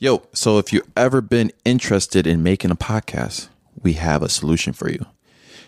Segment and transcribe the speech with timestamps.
[0.00, 3.48] Yo, so if you've ever been interested in making a podcast,
[3.82, 5.04] we have a solution for you.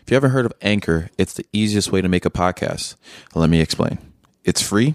[0.03, 2.95] If you haven't heard of Anchor, it's the easiest way to make a podcast.
[3.35, 3.99] Let me explain.
[4.45, 4.95] It's free.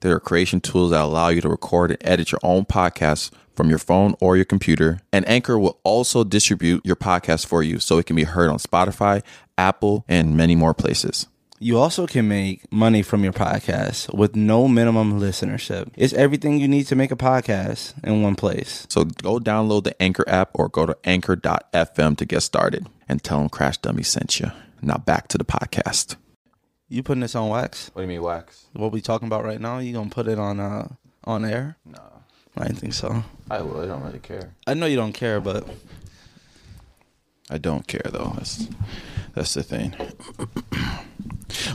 [0.00, 3.68] There are creation tools that allow you to record and edit your own podcast from
[3.68, 5.00] your phone or your computer.
[5.12, 8.56] And Anchor will also distribute your podcast for you so it can be heard on
[8.56, 9.22] Spotify,
[9.58, 11.26] Apple, and many more places.
[11.62, 15.92] You also can make money from your podcast with no minimum listenership.
[15.96, 18.84] It's everything you need to make a podcast in one place.
[18.90, 23.38] So go download the Anchor app or go to anchor.fm to get started and tell
[23.38, 24.50] them Crash Dummy sent you.
[24.80, 26.16] Now back to the podcast.
[26.88, 27.92] You putting this on wax?
[27.92, 28.66] What do you mean wax?
[28.72, 29.78] What we talking about right now?
[29.78, 30.88] You gonna put it on uh
[31.22, 31.76] on air?
[31.86, 32.02] No,
[32.56, 33.22] I didn't think so.
[33.48, 33.82] I will.
[33.82, 34.52] I don't really care.
[34.66, 35.64] I know you don't care, but
[37.48, 38.32] I don't care though.
[38.34, 38.66] That's
[39.36, 39.94] that's the thing.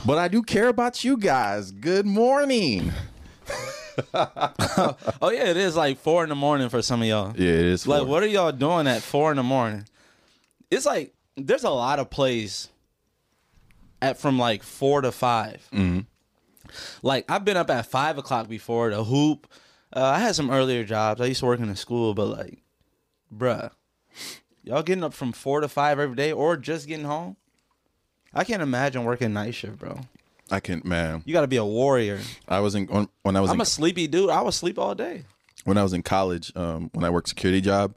[0.06, 1.70] But I do care about you guys.
[1.70, 2.92] Good morning.
[4.14, 7.34] oh yeah, it is like four in the morning for some of y'all.
[7.36, 7.86] Yeah, it is.
[7.86, 8.08] Like, four.
[8.08, 9.86] what are y'all doing at four in the morning?
[10.70, 12.68] It's like there's a lot of plays
[14.00, 16.00] at from like four to 5 Mm-hmm.
[17.02, 19.46] Like I've been up at five o'clock before to hoop.
[19.94, 21.20] Uh, I had some earlier jobs.
[21.20, 22.62] I used to work in a school, but like,
[23.34, 23.70] bruh,
[24.62, 27.36] y'all getting up from four to five every day, or just getting home.
[28.34, 30.00] I can't imagine working night shift, bro.
[30.50, 31.22] I can, man.
[31.26, 32.20] You got to be a warrior.
[32.48, 34.30] I was in when, when I was I'm in, a sleepy dude.
[34.30, 35.24] I would sleep all day.
[35.64, 36.52] when I was in college.
[36.56, 37.94] Um, when I worked security job,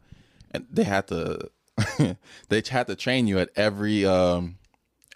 [0.52, 1.50] and they had to
[2.50, 4.58] they had to train you at every um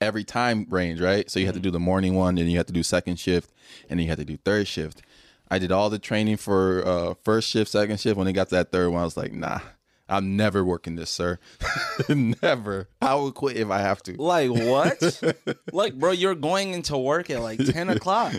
[0.01, 1.29] every time range, right?
[1.29, 3.49] So you had to do the morning one, and you had to do second shift,
[3.89, 5.01] and then you had to do third shift.
[5.49, 8.17] I did all the training for uh, first shift, second shift.
[8.17, 9.59] When they got to that third one, I was like, nah,
[10.07, 11.39] I'm never working this, sir.
[12.09, 12.89] never.
[13.01, 14.13] I will quit if I have to.
[14.21, 15.23] Like what?
[15.73, 18.33] like, bro, you're going into work at like ten o'clock.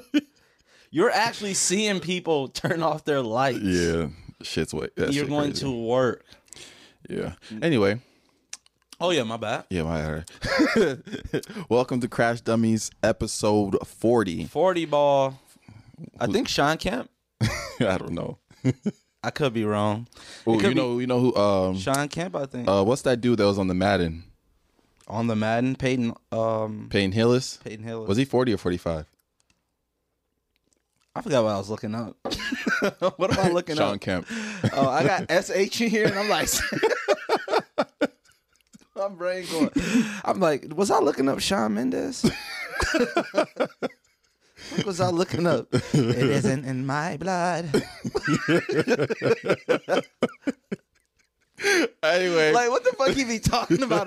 [0.90, 3.60] you're actually seeing people turn off their lights.
[3.60, 4.08] Yeah,
[4.42, 4.88] shit's way.
[4.96, 5.64] You're shit going crazy.
[5.66, 6.24] to work.
[7.08, 7.32] Yeah.
[7.60, 8.00] Anyway,
[9.00, 9.64] Oh yeah, my bad.
[9.70, 10.22] yeah, my
[10.76, 11.02] bad.
[11.68, 14.44] Welcome to Crash Dummies episode 40.
[14.46, 15.40] Forty ball.
[16.20, 17.10] I think Sean Kemp.
[17.40, 18.38] I don't know.
[19.22, 20.06] I could be wrong.
[20.44, 21.34] Could you be- know, you know who?
[21.36, 22.68] Um, Sean Kemp, I think.
[22.68, 24.22] uh, what's that dude that was on the Madden?
[25.08, 27.56] On the Madden, Peyton um Payne Hillis.
[27.64, 28.04] Peyton Hill.
[28.04, 29.06] Was he 40 or 45?
[31.16, 32.16] I forgot what I was looking up.
[33.16, 33.78] what am I looking up?
[33.78, 34.00] Sean up?
[34.00, 34.26] Kemp.
[34.74, 36.48] Oh, I got SH in here, and I'm like,
[38.96, 39.70] my brain going.
[40.24, 42.24] I'm like, was I looking up Shawn Mendes?
[44.76, 45.68] what was I looking up?
[45.72, 47.66] It isn't in my blood.
[52.02, 54.06] anyway, Like, what the fuck he be talking about?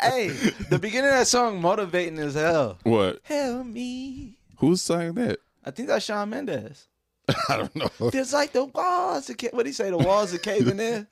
[0.00, 0.28] hey,
[0.70, 2.78] the beginning of that song motivating as hell.
[2.84, 3.20] what?
[3.24, 4.38] Help me.
[4.58, 5.38] Who's saying that?
[5.64, 6.86] I think that's Shawn Mendes.
[7.48, 7.88] I don't know.
[8.10, 9.28] Feels like the walls.
[9.28, 9.90] What do he say?
[9.90, 11.06] The walls are caving in.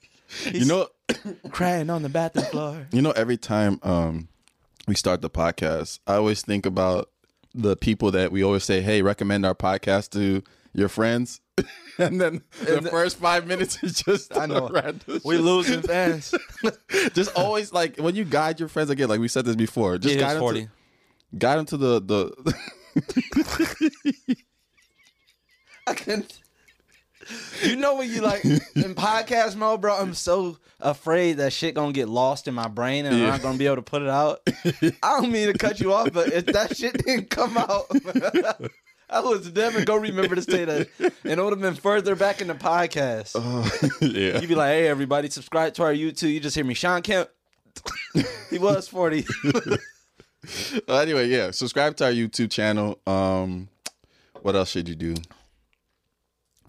[0.51, 0.87] You know,
[1.51, 2.87] crying on the bathroom floor.
[2.91, 3.11] you know.
[3.11, 4.29] Every time um,
[4.87, 7.09] we start the podcast, I always think about
[7.55, 10.43] the people that we always say, "Hey, recommend our podcast to
[10.73, 11.39] your friends,"
[11.97, 14.69] and then the And the- first five minutes is just I know.
[15.23, 16.33] We losing fans.
[17.13, 19.97] just always like when you guide your friends again, like we said this before.
[19.97, 20.61] Just It guide them, 40.
[20.65, 24.35] to, guide them to the the.
[25.87, 26.25] I can.
[27.63, 28.59] You know when you like in
[28.95, 29.95] podcast mode, bro.
[29.95, 33.57] I'm so afraid that shit gonna get lost in my brain and I'm not gonna
[33.57, 34.41] be able to put it out.
[35.01, 37.85] I don't mean to cut you off, but if that shit didn't come out,
[39.09, 42.41] I was never gonna remember to say that, and it would have been further back
[42.41, 43.35] in the podcast.
[44.01, 44.39] yeah.
[44.39, 47.29] You'd be like, "Hey, everybody, subscribe to our YouTube." You just hear me, Sean Kemp.
[48.49, 49.25] he was forty.
[50.87, 51.51] Uh, anyway, yeah.
[51.51, 52.99] Subscribe to our YouTube channel.
[53.07, 53.69] Um,
[54.41, 55.15] what else should you do?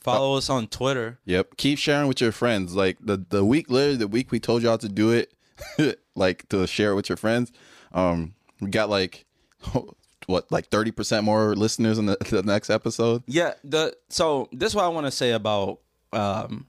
[0.06, 1.18] Follow us on Twitter.
[1.24, 1.56] Yep.
[1.56, 2.74] Keep sharing with your friends.
[2.74, 5.32] Like the the week, literally the week we told y'all to do it,
[6.14, 7.52] like to share it with your friends.
[7.92, 9.24] Um, we got like
[10.26, 13.22] what, like thirty percent more listeners in the, the next episode.
[13.26, 15.80] Yeah, the so this is what I want to say about
[16.12, 16.66] um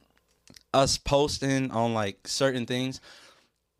[0.73, 3.01] us posting on like certain things.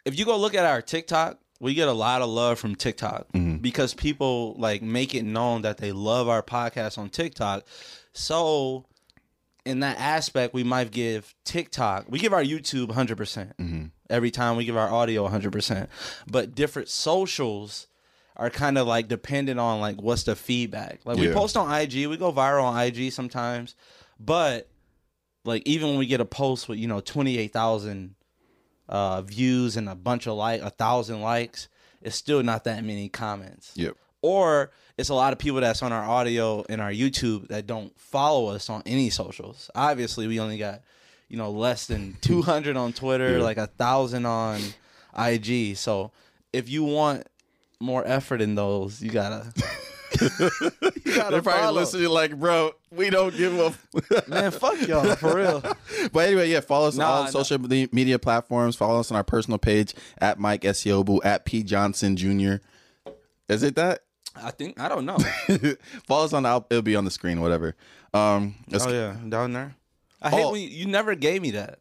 [0.06, 3.28] If you go look at our TikTok, we get a lot of love from TikTok
[3.62, 7.66] because people like make it known that they love our podcast on TikTok.
[8.14, 8.86] So
[9.68, 14.66] in that aspect, we might give TikTok, we give our YouTube 100% every time we
[14.66, 15.88] give our audio 100%.
[16.30, 17.88] But different socials
[18.36, 21.02] are kind of like dependent on like what's the feedback.
[21.06, 23.76] Like we post on IG, we go viral on IG sometimes,
[24.20, 24.70] but
[25.44, 28.16] like even when we get a post with you know 28,000
[28.90, 31.68] uh views and a bunch of like a thousand likes,
[32.02, 33.96] it's still not that many comments Yep.
[34.22, 37.98] or it's a lot of people that's on our audio and our YouTube that don't
[38.00, 39.70] follow us on any socials.
[39.76, 40.82] Obviously, we only got
[41.30, 43.44] you know, less than 200 on Twitter, Yeah.
[43.44, 44.62] like a thousand on
[45.18, 45.76] IG.
[45.76, 46.12] So
[46.54, 47.28] if you want
[47.82, 49.52] more effort in those, you gotta.
[50.22, 51.80] you gotta They're probably follow.
[51.82, 53.74] listening like, bro, we don't give a
[54.30, 55.62] Man, fuck y'all for real.
[56.14, 57.30] But anyway, yeah, follow us Nah, on all nah.
[57.30, 58.76] social media platforms.
[58.78, 62.56] Follow us on our personal page at Mike Esiobu at P Johnson Jr.
[63.50, 64.00] Is it that?
[64.42, 65.18] I think I don't know.
[66.08, 67.76] follow us on the, it'll be on the screen, whatever.
[68.14, 69.76] Um, let's- Oh yeah, down there.
[70.22, 70.52] I hate Oh.
[70.54, 71.80] when you, you never gave me that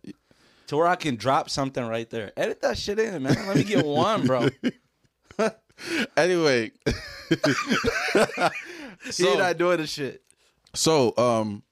[0.66, 2.32] to where I can drop something right there.
[2.36, 3.34] Edit that shit in, man.
[3.46, 4.48] Let me get one, bro.
[6.16, 6.70] Anyway,
[9.14, 10.22] He not doing the shit.
[10.74, 11.62] So, um,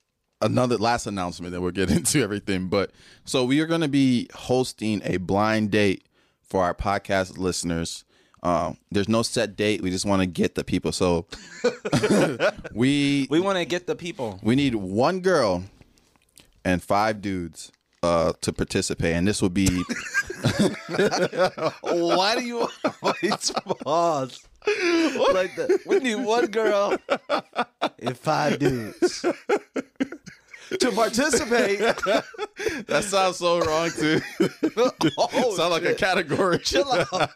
[0.42, 2.69] another last announcement that we'll get into everything.
[2.69, 2.90] But
[3.25, 6.06] so we are going to be hosting a blind date
[6.42, 8.04] for our podcast listeners.
[8.44, 9.81] Um, there's no set date.
[9.81, 10.93] We just want to get the people.
[10.93, 11.26] So
[12.75, 14.38] we We want to get the people.
[14.43, 15.64] we need one girl
[16.64, 19.67] and five dudes uh, to participate, and this will be
[21.82, 22.69] Why do you
[23.02, 23.50] always
[23.82, 24.46] pause
[25.32, 25.81] like that?
[25.87, 26.96] We need one girl
[28.00, 29.23] and five dudes
[30.81, 31.79] to participate.
[32.88, 34.20] that sounds so wrong too.
[35.17, 36.58] Oh, Sound like a category.
[36.58, 37.31] Chill out.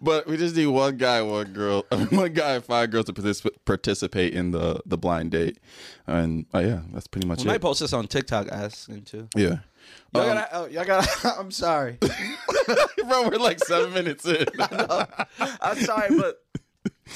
[0.00, 4.34] But we just need one guy, one girl, one guy, five girls to particip- participate
[4.34, 5.58] in the the blind date,
[6.08, 7.62] and uh, yeah, that's pretty much We might it.
[7.62, 9.28] post this on TikTok asking too.
[9.36, 9.58] Yeah,
[10.12, 11.34] Y'all Um, gotta, oh, y'all gotta.
[11.38, 11.98] I'm sorry.
[13.06, 14.44] bro, we're like seven minutes in.
[14.58, 16.42] I'm sorry, but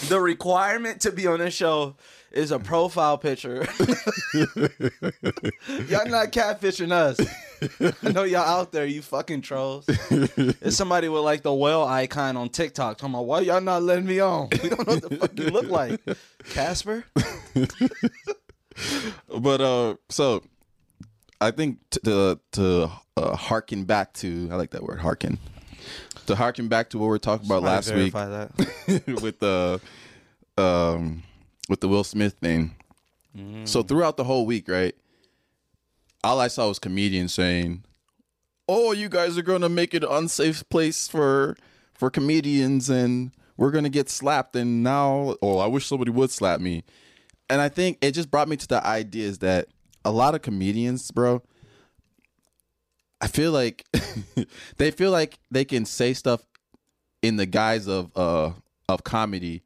[0.09, 1.97] the requirement to be on this show
[2.39, 3.57] is a profile picture.
[5.89, 7.19] y'all not catfishing us.
[8.05, 9.87] I know y'all out there, you fucking trolls.
[9.89, 14.07] It's somebody with like the whale icon on TikTok talking about why y'all not letting
[14.07, 14.49] me on.
[14.63, 16.01] We don't know what the fuck you look like.
[16.51, 17.05] Casper?
[19.41, 20.45] but uh, so
[21.41, 25.39] I think to to uh, harken back to I like that word harken
[26.27, 28.51] to harken back to what we were talking about last week that.
[29.23, 29.81] with the
[30.57, 31.23] um
[31.69, 32.75] with the Will Smith thing.
[33.65, 34.97] So throughout the whole week, right?
[36.25, 37.85] All I saw was comedians saying,
[38.69, 41.57] "Oh, you guys are going to make it an unsafe place for
[41.95, 46.31] for comedians and we're going to get slapped and now oh, I wish somebody would
[46.31, 46.83] slap me."
[47.49, 49.69] And I think it just brought me to the idea is that
[50.05, 51.43] a lot of comedians, bro,
[53.21, 53.85] I feel like
[54.79, 56.45] they feel like they can say stuff
[57.23, 58.51] in the guise of uh
[58.89, 59.63] of comedy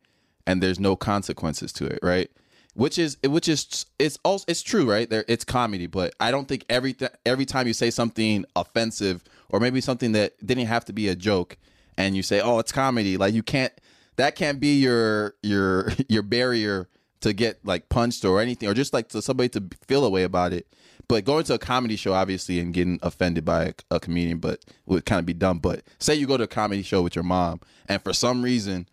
[0.46, 2.30] and there's no consequences to it, right?
[2.74, 5.08] Which is which is it's also it's true, right?
[5.08, 9.22] There it's comedy, but I don't think every th- every time you say something offensive
[9.50, 11.58] or maybe something that didn't have to be a joke
[11.98, 13.72] and you say, "Oh, it's comedy." Like you can't
[14.16, 16.88] that can't be your your your barrier
[17.20, 20.22] to get like punched or anything or just like to somebody to feel a way
[20.22, 20.66] about it.
[21.08, 24.64] But going to a comedy show, obviously, and getting offended by a, a comedian, but
[24.86, 25.58] would kind of be dumb.
[25.58, 28.88] But say you go to a comedy show with your mom, and for some reason,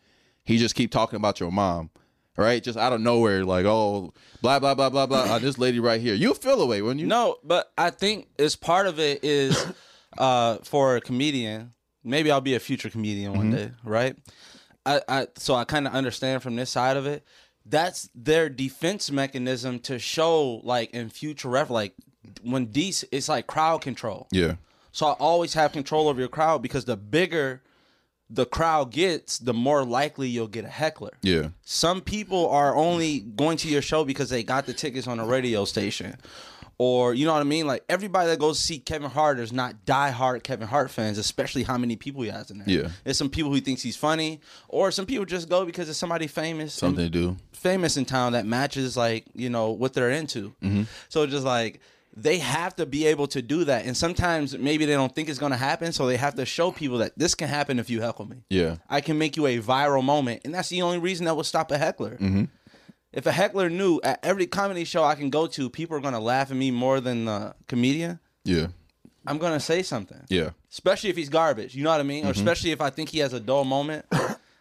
[0.50, 1.92] he just keep talking about your mom,
[2.36, 2.64] right?
[2.64, 4.12] Just out of nowhere, like oh,
[4.42, 5.22] blah blah blah blah blah.
[5.22, 8.56] uh, this lady right here, you feel away when you No, but I think it's
[8.56, 9.64] part of it is
[10.18, 11.74] uh, for a comedian.
[12.04, 14.16] Maybe I'll be a future comedian one day, right?
[14.88, 17.24] I, I so I kind of understand from this side of it.
[17.64, 21.94] That's their defense mechanism to show, like in future ref, like
[22.42, 24.28] when DC, it's like crowd control.
[24.32, 24.56] Yeah,
[24.94, 27.62] So I always have control over your crowd because the bigger
[28.30, 31.12] the crowd gets, the more likely you'll get a heckler.
[31.22, 35.20] yeah, Some people are only going to your show because they got the tickets on
[35.20, 36.16] a radio station.
[36.82, 37.68] Or you know what I mean?
[37.68, 41.64] Like everybody that goes to see Kevin Hart is not diehard Kevin Hart fans, especially
[41.64, 42.70] how many people he has in there.
[42.70, 42.90] Yeah.
[43.04, 46.28] There's some people who thinks he's funny, or some people just go because it's somebody
[46.28, 46.74] famous.
[46.74, 47.36] something to do.
[47.52, 50.54] famous in town that matches like you know what they're into.
[50.64, 50.84] Mm-hmm.
[51.10, 51.82] So just like
[52.22, 55.40] they have to be able to do that, and sometimes maybe they don't think it's
[55.40, 58.26] gonna happen, so they have to show people that this can happen if you heckle
[58.26, 58.44] me.
[58.50, 61.44] Yeah, I can make you a viral moment, and that's the only reason that will
[61.44, 62.12] stop a heckler.
[62.18, 62.46] Mm-hmm.
[63.12, 66.20] If a heckler knew at every comedy show I can go to, people are gonna
[66.20, 68.20] laugh at me more than the comedian.
[68.46, 68.68] yeah,
[69.26, 71.76] I'm gonna say something, yeah, especially if he's garbage.
[71.76, 72.26] You know what I mean?
[72.26, 72.40] Or Mm-hmm.
[72.40, 74.06] especially if I think he has a dull moment.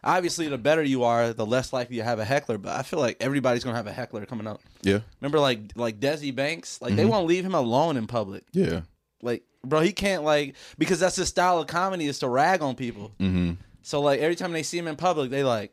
[0.04, 2.56] Obviously, the better you are, the less likely you have a heckler.
[2.58, 4.60] But I feel like everybody's gonna have a heckler coming up.
[4.82, 7.10] yeah, Remember, like like Desi Banks, like they Mm-hmm.
[7.10, 8.44] won't leave him alone in public.
[8.52, 8.82] yeah.
[9.20, 12.76] Like, bro, he can't like because that's his style of comedy is to rag on
[12.76, 13.10] people.
[13.18, 13.54] Mm-hmm.
[13.82, 15.72] So like every time they see him in public, they like,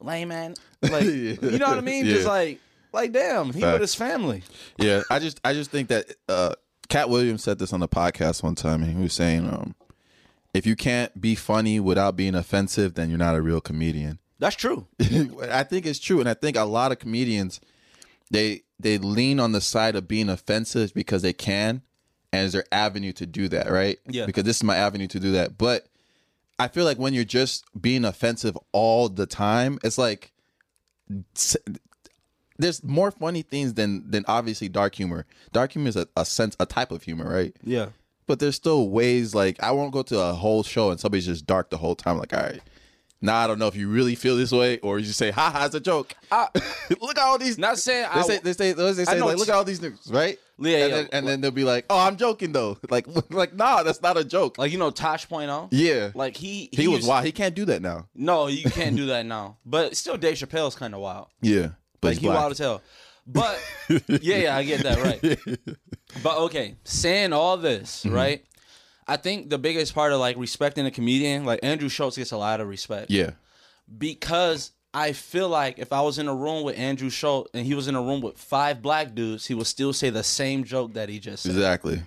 [0.00, 2.04] lame man, like you know what I mean?
[2.06, 2.14] Yeah.
[2.14, 2.58] Just like
[2.92, 3.72] like damn, he Facts.
[3.74, 4.42] with his family.
[4.78, 6.54] Yeah, I just I just think that uh
[6.88, 9.76] Katt Williams said this on the podcast one time and he was saying um
[10.54, 14.20] if you can't be funny without being offensive, then you're not a real comedian.
[14.38, 14.86] That's true.
[15.50, 17.60] I think it's true and I think a lot of comedians
[18.30, 21.82] they they lean on the side of being offensive because they can,
[22.32, 23.98] and it's their avenue to do that, right?
[24.08, 24.26] Yeah.
[24.26, 25.56] Because this is my avenue to do that.
[25.56, 25.86] But
[26.58, 30.32] I feel like when you're just being offensive all the time, it's like
[32.58, 35.26] there's more funny things than than obviously dark humor.
[35.52, 37.54] Dark humor is a, a sense, a type of humor, right?
[37.62, 37.88] Yeah.
[38.26, 41.46] But there's still ways like I won't go to a whole show and somebody's just
[41.46, 42.16] dark the whole time.
[42.18, 42.60] Like, all right,
[43.20, 45.50] now I don't know if you really feel this way or you just say, "Ha
[45.50, 46.48] ha, it's a joke." I,
[47.00, 47.58] look at all these.
[47.58, 50.10] not saying They I, say they say they say like, look at all these niggas,
[50.12, 50.38] right?
[50.58, 50.96] Yeah, and yeah.
[50.96, 54.16] Then, and then they'll be like, "Oh, I'm joking though." Like, like, nah, that's not
[54.16, 54.56] a joke.
[54.56, 55.68] like you know Tosh Point oh?
[55.70, 57.24] yeah, Like he he, was used- wild.
[57.26, 58.08] He can't do that now.
[58.14, 59.58] No, you can't do that now.
[59.66, 61.26] But still, Dave Chappelle's kind of wild.
[61.42, 62.38] Yeah, but Like he's he black.
[62.38, 62.82] wild as hell.
[63.26, 63.58] But
[64.08, 65.68] yeah, yeah, I get that right.
[66.22, 68.14] But okay, saying all this, Mm-hmm.
[68.14, 68.44] right?
[69.06, 72.36] I think the biggest part of like respecting a comedian, like Andrew Schulz gets a
[72.38, 73.32] lot of respect yeah,
[73.98, 77.74] because I feel like if I was in a room with Andrew Schulz and he
[77.74, 80.94] was in a room with five black dudes, he would still say the same joke
[80.94, 81.52] that he just said.
[81.52, 82.02] exactly.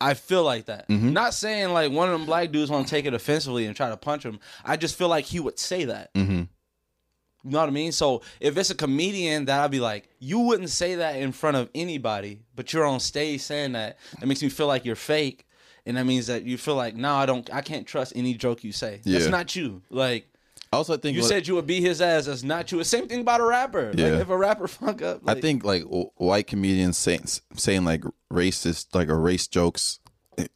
[0.00, 0.88] I feel like that.
[0.88, 1.12] Mm-hmm.
[1.12, 3.88] Not saying like one of them black dudes want to take it offensively and try
[3.90, 4.38] to punch him.
[4.64, 6.12] I just feel like he would say that.
[6.14, 6.42] Mm-hmm.
[7.44, 7.92] You know what I mean?
[7.92, 11.56] So if it's a comedian that I'd be like, you wouldn't say that in front
[11.58, 13.98] of anybody, but you're on stage saying that.
[14.18, 15.46] That makes me feel like you're fake.
[15.86, 18.64] And that means that you feel like, no, I don't I can't trust any joke
[18.64, 19.00] you say.
[19.04, 19.30] That's Yeah.
[19.30, 19.82] not you.
[19.90, 20.26] Like
[20.72, 22.24] I also think you what- said you would beat his ass.
[22.24, 22.82] That's not you.
[22.82, 23.92] Same thing about a rapper.
[23.94, 24.06] Yeah.
[24.06, 25.20] Like if a rapper fuck up.
[25.26, 25.82] I think like
[26.16, 30.00] white comedians saying saying like racist like a race jokes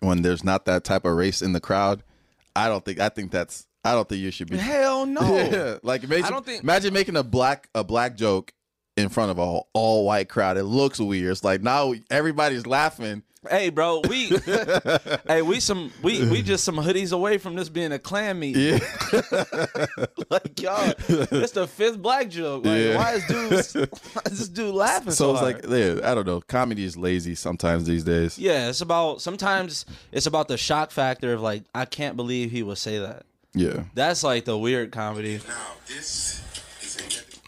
[0.00, 2.02] when there's not that type of race in the crowd.
[2.56, 4.56] I don't think I think that's I don't think you should be.
[4.56, 5.20] hell no.
[5.50, 8.52] Yeah, like imagine, I don't think- imagine making a black a black joke
[8.96, 10.56] in front of a all, all white crowd.
[10.56, 11.30] It looks weird.
[11.30, 13.22] It's like now everybody's laughing.
[13.48, 14.26] Hey, bro, we
[15.28, 18.56] hey we some we we just some hoodies away from this being a Klan meet.
[18.56, 18.78] Yeah,
[20.30, 22.66] Like y'all, it's the fifth black joke.
[22.66, 22.96] Like, Yeah.
[22.96, 25.70] why is dude why is this dude laughing so, so it's hard?
[25.70, 26.40] like yeah, I don't know.
[26.40, 28.38] Comedy is lazy sometimes these days.
[28.38, 32.62] yeah, it's about sometimes it's about the shock factor of like I can't believe he
[32.64, 33.22] would say that.
[33.58, 33.84] Yeah.
[33.94, 35.40] That's like the weird comedy.
[35.48, 36.42] Now, this
[36.80, 36.96] is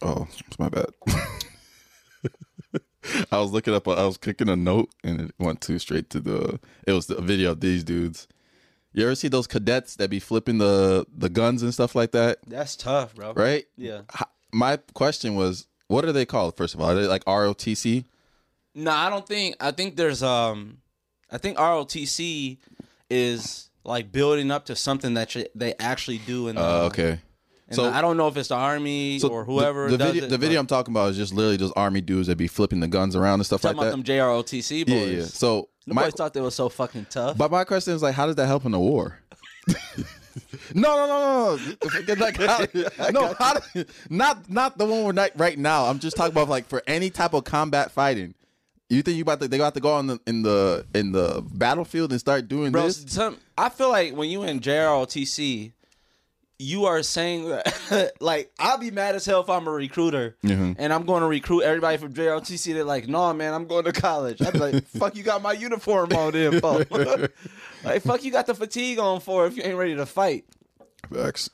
[0.03, 0.87] a Oh, it's my bad.
[3.31, 3.87] I was looking up.
[3.87, 6.59] I was clicking a note, and it went too straight to the.
[6.87, 8.27] It was the video of these dudes.
[8.93, 12.39] You ever see those cadets that be flipping the the guns and stuff like that?
[12.47, 13.33] That's tough, bro.
[13.35, 13.67] Right?
[13.77, 14.01] Yeah.
[14.53, 16.57] My question was, what are they called?
[16.57, 18.05] First of all, are they like ROTC?
[18.75, 19.57] No, I don't think.
[19.61, 20.79] I think there's um,
[21.31, 22.59] I think ROTC
[23.09, 26.57] is like building up to something that you, they actually do in.
[26.57, 27.21] The, Uh, okay.
[27.69, 29.99] in So the- I don't know if it's the army so or whoever The, the
[29.99, 32.37] does video, it, the video I'm talking about is just literally those army dudes that
[32.37, 34.05] be flipping the guns around and stuff talking like about that.
[34.05, 34.95] them JROTC boys.
[34.95, 35.25] yeah, yeah.
[35.25, 37.39] So The my boys thought they were so fucking tough.
[37.39, 39.19] But my question is like, how does that help in the war?
[40.75, 41.89] no, no, no, no, no.
[41.91, 45.87] Forget Like, how, no, how do- not not the one we're not right now.
[45.87, 48.35] I'm just talking about like for any type of combat fighting.
[48.91, 51.43] You think you about to they got to go on the in the in the
[51.53, 53.05] battlefield and start doing Bro, this?
[53.07, 55.73] some, I feel like when you in JROTC,
[56.59, 60.75] you are saying that, like I'll be mad as hell if I'm a recruiter Mhm.
[60.79, 62.75] and I'm going to recruit everybody from JROTC.
[62.75, 65.53] They're like, "No, man, I'm going to college." I'd be like, "Fuck, you got my
[65.53, 66.85] uniform on, for?"
[67.85, 70.45] like, "Fuck, you got the fatigue on for if you ain't ready to fight."
[71.13, 71.49] Facts.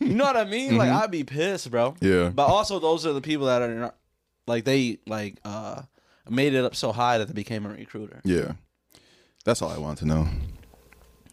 [0.00, 0.76] You know what I mean?
[0.76, 1.94] Like I'd be pissed, bro.
[2.00, 2.28] Yeah.
[2.28, 3.94] But also, those are the people that are not,
[4.46, 5.82] like they like uh
[6.28, 8.20] made it up so high that they became a recruiter.
[8.24, 8.52] yeah,
[9.44, 10.28] that's all I want to know.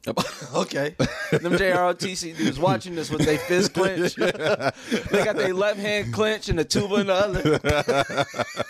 [0.56, 0.96] okay.
[1.32, 4.16] Them JROTC dudes watching this with their fist clench.
[4.16, 8.26] they got their left hand clench and the tuba in the other.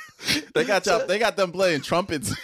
[0.53, 2.35] They got y'all, they got them playing trumpets.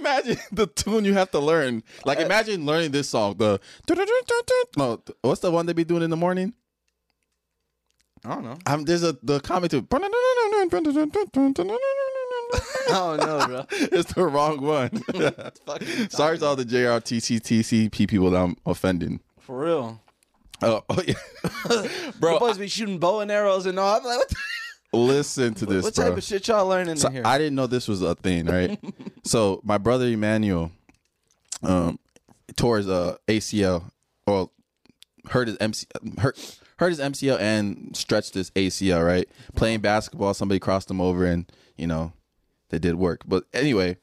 [0.00, 1.84] imagine the tune you have to learn.
[2.04, 3.36] Like uh, imagine learning this song.
[3.36, 3.60] The
[4.76, 6.54] no, what's the one they be doing in the morning?
[8.24, 8.58] I don't know.
[8.66, 9.86] Um, there's a the comment to.
[9.90, 9.98] I
[12.88, 13.66] don't know, bro.
[13.70, 14.90] it's the wrong one.
[16.10, 19.20] Sorry to all the JRTCTCP people that I'm offending.
[19.40, 20.00] For real.
[20.60, 21.14] Oh, oh yeah,
[21.68, 21.86] Bro,
[22.18, 22.34] bro.
[22.34, 23.96] supposed to be shooting bow and arrows and all.
[23.96, 26.08] I'm like, what, the, listen to this, what bro.
[26.08, 27.22] type of shit y'all learning So in here?
[27.24, 28.76] I didn't know this was a thing, right?
[29.24, 30.72] so my brother Emmanuel,
[31.62, 32.00] um,
[32.56, 33.84] tore his uh, ACL,
[34.26, 34.50] or
[35.30, 35.86] hurt his MC,
[36.18, 39.04] hurt hurt his MCL and stretched his ACL.
[39.06, 42.12] Right, playing basketball, somebody crossed him over, and you know,
[42.70, 43.22] they did work.
[43.26, 43.96] But anyway,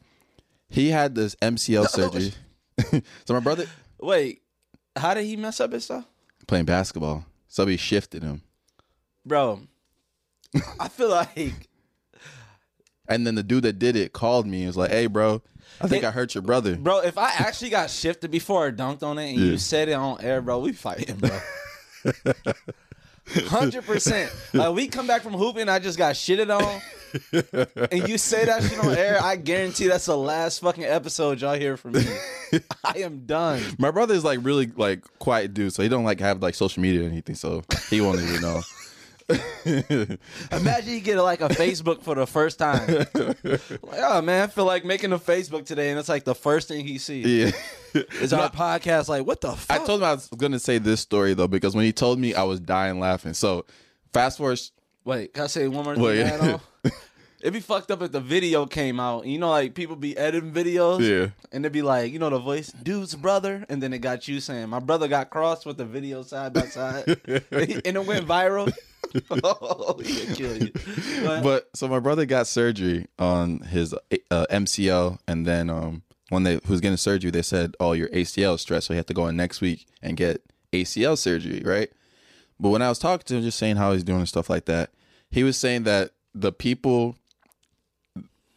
[0.70, 2.34] he had this MCL surgery.
[3.26, 3.66] so my brother
[4.02, 4.42] Wait,
[4.96, 6.06] how did he mess up his stuff?
[6.48, 8.42] playing basketball, somebody shifted him,
[9.26, 9.62] Bro,
[10.80, 11.70] I feel like
[13.08, 15.42] and then the dude that did it called me and was like, "Hey, bro,
[15.82, 18.72] I think It- I hurt your brother." Bro, if I actually got shifted before I
[18.72, 19.52] dunked on it and Yeah.
[19.52, 21.40] you said it on air, bro, we fighting, bro.
[23.48, 24.32] Hundred percent.
[24.54, 26.82] Like we come back from hooping, I just got shitted on,
[27.92, 29.20] and you say that shit on air.
[29.22, 32.06] I guarantee that's the last fucking episode y'all hear from me.
[32.84, 33.62] I am done.
[33.80, 36.82] My brother is like really like quiet dude, so he don't like have like social
[36.84, 38.62] media or anything, so he won't even know.
[40.52, 43.06] Imagine you get like a Facebook for the first time.
[43.44, 46.68] Like, oh man, I feel like making a Facebook today, and it's like the first
[46.68, 47.26] thing he sees.
[47.26, 48.02] yeah.
[48.22, 49.82] Is our podcast like what the fuck?
[49.82, 52.34] I told him I was gonna say this story though because when he told me,
[52.34, 53.34] I was dying laughing.
[53.34, 53.66] So
[54.14, 54.60] fast forward.
[55.04, 56.04] Wait, can I say one more thing?
[56.04, 56.60] Wait.
[57.42, 59.28] It'd be fucked up if the video came out.
[59.28, 61.00] You know, like people be editing videos.
[61.02, 61.30] Yeah.
[61.52, 63.64] And it'd be like, you know, the voice, dude's brother.
[63.70, 66.62] And then it got you saying, my brother got crossed with the video side by
[66.62, 67.04] side.
[67.28, 68.74] and it went viral.
[69.44, 70.72] oh, he'd kill you.
[71.24, 76.60] But, so my brother got surgery on his uh, MCL, and then um, when they
[76.68, 79.28] was getting surgery, they said, "Oh, your ACL is stressed, so he had to go
[79.28, 80.42] in next week and get
[80.74, 81.92] ACL surgery." Right.
[82.60, 84.66] But when I was talking to him, just saying how he's doing and stuff like
[84.66, 84.92] that,
[85.30, 87.18] he was saying that the people,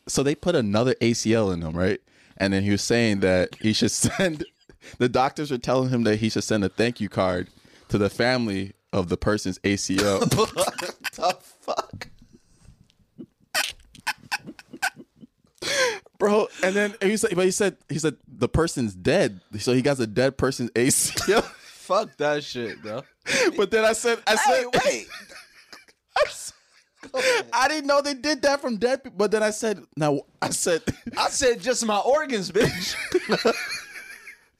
[0.07, 2.00] so they put another ACL in him, right?
[2.37, 4.45] And then he was saying that he should send.
[4.99, 7.49] The doctors were telling him that he should send a thank you card
[7.88, 10.21] to the family of the person's ACL.
[10.37, 10.54] what
[11.12, 12.09] the fuck?
[16.18, 16.49] bro.
[16.62, 19.99] And then he said, but he said he said the person's dead, so he got
[20.00, 21.42] a dead person's ACL.
[21.88, 23.02] Fuck that shit, bro.
[23.57, 25.09] but then I said, I Hey, said, wait.
[27.52, 29.16] I didn't know they did that from dead people.
[29.16, 30.83] But then I said, now I said,
[31.16, 32.95] I said just my organs, bitch.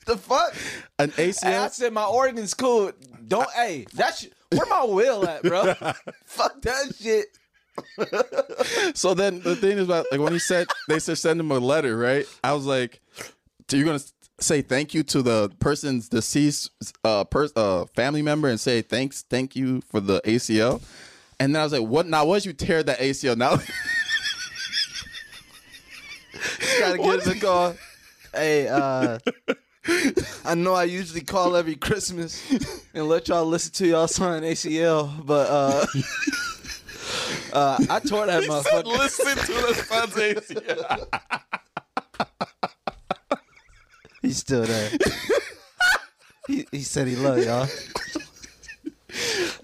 [0.07, 0.55] the fuck?
[0.99, 2.93] an Hey, I said my organs cool.
[3.29, 5.75] Don't hey, that's where my will at, bro?
[6.25, 7.27] Fuck that shit.
[8.97, 11.59] So then the thing is about like when he said they said send him a
[11.61, 12.27] letter, right?
[12.43, 13.01] I was like,
[13.71, 14.01] you're gonna
[14.41, 16.71] say thank you to the person's deceased
[17.05, 20.83] uh, per- uh family member and say thanks, thank you for the ACL.
[21.39, 22.07] And then I was like, what?
[22.07, 23.51] Now, once you tear that ACL, now
[26.81, 27.75] Gotta get a call.
[28.35, 29.19] Hey, uh
[30.45, 32.43] I know I usually call every Christmas
[32.95, 35.87] and let y'all listen to y'all sign ACL, but uh
[37.53, 38.85] uh I tore that motherfucker.
[38.87, 41.09] listen to the son's ACL.
[44.23, 44.91] He's still there.
[46.49, 47.67] he, he said he loved y'all.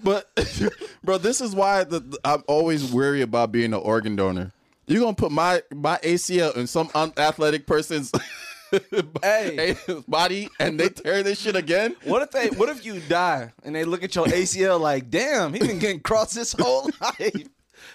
[0.03, 0.27] But
[1.03, 4.51] bro, this is why the, the- I'm always weary about being an organ donor.
[4.87, 8.11] You're gonna put my my ACL in some unathletic person's
[9.21, 9.75] Hey.
[10.07, 11.95] body and they tear this shit again.
[12.03, 12.47] What if they?
[12.49, 15.99] What if you die and they look at your ACL like, damn, he been getting
[15.99, 17.47] crossed his whole life.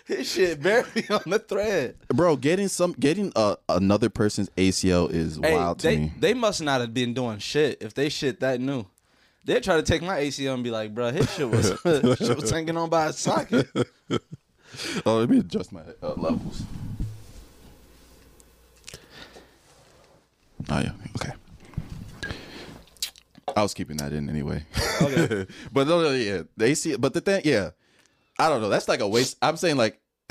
[0.06, 1.96] His shit barely on the thread.
[2.08, 6.12] Bro, getting some getting uh, another person's ACL is Hey, wild to they me.
[6.18, 8.86] they must not have been doing shit if they shit that new.
[9.44, 11.68] They'd try to take my ACL and be like, bro, his shit was
[12.18, 13.68] shit was hanging on by a socket.
[15.06, 16.62] Oh, let me adjust my uh, levels.
[20.68, 21.32] Oh yeah, okay.
[23.56, 24.64] I was keeping that in anyway.
[25.02, 25.46] Okay.
[25.72, 26.96] but no, no, yeah, the AC.
[26.96, 27.70] But the thing, yeah,
[28.38, 28.68] I don't know.
[28.68, 29.36] That's like a waste.
[29.42, 30.00] I'm saying like,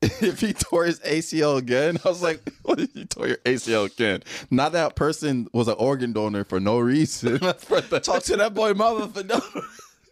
[0.00, 3.86] if he tore his ACL again, I was like, what if you tore your ACL
[3.92, 4.22] again?
[4.50, 7.38] Not that person was an organ donor for no reason.
[7.38, 9.40] For the- Talk to that boy mama for no.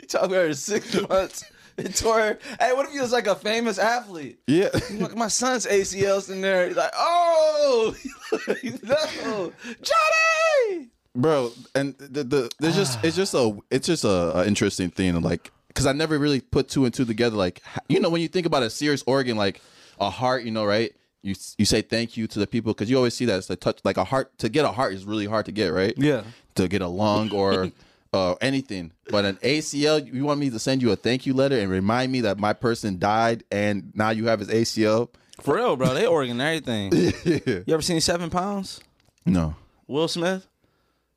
[0.01, 1.45] He talked her six months.
[1.79, 2.39] It tore.
[2.61, 4.39] Hey, what if he was like a famous athlete?
[4.47, 4.69] yeah.
[4.93, 6.69] Look, my son's ACL's in there.
[6.69, 7.95] He's like, oh
[8.83, 10.89] no, Johnny.
[11.15, 15.21] bro and the, the there's just it's just a it's just a, a interesting thing
[15.21, 18.29] like because i never really put two and two together like you know when you
[18.29, 19.61] think about a serious organ like
[20.01, 22.97] a heart you know right you you say thank you to the people because you
[22.97, 25.27] always see that it's a touch like a heart to get a heart is really
[25.27, 26.23] hard to get right Yeah.
[26.57, 27.71] to get a lung or
[28.15, 31.59] uh, anything but an acl you want me to send you a thank you letter
[31.59, 35.09] and remind me that my person died and now you have his acl
[35.43, 35.95] For real, bro.
[35.95, 36.93] They organ everything.
[37.67, 38.81] You ever seen Seven Pounds?
[39.27, 39.57] no
[39.89, 40.47] Will Smith.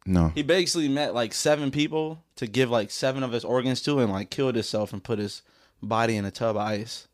[0.06, 4.00] no He basically met like seven people to give like seven of his organs to,
[4.00, 5.44] and like killed himself and put his
[5.82, 7.08] body in a tub of ice,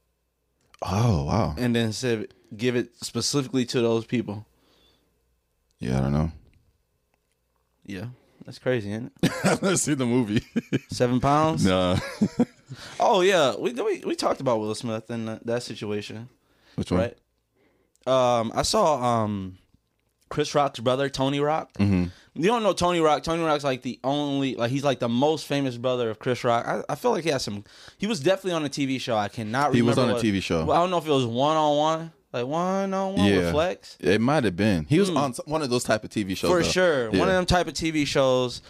[0.82, 4.46] oh wow and then said give it specifically to those people.
[5.80, 6.32] yeah i don't know
[7.86, 8.08] Yeah,
[8.46, 9.32] that's crazy, isn't it?
[9.44, 10.44] i've never seen the movie
[10.90, 11.66] Seven pounds.
[11.66, 11.98] no
[13.00, 16.30] Oh yeah, we we we talked about Will Smith and that, that situation,
[16.76, 17.18] which one right?
[18.06, 19.58] Um, I saw um,
[20.30, 21.72] Chris Rock's brother Tony Rock.
[21.74, 22.06] Mm-hmm.
[22.36, 23.22] You don't know Tony Rock.
[23.24, 26.66] Tony Rock's like the only, like he's like the most famous brother of Chris Rock.
[26.68, 27.64] I, I feel like he has some.
[28.00, 29.16] He was definitely on a TV show.
[29.16, 29.72] I cannot.
[29.72, 30.70] remember He was on a TV show.
[30.72, 33.98] I don't know if it was one on one, like one on one with Flex.
[34.00, 34.86] It might have been.
[34.86, 35.18] He was hmm.
[35.18, 36.50] on one of those type of TV shows.
[36.50, 36.70] For though.
[36.70, 37.20] sure, Yeah.
[37.20, 38.62] one of them type of TV shows.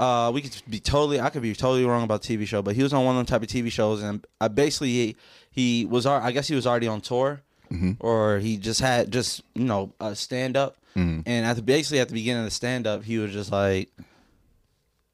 [0.00, 1.20] Uh, we could be totally.
[1.20, 3.26] I could be totally wrong about TV show, but he was on one of them
[3.26, 5.16] type of TV shows, and I basically he,
[5.50, 6.06] he was.
[6.06, 7.92] I guess he was already on tour, mm-hmm.
[8.00, 11.20] or he just had just you know a stand up, mm-hmm.
[11.26, 13.90] and at the basically at the beginning of the stand up, he was just like,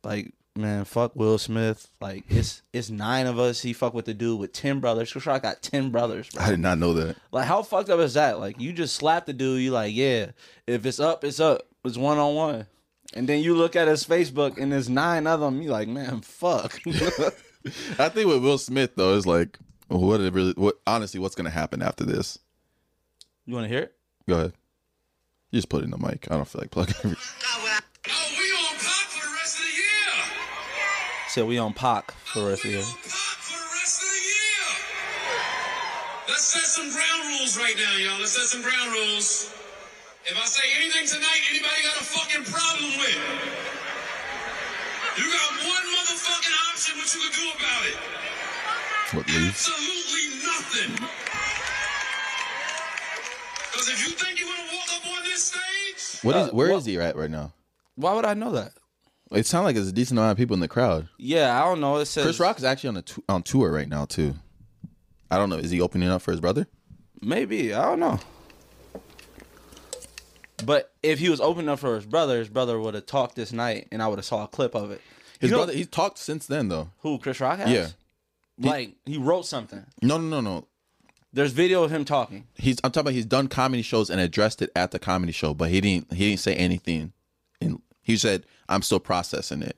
[0.04, 1.88] like man, fuck Will Smith.
[2.00, 3.62] Like it's it's nine of us.
[3.62, 5.10] He fuck with the dude with ten brothers.
[5.12, 6.42] Chris Rock got ten brothers, bro.
[6.44, 7.16] I did not know that.
[7.32, 8.38] Like how fucked up is that?
[8.38, 10.32] Like you just slap the dude, you like, yeah,
[10.66, 11.62] if it's up, it's up.
[11.84, 12.66] It's one on one.
[13.14, 16.20] And then you look at his Facebook and there's nine of them, you like, man,
[16.20, 16.78] fuck.
[17.98, 20.52] I think with Will Smith though is like, what it really?
[20.56, 22.38] What honestly, what's gonna happen after this?
[23.46, 23.94] you wanna hear it?
[24.28, 24.52] Go ahead.
[25.50, 26.28] You just put it in the mic.
[26.30, 26.94] I don't feel like plugging.
[27.02, 27.16] every-
[31.28, 32.80] So we on Pac for the rest of the year.
[32.80, 34.64] on for the rest of the year.
[36.28, 38.18] Let's set some ground rules right now, y'all.
[38.18, 39.52] Let's set some ground rules.
[40.24, 43.20] If I say anything tonight, anybody got a fucking problem with?
[45.20, 47.98] You got one motherfucking option what you can do about it.
[49.12, 49.24] What?
[49.28, 50.92] Absolutely nothing.
[53.72, 56.48] Because if you think you're gonna walk up on this stage, What is?
[56.48, 57.52] Uh, Where is what- he at right now?
[57.96, 58.72] Why would I know that?
[59.30, 61.08] It sounds like there's a decent amount of people in the crowd.
[61.18, 61.96] Yeah, I don't know.
[61.98, 64.34] It says Chris Rock is actually on a t- on tour right now too.
[65.30, 65.56] I don't know.
[65.56, 66.66] Is he opening up for his brother?
[67.20, 67.74] Maybe.
[67.74, 68.18] I don't know.
[70.64, 73.52] But if he was opening up for his brother, his brother would have talked this
[73.52, 75.00] night and I would have saw a clip of it.
[75.40, 75.72] His You know- brother.
[75.74, 76.90] He's talked since then though.
[77.00, 77.70] Who Chris Rock has?
[77.70, 77.88] Yeah.
[78.58, 79.84] Like he wrote something.
[80.02, 80.66] No, no, no, no.
[81.32, 82.46] There's video of him talking.
[82.54, 82.78] He's.
[82.82, 83.12] I'm talking about.
[83.12, 86.12] He's done comedy shows and addressed it at the comedy show, but he didn't.
[86.12, 87.12] He didn't say anything.
[88.08, 89.76] And he said, "I'm still processing it.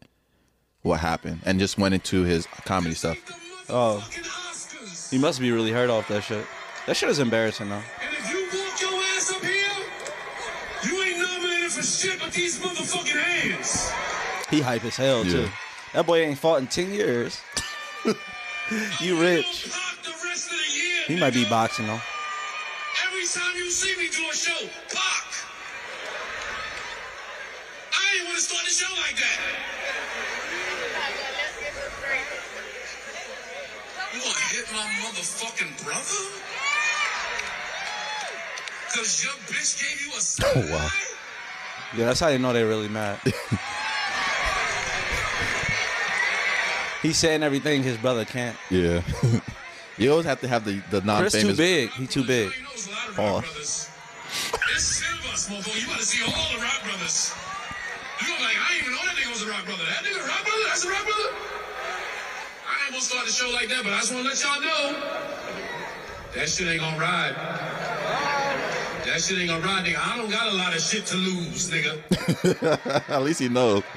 [0.82, 3.18] What happened?" And just went into his comedy stuff.
[3.68, 4.08] Oh.
[5.10, 6.46] He must be really hurt off that shit.
[6.86, 7.74] That shit is embarrassing though.
[7.74, 9.52] And if you walk your ass up here,
[10.84, 13.90] you ain't nominated for shit but these motherfucking hands.
[14.48, 15.32] He hype as hell Yeah.
[15.32, 15.48] too.
[15.94, 17.40] That boy ain't fought in ten years.
[19.00, 19.68] you rich.
[19.72, 22.00] Pop the rest of the year, He might be boxing though.
[23.08, 25.26] Every time you see me do a show, Pac.
[27.92, 29.38] I ain't want to start the show like that.
[34.14, 36.22] You want to hit my motherfucking brother?
[38.94, 40.88] Cause your bitch gave you a Oh, wow.
[41.96, 43.20] Yeah, that's how you know they're really mad.
[47.02, 48.56] He's saying everything his brother can't.
[48.70, 49.02] Yeah.
[49.98, 51.56] you always have to have the the Chris too non-famous.
[51.56, 51.90] big.
[51.90, 52.52] He too big.
[52.54, 53.88] You know there's a lot of Pause.
[54.72, 55.80] rock ten of us, motherfucker.
[55.80, 57.32] You about to see all the rock brothers.
[58.20, 59.84] You gonna like, I didn't even know that nigga was a rock brother.
[59.84, 60.64] That nigga a rock brother?
[60.68, 61.30] That's a rock brother?
[62.68, 64.94] I ain't gonna start the show like that, but I just wanna let y'all know.
[66.34, 67.34] That shit ain't gonna ride.
[69.06, 69.98] That shit ain't gonna ride, nigga.
[69.98, 73.08] I don't got a lot of shit to lose, nigga.
[73.08, 73.82] At least he knows.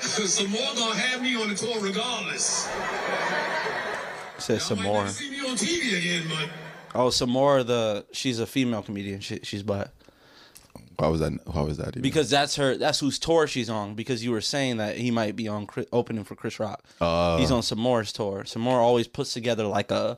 [0.00, 2.68] Sommore gonna have me on the tour regardless.
[4.38, 5.06] Says some more.
[5.08, 6.48] see me on TV again, but
[6.94, 7.64] Oh, Sommore.
[7.66, 9.20] The she's a female comedian.
[9.20, 9.88] She, she's black
[10.98, 11.32] Why was that?
[11.46, 11.88] Why was that?
[11.88, 12.02] Even?
[12.02, 12.76] because that's her.
[12.76, 13.94] That's whose tour she's on.
[13.94, 16.84] Because you were saying that he might be on Chris, opening for Chris Rock.
[17.00, 17.36] Oh.
[17.38, 18.44] He's on Sommore's tour.
[18.44, 20.16] Sommore always puts together like a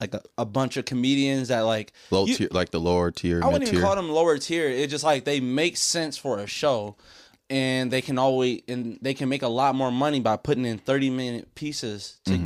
[0.00, 3.40] like a, a bunch of comedians that like low you- tier, like the lower tier,
[3.42, 3.82] I wouldn't even tier.
[3.82, 4.68] call them lower tier.
[4.68, 6.96] It's just like they make sense for a show,
[7.50, 10.78] and they can always and they can make a lot more money by putting in
[10.78, 12.42] thirty minute pieces Mm-hmm.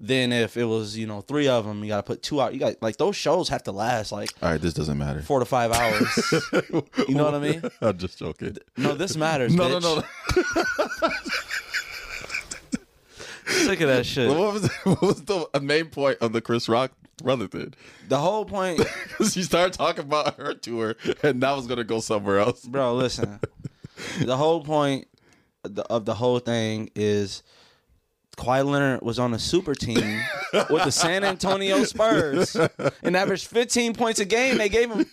[0.00, 1.82] Together than if it was you know three of them.
[1.82, 2.52] You got to put two out.
[2.54, 5.22] You got like those shows have to last like All right, this doesn't matter.
[5.22, 6.32] four to five hours.
[7.08, 7.62] you know what I mean?
[7.80, 8.56] I'm just joking.
[8.76, 9.54] No, this matters.
[9.54, 11.02] No, no, bitch.
[11.02, 11.08] no.
[13.46, 14.28] Sick of that shit.
[14.28, 17.74] What was what was the main point of the Chris Rock brother thing?
[18.08, 22.00] The whole point, Because she started talking about her tour, and that was gonna go
[22.00, 22.64] somewhere else.
[22.64, 22.94] bro.
[22.94, 23.40] Listen,
[24.20, 25.08] the whole point
[25.64, 27.42] of the, of the whole thing is
[28.40, 30.18] Kawhi Leonard was on a super team
[30.70, 32.56] with the San Antonio Spurs
[33.02, 34.56] and averaged 15 points a game.
[34.56, 35.04] They gave him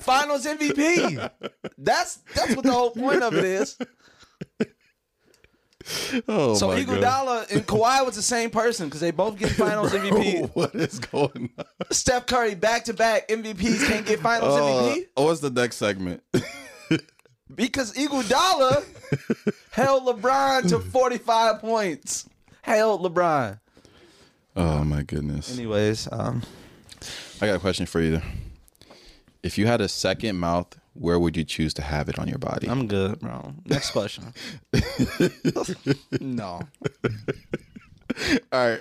[0.00, 1.30] Finals MVP.
[1.76, 3.76] That's that's what the whole point of it is.
[6.28, 6.98] Oh So my god!
[6.98, 10.50] Iguodala and Kawhi was the same person because they both get Finals MVP.
[10.54, 11.64] what is going on?
[11.90, 14.62] Steph Curry back to back MVPs can't get Finals Uh,
[14.94, 16.22] MVP Oh, what's the next segment?
[17.54, 18.84] because Iguodala
[19.70, 22.28] held LeBron to 45 points.
[22.62, 23.58] Held LeBron.
[24.56, 25.56] oh my goodness!
[25.56, 26.42] Anyways, um,
[27.40, 28.20] I got a question for you.
[29.42, 32.38] If you had a second mouth, where would you choose to have it on your
[32.38, 32.68] body?
[32.68, 33.54] I'm good, bro.
[33.64, 34.34] Next question.
[36.20, 36.60] no.
[38.52, 38.80] All right.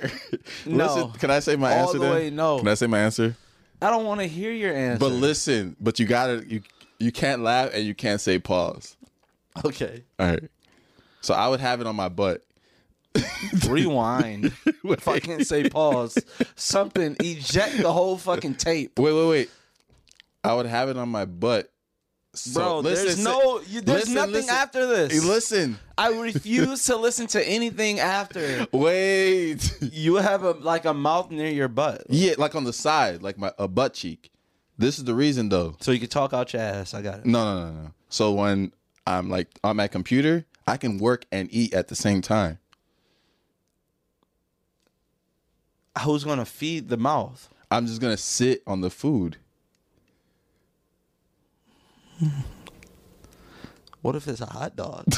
[0.65, 0.86] No.
[0.86, 2.13] Listen, can I say my All answer the then?
[2.13, 2.60] way no.
[2.60, 3.36] Can I say my answer?
[3.82, 5.00] I don't want to hear your answer.
[5.00, 6.62] But listen, but you gotta you
[7.00, 8.98] you can't laugh and you can't say pause.
[9.63, 10.04] Okay.
[10.20, 10.44] All right.
[11.22, 12.46] So I would have it on my butt.
[13.67, 14.53] Rewind.
[14.84, 16.17] if I can't say pause,
[16.55, 18.97] something eject the whole fucking tape.
[18.99, 19.49] Wait, wait, wait.
[20.43, 21.71] I would have it on my butt.
[22.34, 24.55] So, Bro, there's no, you, there's listen, nothing listen.
[24.55, 25.25] after this.
[25.25, 25.79] Listen.
[25.97, 28.67] I refuse to listen to anything after.
[28.71, 29.75] Wait.
[29.82, 33.38] You have a like a mouth near your butt, Yeah, like on the side, like
[33.39, 34.32] my a butt cheek.
[34.77, 35.75] This is the reason though.
[35.82, 36.93] so you can talk out your ass.
[36.93, 37.25] I got it.
[37.25, 37.91] No, no, no, no.
[38.10, 38.73] So when
[39.08, 42.60] I'm like on my computer, I can work and eat at the same time.
[46.03, 47.49] Who's gonna feed the mouth?
[47.71, 49.38] I'm just gonna sit on the food.
[54.01, 55.05] What if it's a hot dog?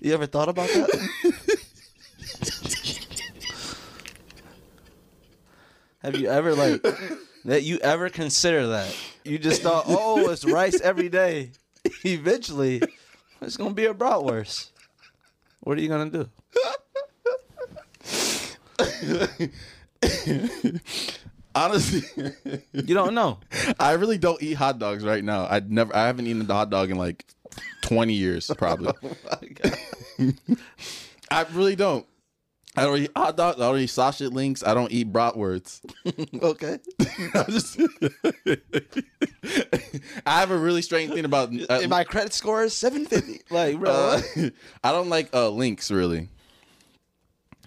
[0.00, 1.58] you ever thought about that?
[6.02, 6.82] Have you ever like
[7.44, 8.94] that you ever consider that?
[9.30, 11.52] You just thought, oh, it's rice every day.
[12.04, 12.82] Eventually,
[13.40, 14.70] it's gonna be a bratwurst.
[15.60, 16.28] What are you gonna do?
[21.54, 22.02] Honestly,
[22.72, 23.38] You don't know.
[23.78, 25.46] I really don't eat hot dogs right now.
[25.46, 27.24] I never I haven't eaten a hot dog in like
[27.82, 28.94] 20 years probably.
[30.20, 30.32] Oh
[31.30, 32.04] I really don't.
[32.76, 33.60] I don't eat hot dogs.
[33.60, 34.62] I don't eat sausage links.
[34.64, 35.80] I don't eat bratwursts.
[36.42, 36.78] okay.
[37.34, 37.80] I just
[40.26, 43.42] I have a really strange thing about uh, my credit score is 750.
[43.52, 43.90] Like, bro.
[43.90, 44.22] uh,
[44.84, 46.28] I don't like uh, links really.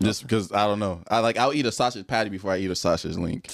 [0.02, 1.02] Just because I don't know.
[1.10, 3.54] I like I'll eat a sausage patty before I eat a sausage link.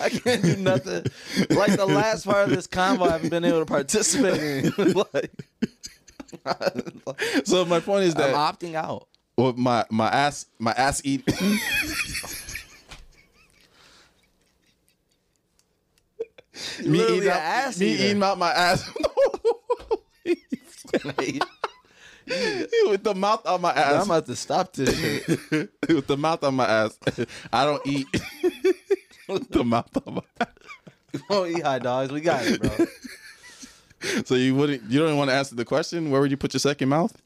[0.00, 1.04] I can't do nothing.
[1.50, 4.92] Like the last part of this convo, I haven't been able to participate in.
[5.12, 5.30] like,
[7.44, 9.08] so my point is that I'm opting out.
[9.36, 11.26] well, my my ass my ass eat
[16.84, 18.90] me eating out, ass me eating out my ass
[22.26, 24.02] with the mouth on my ass.
[24.02, 25.70] I'm about to stop this shit.
[25.88, 26.98] with the mouth on my ass.
[27.52, 28.06] I don't eat
[29.28, 30.48] with the mouth on my ass.
[31.12, 32.12] We won't eat hot dogs.
[32.12, 32.86] We got it, bro.
[34.24, 36.10] So you wouldn't you don't even want to answer the question?
[36.10, 37.16] Where would you put your second mouth?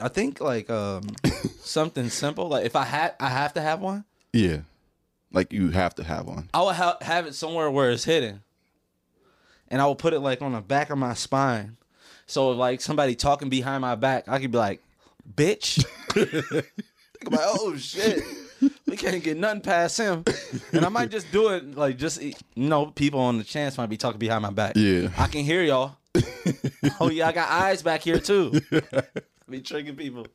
[0.00, 1.02] I think like um
[1.60, 2.48] something simple.
[2.48, 4.04] Like if I had, I have to have one.
[4.32, 4.58] Yeah,
[5.32, 6.50] like you have to have one.
[6.52, 8.42] I would ha- have it somewhere where it's hidden,
[9.68, 11.76] and I will put it like on the back of my spine.
[12.26, 14.82] So if, like somebody talking behind my back, I could be like,
[15.34, 15.84] "Bitch,"
[17.24, 18.24] like, "Oh shit."
[18.86, 20.24] We can't get nothing past him,
[20.72, 23.88] and I might just do it like just you know people on the chance might
[23.88, 24.74] be talking behind my back.
[24.76, 25.08] Yeah.
[25.18, 25.96] I can hear y'all.
[27.00, 28.60] oh yeah, I got eyes back here too.
[29.50, 30.26] be tricking people.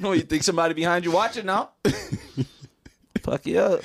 [0.00, 1.70] no, you think somebody behind you watching now?
[3.22, 3.80] Fuck you up.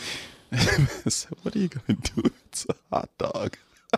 [1.07, 2.23] so what are you gonna do?
[2.47, 3.57] It's a hot dog.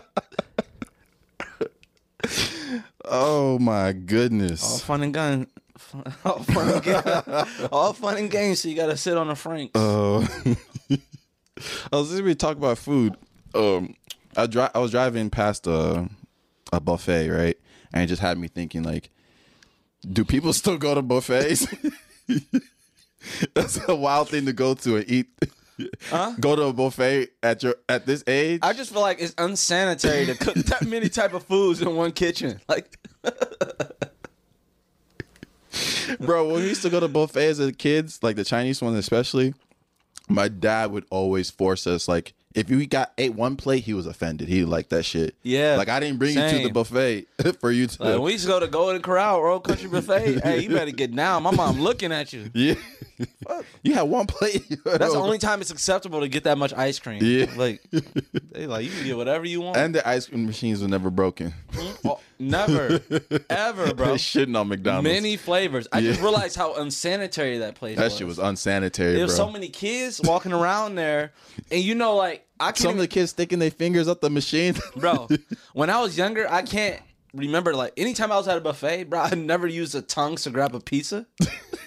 [3.04, 4.80] oh my All goodness.
[4.82, 5.46] fun and gun.
[6.24, 7.68] All fun and games.
[7.72, 8.60] All fun and games.
[8.60, 9.72] So you gotta sit on the franks.
[9.74, 10.26] Oh,
[10.90, 13.16] I was just gonna talk about food.
[13.54, 13.94] Um,
[14.36, 16.08] I dri- I was driving past a
[16.72, 17.56] a buffet, right,
[17.92, 19.10] and it just had me thinking like,
[20.10, 21.66] do people still go to buffets?
[23.54, 25.28] That's a wild thing to go to and eat.
[26.08, 26.32] Huh?
[26.38, 28.60] Go to a buffet at your at this age.
[28.62, 32.12] I just feel like it's unsanitary to cook that many type of foods in one
[32.12, 32.60] kitchen.
[32.68, 32.98] Like,
[36.20, 39.54] Bro, when we used to go to buffets as kids, like the Chinese ones especially,
[40.28, 44.06] my dad would always force us like if you got ate one plate, he was
[44.06, 44.48] offended.
[44.48, 45.34] He liked that shit.
[45.42, 47.26] Yeah, Like I didn't bring you to the buffet
[47.60, 50.40] for you to like we used to go to Golden Corral, Old Country Buffet.
[50.42, 51.42] hey, you better get down.
[51.42, 52.50] My mom looking at you.
[52.54, 52.74] Yeah.
[53.82, 54.64] you had one plate.
[54.84, 57.22] That's the only time it's acceptable to get that much ice cream.
[57.22, 57.46] Yeah.
[57.56, 57.82] Like,
[58.52, 59.76] they like you can get whatever you want.
[59.76, 61.52] And the ice cream machines were never broken.
[61.72, 62.08] Mm-hmm.
[62.08, 63.00] Oh, never,
[63.50, 64.06] ever, bro.
[64.06, 65.08] They shitting on McDonald's.
[65.08, 65.88] Many flavors.
[65.92, 68.16] I just realized how unsanitary that place that was.
[68.16, 71.32] shit was unsanitary, There's so many kids walking around there,
[71.70, 72.78] and you know, like I can't.
[72.78, 74.74] Some of the kids sticking their fingers up the machine.
[74.96, 75.28] bro.
[75.72, 77.00] When I was younger, I can't
[77.34, 79.20] remember like anytime I was at a buffet, bro.
[79.20, 81.26] I never used a tongue to grab a pizza.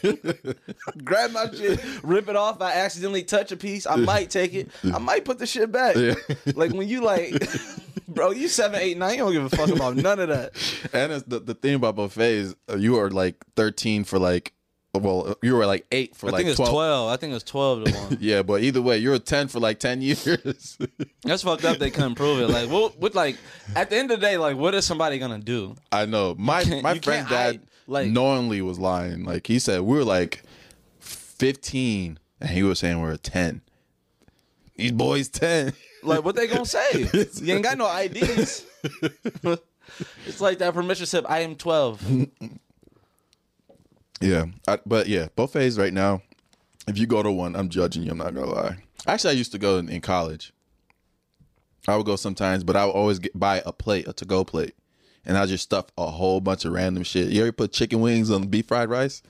[1.03, 2.61] grab my shit, rip it off.
[2.61, 3.87] I accidentally touch a piece.
[3.87, 4.69] I might take it.
[4.83, 5.95] I might put the shit back.
[5.95, 6.15] Yeah.
[6.55, 7.47] Like when you like,
[8.07, 9.13] bro, you seven, eight, nine.
[9.13, 10.51] You don't give a fuck about none of that.
[10.93, 14.53] and it's the, the thing about buffets, uh, you are like 13 for like
[15.01, 16.71] well, you were like eight for I like think it's 12.
[16.71, 17.09] 12.
[17.09, 18.17] I think it's 12 to 1.
[18.21, 20.77] Yeah, but either way, you were 10 for like 10 years.
[21.23, 21.77] That's fucked up.
[21.77, 22.49] They couldn't prove it.
[22.51, 23.37] Like, what, what, like,
[23.75, 25.75] at the end of the day, like, what is somebody going to do?
[25.91, 26.35] I know.
[26.37, 29.23] My my you dad hide, like- knowingly was lying.
[29.25, 30.43] Like he said we were like
[30.99, 33.61] 15 and he was saying we were 10.
[34.75, 35.73] These boys 10.
[36.03, 37.09] Like, what they going to say?
[37.43, 38.65] You ain't got no IDs.
[40.27, 41.25] it's like that permission slip.
[41.29, 42.27] I am 12.
[44.21, 46.21] Yeah, I, but yeah, buffets right now.
[46.87, 48.11] If you go to one, I'm judging you.
[48.11, 48.77] I'm not gonna lie.
[49.05, 50.53] Actually, I used to go in, in college.
[51.87, 54.75] I would go sometimes, but I would always get buy a plate, a to-go plate,
[55.25, 57.29] and I just stuff a whole bunch of random shit.
[57.29, 59.21] You ever put chicken wings on beef fried rice?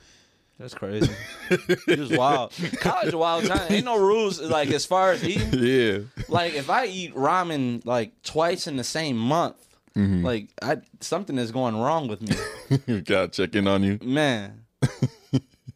[0.59, 1.11] That's crazy.
[1.49, 2.51] It was wild.
[2.81, 3.71] College a wild time.
[3.71, 5.53] Ain't no rules like as far as eating.
[5.53, 9.55] Yeah, Like if I eat ramen like twice in the same month,
[9.95, 10.25] mm-hmm.
[10.25, 12.35] like I something is going wrong with me,
[12.87, 13.99] You gotta check in on you.
[14.03, 14.63] man.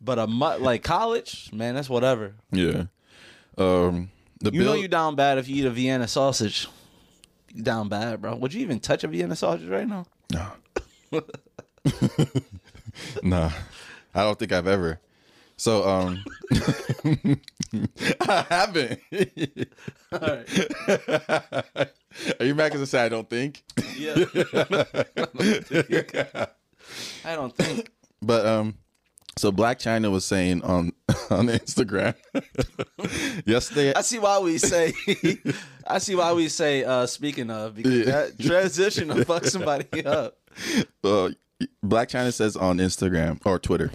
[0.02, 2.34] But a mu- like college, man, that's whatever.
[2.52, 2.86] Yeah,
[3.58, 4.10] um,
[4.40, 6.68] the You know you down bad if you eat a Vienna sausage.
[7.54, 8.36] You down bad, bro.
[8.36, 10.06] Would you even touch a Vienna sausage right now?
[10.32, 10.52] No.
[13.24, 13.52] nah.
[14.14, 15.00] I don't think I've ever.
[15.58, 16.24] So um
[18.22, 19.00] I haven't.
[22.40, 23.64] Are you mad because I said I don't think?
[23.96, 24.16] Yeah.
[27.26, 27.92] I don't think.
[28.22, 28.76] But um
[29.38, 30.92] so Blac Chyna was saying on
[31.30, 32.16] on Instagram
[33.46, 34.94] yesterday I see why we say.
[35.88, 36.84] I see why we say.
[36.84, 38.06] uh Speaking of, because Yeah.
[38.06, 40.38] that transition to fuck somebody up.
[41.04, 41.30] uh,
[41.84, 43.92] Blac Chyna says on Instagram or Twitter.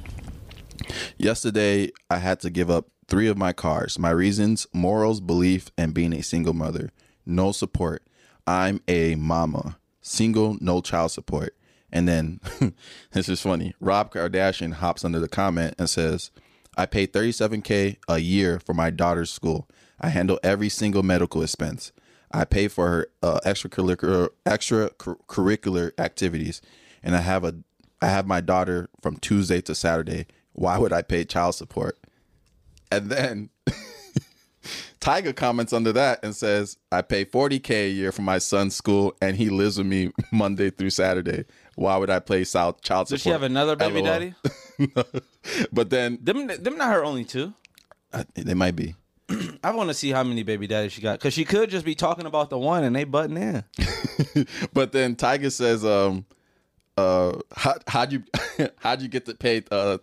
[1.18, 3.98] Yesterday, I had to give up three of my cars.
[3.98, 6.90] My reasons: morals, belief, and being a single mother.
[7.24, 8.02] No support.
[8.46, 9.78] I'm a mama.
[10.00, 11.55] Single, no child support.
[11.96, 12.40] And then
[13.12, 13.74] this is funny.
[13.80, 16.30] Rob Kardashian hops under the comment and says,
[16.76, 19.66] "I pay 37k a year for my daughter's school.
[19.98, 21.92] I handle every single medical expense.
[22.30, 26.60] I pay for her uh, extracurricular extracurricular activities,
[27.02, 27.54] and I have a
[28.02, 30.26] I have my daughter from Tuesday to Saturday.
[30.52, 31.96] Why would I pay child support?"
[32.92, 33.48] And then
[35.00, 39.16] Tyga comments under that and says, "I pay 40k a year for my son's school,
[39.22, 41.46] and he lives with me Monday through Saturday.
[41.76, 44.04] Why would I pay child support?" Does she have another baby LOL.
[44.04, 44.34] daddy?
[45.72, 47.54] but then Them, them not her only two.
[48.12, 48.94] uh, they might be.
[49.64, 51.94] I want to see how many baby daddies she got because she could just be
[51.94, 53.64] talking about the one and they butting in.
[54.72, 56.24] but then Tyga says, um,
[56.96, 58.22] uh, how, how'd you,
[58.78, 59.98] how'd you get to pay, uh,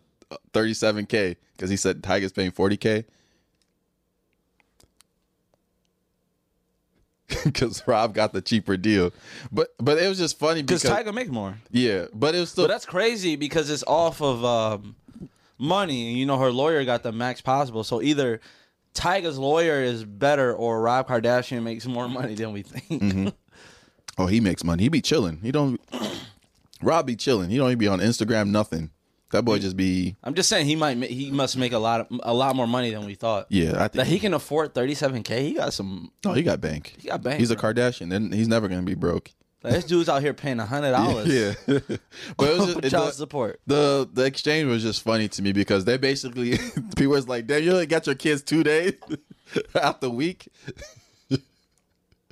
[0.53, 1.37] 37k?
[1.57, 3.05] Cause he said Tyga's paying 40k.
[7.53, 9.11] Cause Rob got the cheaper deal,
[9.51, 11.57] but but it was just funny Because because Tyga make more.
[11.71, 14.95] yeah, but it was still But that's crazy because it's off of um,
[15.57, 17.83] money, and you know her lawyer got the max possible.
[17.83, 18.39] So either
[18.93, 23.33] Tyga's lawyer is better, or Rob Kardashian makes more money than we think.
[24.17, 24.83] oh he makes money.
[24.83, 25.39] He be chilling.
[25.41, 25.79] He don't.
[26.81, 27.49] Rob be chilling.
[27.49, 28.49] He don't even be on Instagram.
[28.49, 28.89] Nothing.
[29.33, 32.01] That boy just be I'm just saying he might ma- he must make a lot
[32.01, 33.47] of a lot more money than we thought.
[33.49, 33.71] yeah.
[33.71, 35.41] I That think he can afford 37k.
[35.41, 36.11] He got some.
[36.25, 36.95] oh he got bank.
[36.97, 37.39] He got bank.
[37.39, 37.55] He's a.
[37.57, 38.13] Kardashian.
[38.15, 39.31] and he's never gonna be broke.
[39.63, 41.27] Like, this dude's out here paying hundred dollars.
[41.27, 41.53] Yeah,
[42.37, 43.61] but it was just, it- child the, support.
[43.67, 46.57] the the exchange was just funny to me because they basically
[46.97, 48.93] people was like, "Damn, you only got your kids two days
[49.81, 50.49] out the week."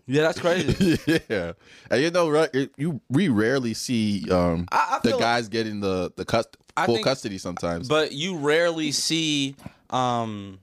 [0.08, 1.00] Yeah, that's crazy.
[1.30, 1.54] yeah,
[1.90, 2.50] and you know, right?
[2.76, 6.58] You we rarely see um I- I the feel like- guys getting the the cust-
[6.78, 7.88] I full think- custody sometimes.
[7.88, 9.56] but you rarely see
[9.90, 10.60] um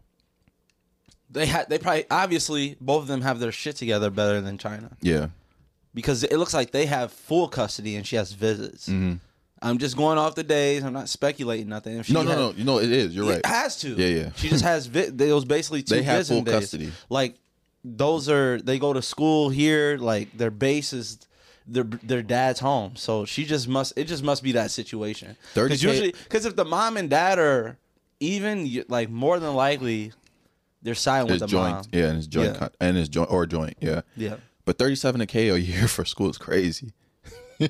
[1.30, 4.92] they had they probably obviously both of them have their shit together better than Chyna
[5.02, 5.28] yeah,
[5.94, 8.88] because it looks like they have full custody and she has visits.
[8.88, 9.14] Mm-hmm.
[9.60, 10.84] I'm just going off the days.
[10.84, 11.98] I'm not speculating nothing.
[11.98, 13.14] If she no, no, had- no, you know it is.
[13.14, 13.38] You're right.
[13.40, 13.88] It has to.
[13.88, 14.30] Yeah, yeah.
[14.36, 16.54] She just has vi- those basically two They have full days.
[16.54, 16.92] custody.
[17.10, 17.34] Like
[17.84, 19.98] those are they go to school here.
[19.98, 21.18] Like their base is
[21.68, 22.96] their their dad's home.
[22.96, 23.92] So she just must.
[23.96, 25.36] It just must be that situation.
[25.54, 27.76] 30K Because usually, because if the mom and dad are
[28.20, 30.12] even, like more than likely,
[30.82, 31.84] they're siding with the joint, mom.
[31.92, 32.58] yeah, and his joint, Yeah.
[32.58, 34.36] cut- and his joint or joint, yeah, Yeah.
[34.64, 36.92] But thirty seven k a year for school is crazy.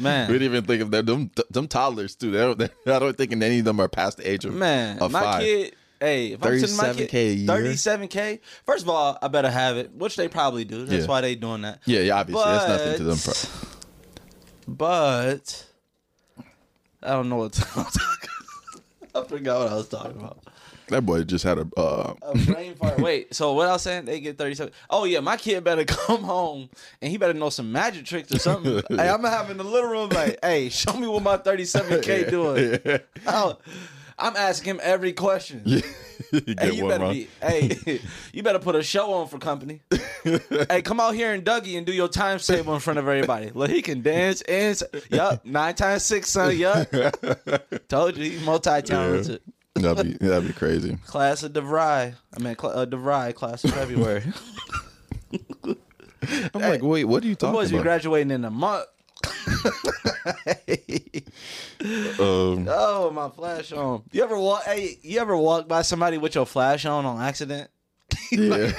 [0.00, 0.28] Man.
[0.30, 1.06] We didn't even think of that.
[1.06, 2.30] Them, them toddlers too.
[2.30, 4.98] They don't, they, I don't think any of them are past the age of Man,
[5.00, 5.42] of my five.
[5.42, 5.74] kid.
[6.00, 7.46] Hey, if I'm sending my 37K a year?
[7.46, 8.40] thirty-seven k.
[8.64, 10.84] First of all, I better have it, which they probably do.
[10.84, 11.08] That's Yeah.
[11.08, 11.80] why they doing that.
[11.86, 12.20] Yeah, yeah.
[12.20, 13.18] Obviously, that's nothing to them.
[13.24, 13.50] But-
[14.66, 15.66] Pro- But
[17.02, 17.66] I don't know what to
[19.14, 20.38] I forgot what I was talking about.
[20.88, 21.66] that boy just had a.
[21.76, 22.98] Uh, A brain fart.
[23.00, 24.04] Wait, so what I was saying?
[24.04, 24.72] They get 37.
[24.90, 26.68] Oh, yeah, my kid better come home
[27.02, 28.82] and he better know some magic tricks or something.
[28.90, 33.00] hey, I'm in the little room like, hey, show me what my 37K doing.
[33.26, 33.58] I, don't,
[34.18, 35.62] I'm asking him every question.
[35.64, 35.82] you
[36.30, 37.12] Hey, you one better wrong.
[37.12, 37.28] be.
[37.40, 38.00] Hey,
[38.32, 39.80] you better put a show on for company.
[40.68, 43.50] hey, come out here and Dougie and do your time table in front of everybody.
[43.54, 46.56] Look, he can dance and yup, nine times six, son.
[46.58, 46.88] Yup.
[47.88, 49.40] Told you, he's multi talented.
[49.74, 50.96] That'd be that'd be crazy.
[51.06, 52.14] Class of DeVry.
[52.36, 54.24] I mean, cl- uh, DeVry, class of February.
[56.52, 57.84] I'm like, wait, what are you talking boys be about?
[57.84, 58.86] graduating in a month.
[62.20, 64.02] um, Oh, my flash on.
[64.12, 64.64] You ever walk?
[64.64, 67.70] Hey, you ever walk by somebody with your flash on on accident?
[68.32, 68.72] yeah,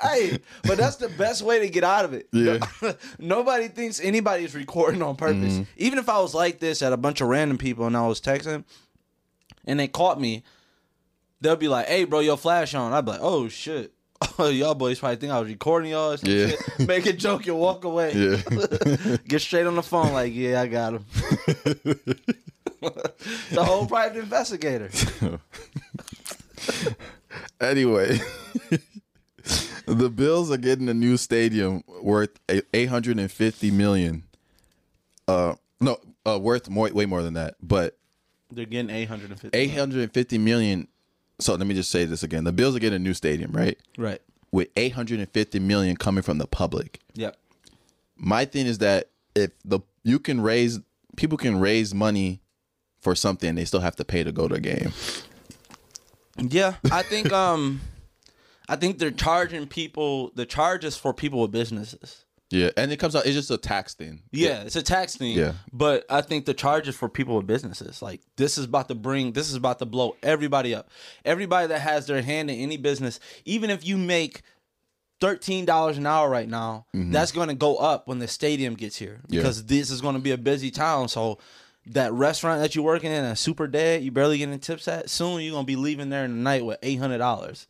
[0.00, 2.28] Hey, but that's the best way to get out of it.
[2.32, 2.58] Yeah.
[3.18, 5.60] Nobody thinks anybody's recording on purpose.
[5.76, 8.20] Even if I was like this at a bunch of random people and I was
[8.20, 8.64] texting
[9.64, 10.42] and they caught me,
[11.40, 12.92] they'll be like, hey, bro, your flash on.
[12.92, 13.92] I'd be like, oh, shit.
[14.38, 16.48] Oh, y'all boys probably think I was recording y'all Yeah.
[16.48, 16.60] shit.
[16.88, 18.12] Make a joke and walk away.
[18.14, 19.16] yeah.
[19.28, 21.04] Get straight on the phone like, yeah, I got him.
[22.80, 24.90] the whole private investigator.
[27.60, 28.20] anyway,
[29.86, 32.30] the Bills are getting a new stadium worth
[32.74, 34.24] 850 million.
[35.28, 37.96] Uh, no, uh, worth more, way more than that, but
[38.50, 39.56] They're getting 850.
[39.56, 40.88] 850 million.
[41.42, 43.78] So let me just say this again: the Bills are getting a new stadium, right?
[43.98, 44.22] Right.
[44.52, 47.00] With 850 million coming from the public.
[47.14, 47.36] Yep.
[48.16, 50.78] My thing is that if the you can raise
[51.16, 52.40] people can raise money
[53.00, 54.92] for something, they still have to pay to go to a game.
[56.38, 57.80] Yeah, I think um,
[58.68, 62.24] I think they're charging people the charges for people with businesses.
[62.52, 63.24] Yeah, and it comes out.
[63.26, 64.20] It's just a tax thing.
[64.30, 65.36] Yeah, it's a tax thing.
[65.38, 65.52] Yeah.
[65.72, 69.32] but I think the charges for people with businesses, like this, is about to bring,
[69.32, 70.90] this is about to blow everybody up.
[71.24, 74.42] Everybody that has their hand in any business, even if you make
[75.20, 78.96] thirteen dollars an hour right now, that's going to go up when the stadium gets
[78.96, 79.34] here Mm-hmm.
[79.34, 79.40] Yeah.
[79.40, 81.08] because this is going to be a busy town.
[81.08, 81.38] So
[81.86, 85.40] that restaurant that you're working in, a super dead, you barely getting tips at, soon
[85.40, 87.66] you're going to be leaving there in the night with eight hundred dollars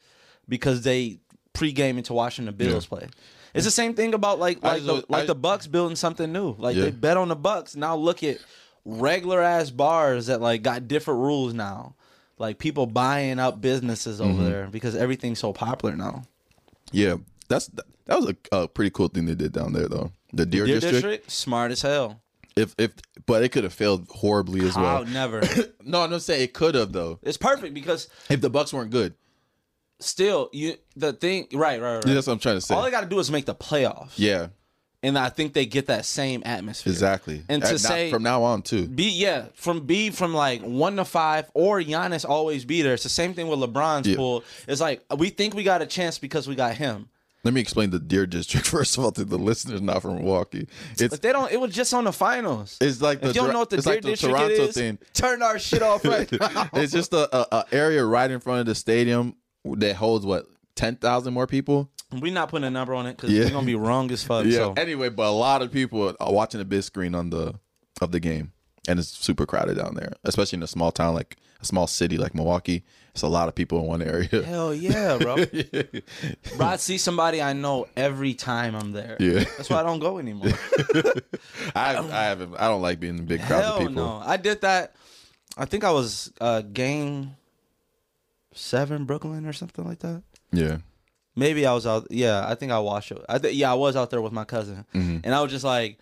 [0.48, 1.20] because they
[1.52, 3.06] pre-gaming to watching the Bills play.
[3.54, 6.54] It's the same thing about like like the, like the Bucks building something new.
[6.58, 6.84] Like Yeah.
[6.84, 7.76] they bet on the Bucks.
[7.76, 8.38] Now look at
[8.84, 11.94] regular ass bars that like got different rules now.
[12.38, 14.44] Like people buying up businesses over Mm-hmm.
[14.44, 16.24] there because everything's so popular now.
[16.90, 17.16] Yeah,
[17.48, 17.68] that's
[18.06, 20.10] that was a, a pretty cool thing they did down there, though.
[20.32, 20.94] The Deer, Deer District.
[20.94, 22.20] District, smart as hell.
[22.56, 22.92] If if,
[23.26, 24.96] but it could have failed horribly as well.
[24.98, 25.42] I'll never.
[25.84, 27.18] No, I'm not saying it could have though.
[27.22, 29.14] it's perfect because If the Bucks weren't good,
[30.04, 32.06] still you the thing right right right.
[32.06, 32.74] Yeah, that's what I'm trying to say.
[32.74, 34.12] All they got to do is make the playoffs.
[34.16, 34.48] yeah,
[35.02, 36.92] and I think they get that same atmosphere.
[36.92, 37.42] exactly.
[37.48, 38.86] And Uh, to not- say from now on too.
[38.86, 42.94] Be yeah, from be from like one to five, or Giannis always be there.
[42.94, 44.16] It's the same thing with LeBron's Yeah.
[44.16, 44.44] pool.
[44.68, 47.08] It's like we think we got a chance because we got him.
[47.44, 50.68] Let me explain the Deer District first of all to the listeners not from Milwaukee.
[50.92, 51.50] It's But they don't.
[51.50, 52.76] It was just on the finals.
[52.80, 54.74] it's like the if you don't know what the Deer like the District Toronto is,
[54.76, 54.98] thing.
[55.12, 56.68] turn our shit off right now.
[56.74, 59.34] It's just a, a, a area right in front of the stadium
[59.64, 61.90] that holds what ten thousand more people.
[62.20, 63.44] we not putting a number on it because Yeah.
[63.44, 64.44] we're gonna be wrong as fuck.
[64.46, 64.52] Yeah.
[64.56, 67.54] So Anyway, but a lot of people are watching the big screen on the
[68.00, 68.52] of the game,
[68.88, 72.18] and it's super crowded down there, especially in a small town like a small city
[72.18, 72.84] like Milwaukee.
[73.12, 74.42] It's a lot of people in one area.
[74.42, 75.36] hell yeah, bro.
[76.56, 79.16] bro, I see somebody I know every time I'm there.
[79.20, 79.44] Yeah.
[79.56, 80.48] that's why I don't go anymore.
[81.74, 82.54] I I haven't.
[82.58, 83.94] I don't like being in big crowds Hell of people.
[83.94, 84.22] no.
[84.24, 84.94] I did that.
[85.56, 87.36] I think I was uh game
[88.54, 90.22] seven Brooklyn or something like that.
[90.52, 90.78] Yeah.
[91.34, 92.06] Maybe I was out.
[92.10, 93.18] Yeah, I think I watched it.
[93.28, 95.18] I th- yeah, I was out there with my cousin, Mm-hmm.
[95.24, 95.98] and I was just like,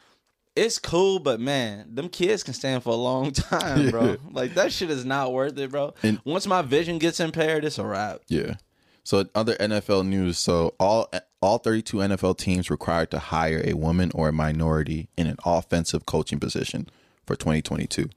[0.56, 4.16] "It's cool, but man, them kids can stand for a long time, bro.
[4.32, 5.94] Like that shit is not worth it, bro.
[6.02, 8.22] And- Once my vision gets impaired, it's a wrap.
[8.28, 8.54] Yeah.
[9.04, 10.36] So other NFL news.
[10.38, 11.08] So all
[11.40, 16.06] all 32 NFL teams required to hire a woman or a minority in an offensive
[16.06, 16.88] coaching position
[17.24, 18.10] for 2022.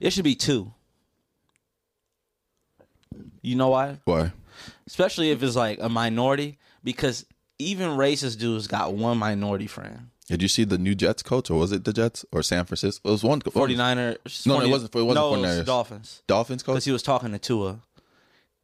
[0.00, 0.72] It should be two.
[3.42, 3.98] You know why?
[4.04, 4.32] Why?
[4.86, 7.24] Especially if it's like a minority, because
[7.58, 10.08] even racist dudes got one minority friend.
[10.28, 13.08] Did you see the new Jets coach, or was it the Jets or San Francisco?
[13.08, 14.46] It was one 49ers.
[14.46, 15.64] No, no, it wasn't- it wasn't no, 49ers.
[15.66, 16.22] Dolphins.
[16.26, 16.74] Dolphins coach.
[16.74, 17.80] Because he was talking to Tua.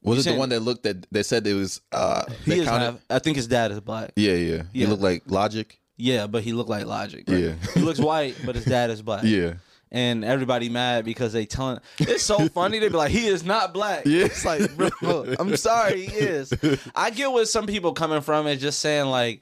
[0.02, 1.06] Was it saying- the one that looked at?
[1.10, 1.80] They said it was.
[1.90, 4.12] uh He is counted- I think his dad is black.
[4.14, 4.62] Yeah, yeah.
[4.72, 5.76] He looked like Logic.
[5.96, 7.24] Yeah, but he looked like Logic.
[7.26, 7.38] right?
[7.38, 7.52] Yeah.
[7.74, 9.24] he looks white, but his dad is black.
[9.24, 9.54] Yeah.
[9.92, 11.78] And everybody mad because they telling.
[11.98, 12.78] It's so funny.
[12.78, 14.04] They be like, he is not black.
[14.06, 14.24] Yeah.
[14.26, 16.52] It's like, bro, I'm sorry, he is.
[16.94, 19.40] I get where some people coming from and just saying like,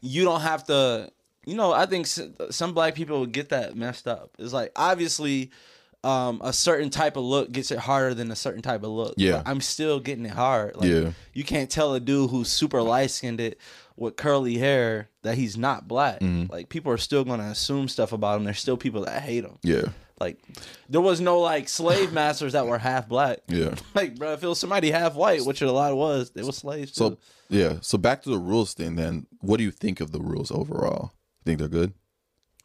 [0.00, 1.10] you don't have to.
[1.46, 4.30] You know, I think some black people get that messed up.
[4.38, 5.50] It's like obviously
[6.04, 9.14] um, a certain type of look gets it harder than a certain type of look.
[9.16, 9.38] Yeah.
[9.38, 10.76] But I'm still getting it hard.
[10.76, 11.12] Like, Yeah.
[11.32, 13.58] You can't tell a dude who's super light skinned it
[13.98, 16.20] with curly hair that he's not black.
[16.20, 16.52] Mm-hmm.
[16.52, 18.44] Like people are still gonna assume stuff about him.
[18.44, 19.58] There's still people that hate him.
[19.62, 19.88] Yeah.
[20.20, 20.38] Like
[20.88, 23.38] there was no like slave masters that were half black.
[23.48, 23.74] Yeah.
[23.94, 26.94] Like bro, if it was somebody half white, which a lot was, they were slaves.
[26.94, 27.18] So too.
[27.48, 27.74] yeah.
[27.80, 28.96] So back to the rules thing.
[28.96, 31.12] Then, what do you think of the rules overall?
[31.40, 31.92] You think they're good?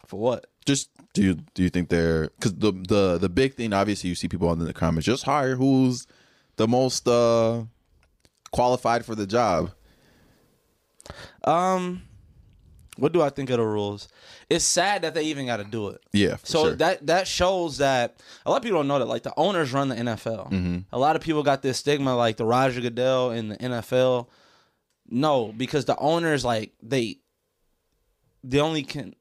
[0.05, 0.47] for what?
[0.65, 4.15] Just do you do you think they're because the the the big thing obviously you
[4.15, 6.07] see people on in the comments just hire who's
[6.55, 7.63] the most uh
[8.51, 9.71] qualified for the job.
[11.43, 12.03] Um,
[12.97, 14.07] what do I think of the rules?
[14.49, 16.01] It's sad that they even got to do it.
[16.11, 16.35] Yeah.
[16.35, 16.75] For So sure.
[16.75, 19.89] that that shows that a lot of people don't know that like the owners run
[19.89, 20.51] the NFL.
[20.51, 20.77] Mm-hmm.
[20.91, 24.27] A lot of people got this stigma like the Roger Goodell in the NFL.
[25.09, 27.17] No, because the owners like they
[28.43, 29.15] they only can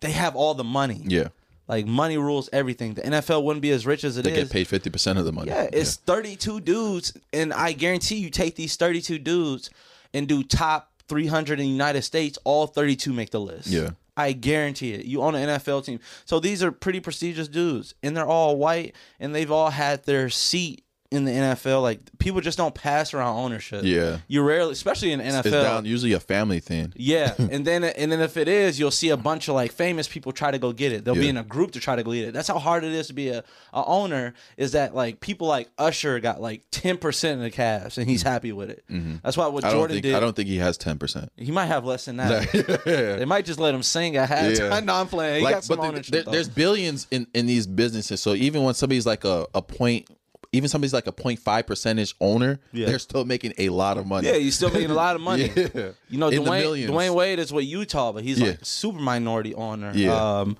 [0.00, 1.02] they have all the money.
[1.06, 1.28] yeah.
[1.68, 2.94] Like money rules everything.
[2.94, 4.44] The NFL wouldn't be as rich as it They is.
[4.44, 5.48] get paid fifty percent of the money.
[5.50, 9.70] Yeah, it's 32 dudes, and I guarantee you take these 32 dudes
[10.14, 13.68] and do top 300 in the United States, all 32 make the list.
[13.68, 13.90] Yeah.
[14.16, 15.04] I guarantee it.
[15.04, 16.00] You own an NFL team.
[16.24, 20.30] So these are pretty prestigious dudes, and they're all white, and they've all had their
[20.30, 21.82] seat in the NFL.
[21.82, 23.82] Like people just don't pass around ownership.
[23.84, 24.18] Yeah.
[24.28, 25.38] You rarely, especially in NFL.
[25.46, 26.92] It's down usually a family thing.
[26.96, 30.08] Yeah, and then and then if it is, you'll see a bunch of like famous
[30.08, 31.04] people try to go get it.
[31.04, 32.34] They'll be in a group to try to go get it.
[32.34, 33.38] That's how hard it is to be a,
[33.72, 34.34] a owner.
[34.56, 38.22] Is that like people like Usher got like ten percent of the Cavs and he's
[38.22, 38.84] happy with it.
[39.22, 39.70] That's why what Mm-hmm.
[39.70, 40.14] I Jordan think did.
[40.14, 41.30] I don't think he has ten percent.
[41.36, 42.76] he might have less than that.
[43.18, 44.58] They might just let him sing at halftime.
[44.58, 44.80] Yeah.
[44.86, 45.44] No, I'm playing.
[45.44, 46.12] He got some but th- ownership.
[46.24, 48.20] there- there's billions in in these businesses.
[48.20, 50.08] So even when somebody's like a a point,
[50.56, 52.86] even somebody's like a 0.5 percentage owner, Yeah.
[52.86, 54.26] they're still making a lot of money.
[54.28, 55.50] yeah, you're still making a lot of money.
[55.56, 55.90] Yeah.
[56.08, 56.88] You know, Dwyane.
[56.88, 58.48] Dwyane Wade is what Utah, but he's Yeah.
[58.48, 59.92] like super minority owner.
[59.94, 60.40] Yeah.
[60.40, 60.56] Um,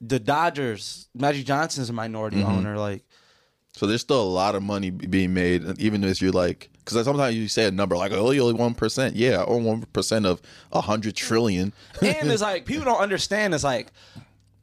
[0.00, 2.50] the Dodgers, Magic Johnson's a minority Mm-hmm.
[2.52, 2.78] owner.
[2.78, 3.02] Like,
[3.72, 7.34] So there's still a lot of money being made, even as you're like, because sometimes
[7.34, 9.16] you say a number like, oh, you only one percent.
[9.16, 10.40] Yeah, or one percent of
[10.72, 11.72] a hundred trillion.
[12.00, 13.54] and it's like people don't understand.
[13.54, 13.88] It's like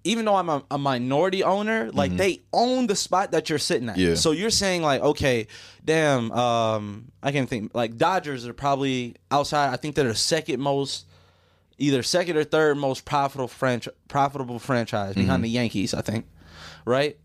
[0.03, 3.87] even though I'm a, a minority owner, like they own the spot that you're sitting
[3.89, 3.95] at.
[3.95, 4.09] Mm-hmm.
[4.09, 4.15] Yeah.
[4.15, 5.47] So you're saying like, okay,
[5.85, 9.71] damn, um, I can think like Dodgers are probably outside.
[9.73, 11.05] I think they're the second most,
[11.77, 15.41] either second or third most profitable franchise, profitable franchise behind Mm-hmm.
[15.43, 15.93] the Yankees.
[15.93, 16.25] I think,
[16.85, 17.17] right?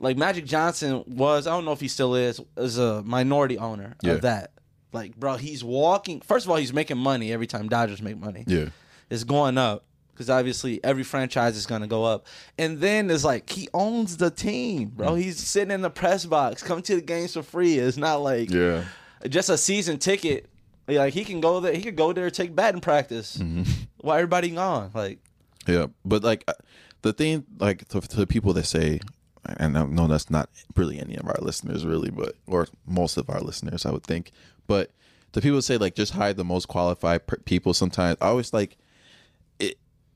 [0.00, 3.94] Like Magic Johnson was, I don't know if he still is, is a minority owner
[4.02, 4.12] Yeah.
[4.12, 4.50] of that.
[4.92, 6.20] Like, bro, he's walking.
[6.22, 8.66] First of all, he's making money every time Dodgers make money yeah,
[9.08, 12.26] it's going up because obviously every franchise is going to go up.
[12.58, 14.96] And then it's like he owns the team, Mm.
[14.96, 15.14] bro.
[15.14, 17.78] He's sitting in the press box, come to the games for free.
[17.78, 18.84] It's not like yeah,
[19.28, 20.48] just a season ticket.
[20.88, 23.62] Like he can go there, he could go there, take batting practice Mm-hmm.
[24.00, 24.90] while everybody gone.
[24.94, 25.18] Like
[25.66, 25.86] yeah.
[26.04, 26.52] But like uh,
[27.02, 29.00] the thing, like to, to the people that say,
[29.58, 33.30] and I know that's not really any of our listeners, really, but or most of
[33.30, 34.30] our listeners, I would think.
[34.66, 34.90] But
[35.32, 37.72] the people say like just hire the most qualified per- people.
[37.74, 38.76] Sometimes I always like.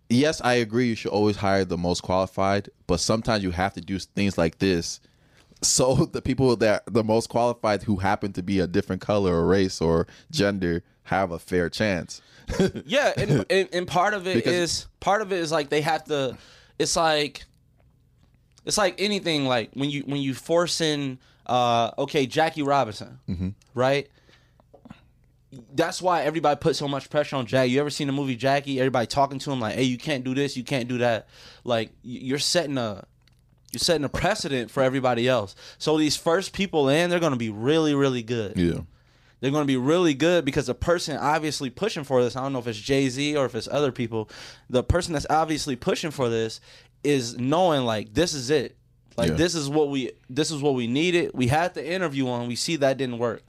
[0.08, 0.88] Yes, I agree.
[0.88, 4.58] You should always hire the most qualified, but sometimes you have to do things like
[4.58, 5.00] this
[5.62, 9.46] so the people that the most qualified who happen to be a different color or
[9.46, 12.20] race or gender have a fair chance.
[12.84, 15.80] yeah, and, and, and part of it is Because- part of it is like they
[15.80, 16.36] have to.
[16.78, 17.44] It's like
[18.66, 19.46] it's like anything.
[19.46, 23.48] Like when you when you force in, uh, okay, Jackie Robinson, Mm-hmm.
[23.74, 24.08] right?
[25.74, 27.70] That's why everybody put so much pressure on Jackie.
[27.72, 28.78] You ever seen the movie Jackie?
[28.78, 31.28] Everybody talking to him like, "Hey, you can't do this, you can't do that."
[31.64, 33.04] Like you're setting a
[33.72, 35.54] you're setting a precedent for everybody else.
[35.78, 38.80] So these first people in, they're going to be really, really good Yeah.
[39.40, 42.52] they're going to be really good because the person obviously pushing for this, I don't
[42.52, 44.30] know if it's Jay Z or if it's other people,
[44.70, 46.60] the person that's obviously pushing for this
[47.04, 48.76] is knowing like this is it.
[49.16, 49.34] Like Yeah.
[49.36, 51.32] this is what we this is what we needed.
[51.34, 52.46] We had the interview on.
[52.48, 53.42] We see that didn't work.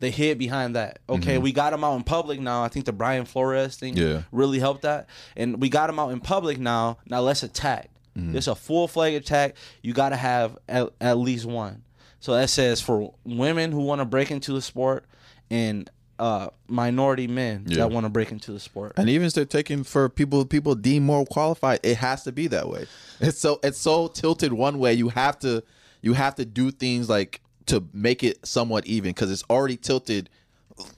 [0.00, 0.98] They hid behind that.
[1.08, 2.62] Okay, we got him out in public now.
[2.64, 4.12] I think the Brian Flores thing Mm-hmm.
[4.14, 4.22] Yeah.
[4.32, 5.08] really helped that.
[5.36, 6.98] And we got him out in public now.
[7.06, 7.90] Now let's attack.
[8.16, 8.36] Mm-hmm.
[8.36, 9.54] It's a full flag attack.
[9.82, 11.82] You got to have at, at least one.
[12.18, 15.04] So that says for women who want to break into the sport
[15.50, 15.88] and
[16.18, 17.78] uh, minority men Yeah.
[17.78, 18.92] that want to break into the sport.
[18.96, 22.46] And even if they're taking for people people deem more qualified, it has to be
[22.48, 22.86] that way.
[23.20, 24.92] It's so it's so tilted one way.
[24.94, 25.62] You have to
[26.02, 27.40] you have to do things like
[27.70, 30.28] to make it somewhat even because it's already tilted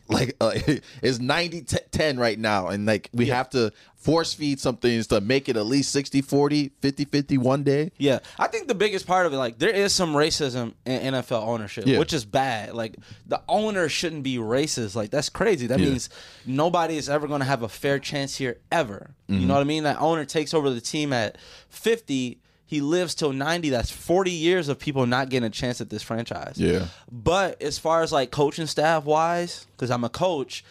[0.08, 0.52] like uh,
[1.02, 5.06] it's 90 t- 10 right now and like we have to force feed some things
[5.08, 8.74] to make it at least 60 40 50 50 one day Yeah, I think the
[8.74, 11.98] biggest part of it, like, there is some racism in NFL ownership, Yeah.
[12.00, 12.74] which is bad.
[12.74, 12.96] Like,
[13.26, 14.96] the owner shouldn't be racist.
[14.96, 15.68] Like, that's crazy.
[15.68, 15.90] That Yeah.
[15.90, 16.10] means
[16.44, 19.14] nobody is ever going to have a fair chance here ever.
[19.30, 19.40] Mm-hmm.
[19.40, 19.84] You know what I mean?
[19.84, 22.40] That owner takes over the team at 50.
[22.72, 23.68] He lives till 90.
[23.68, 26.54] That's 40 years of people not getting a chance at this franchise.
[26.56, 26.86] Yeah.
[27.10, 30.64] But as far as like coaching staff wise, because I'm a coach,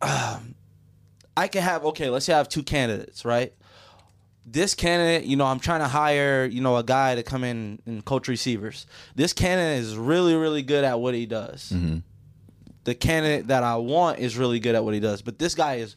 [0.00, 0.54] um,
[1.36, 2.08] I can have okay.
[2.08, 3.52] Let's say I have two candidates, right?
[4.46, 7.82] This candidate, you know, I'm trying to hire, you know, a guy to come in
[7.84, 8.86] and coach receivers.
[9.14, 11.70] This candidate is really, really good at what he does.
[12.84, 15.74] The candidate that I want is really good at what he does, but this guy
[15.74, 15.96] is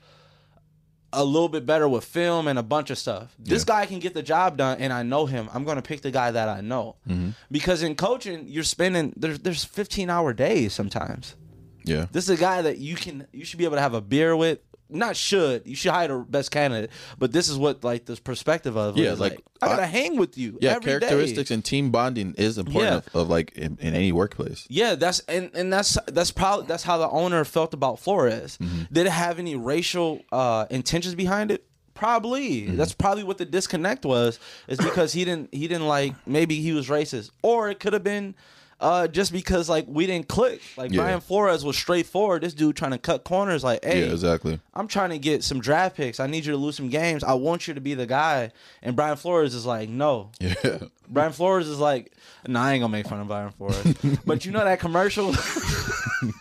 [1.18, 3.36] a little bit better with film and a bunch of stuff.
[3.40, 5.50] This guy can get the job done, and I know him.
[5.52, 7.32] I'm going to pick the guy that I know mm-hmm.
[7.52, 11.36] because in coaching, you're spending there's there's 15 hour days sometimes.
[11.84, 12.06] Yeah.
[12.12, 14.36] This is a guy that you can you should be able to have a beer
[14.36, 14.60] with.
[14.90, 18.78] Not should you should hire the best candidate, but this is what like this perspective
[18.78, 20.58] of Yeah, is like, I gotta I- hang with you.
[20.62, 21.00] Yeah, every day.
[21.00, 23.20] characteristics and team bonding is important Yeah.
[23.20, 24.66] of, of like in, in any workplace.
[24.70, 28.58] Yeah, that's and and that's that's probably that's how the owner felt about Flores.
[28.62, 28.84] Mm-hmm.
[28.94, 31.66] Did it have any racial uh, intentions behind it?
[31.94, 32.62] Probably.
[32.62, 32.78] Mm-hmm.
[32.78, 34.40] That's probably what the disconnect was.
[34.68, 38.04] Is because he didn't he didn't like maybe he was racist, or it could have
[38.04, 38.36] been
[38.80, 40.62] uh, just because like we didn't click.
[40.78, 41.02] Like Yeah.
[41.02, 42.44] Brian Flores was straightforward.
[42.44, 43.64] This dude trying to cut corners.
[43.64, 44.60] Like, hey, Yeah, exactly.
[44.74, 46.20] I'm trying to get some draft picks.
[46.20, 47.24] I need you to lose some games.
[47.24, 48.52] I want you to be the guy.
[48.84, 50.32] And Brian Flores is like, no.
[50.40, 50.54] Yeah.
[51.10, 52.14] Brian Flores is like,
[52.48, 53.96] nah, I ain't gonna make fun of Brian Flores.
[54.26, 55.32] but you know that commercial?
[56.22, 56.34] you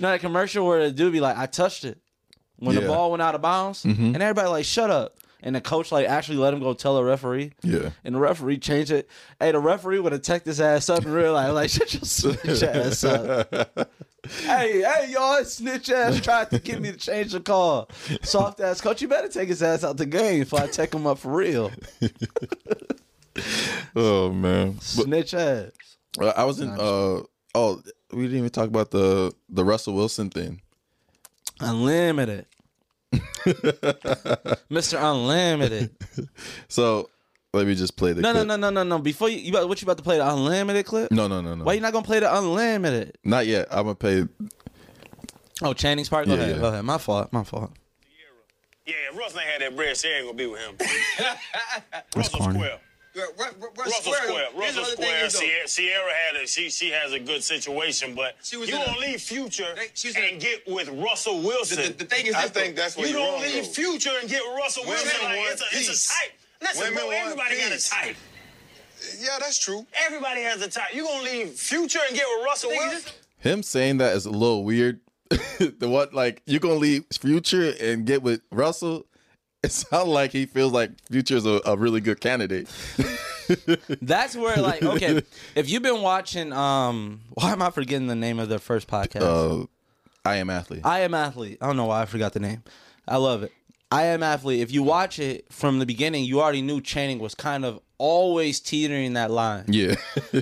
[0.00, 1.98] know that commercial where the dude be like, I touched it
[2.58, 2.86] when the Yeah.
[2.86, 2.94] Mm-hmm.
[2.96, 5.16] ball went out of bounds, and everybody like, shut up.
[5.40, 7.52] And the coach like actually let him go tell the referee.
[7.62, 7.90] Yeah.
[8.04, 9.08] And the referee changed it.
[9.38, 12.62] Hey, the referee would have checked his ass up and realized like, shut your snitch
[12.62, 13.52] ass up.
[14.28, 17.88] hey, hey, y'all, snitch ass tried to get me to change the call.
[18.22, 21.06] Soft ass coach, you better take his ass out the game before I take him
[21.06, 21.70] up for real.
[23.94, 24.80] Oh man.
[24.80, 25.70] Snitch ass.
[26.20, 26.70] I was in.
[26.70, 27.22] Uh,
[27.54, 27.82] oh,
[28.12, 30.60] we didn't even talk about the the Russell Wilson thing.
[31.60, 32.46] Unlimited.
[34.70, 34.98] Mr.
[35.00, 35.90] Unlimited.
[36.68, 37.08] So
[37.54, 38.20] let me just play the.
[38.20, 38.46] No, no, clip.
[38.48, 38.98] no, no, no, no.
[38.98, 41.10] Before you, you about, what you about to play the unlimited clip?
[41.10, 41.64] no, no, no, no.
[41.64, 43.16] Why you not gonna play the unlimited?
[43.24, 43.68] Not yet.
[43.70, 44.24] I'm gonna play.
[45.62, 46.26] Oh, Channing's part.
[46.26, 46.54] Go Yeah, ahead.
[46.56, 46.60] yeah.
[46.60, 46.84] Go ahead.
[46.84, 47.32] My fault.
[47.32, 47.72] My fault.
[48.86, 50.76] Yeah, if Russell ain't had that bread, she ain't gonna be with him.
[52.16, 52.58] Russell corny.
[52.58, 52.80] Square.
[53.76, 54.48] Russell Square.
[54.56, 55.28] Russell Square.
[55.30, 58.82] Ciara, Ciara had a she she has a good situation, but She was you in
[58.82, 61.76] a- gonna leave Future They- she's and a- get with Russell Wilson.
[61.78, 63.42] The, the, the thing is, I this, think that's where you don't wrong.
[63.42, 63.70] leave though.
[63.72, 65.24] Future and get Russell Women Wilson.
[65.24, 66.32] Like, it's, a, it's a type.
[66.60, 68.16] Listen, Women bro, want everybody got a type.
[69.20, 69.86] Yeah, that's true.
[70.06, 70.94] Everybody has a type.
[70.94, 73.12] You gonna leave Future and get with Russell Wilson?
[73.38, 75.00] Him saying that is a little weird.
[75.30, 79.06] the what like you gonna leave Future and get with Russell?
[79.64, 82.68] It sounds like he feels like Future's a, a really good candidate.
[84.00, 85.22] That's where like okay,
[85.56, 89.22] if you've been watching um why am I forgetting the name of their first podcast?
[89.22, 89.66] Uh,
[90.24, 90.82] I am athlete.
[90.84, 91.58] I am athlete.
[91.60, 92.62] I don't know why I forgot the name.
[93.08, 93.52] I love it.
[93.90, 94.60] I am athlete.
[94.60, 98.60] If you watch it from the beginning, you already knew Channing was kind of always
[98.60, 99.64] teetering that line.
[99.66, 99.96] yeah.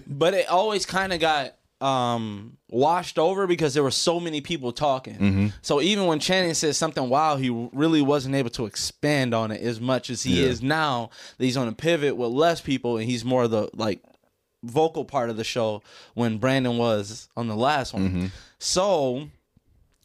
[0.07, 4.73] But it always kind of got um washed over because there were so many people
[4.73, 5.53] talking.
[5.63, 9.61] So even when Channing said something wild, he really wasn't able to expand on it
[9.61, 10.47] as much as he Yeah.
[10.49, 11.11] is now.
[11.39, 14.01] That he's on a pivot with less people and he's more the like
[14.65, 15.83] vocal part of the show
[16.15, 18.33] when Brandon was on the last one.
[18.59, 19.29] So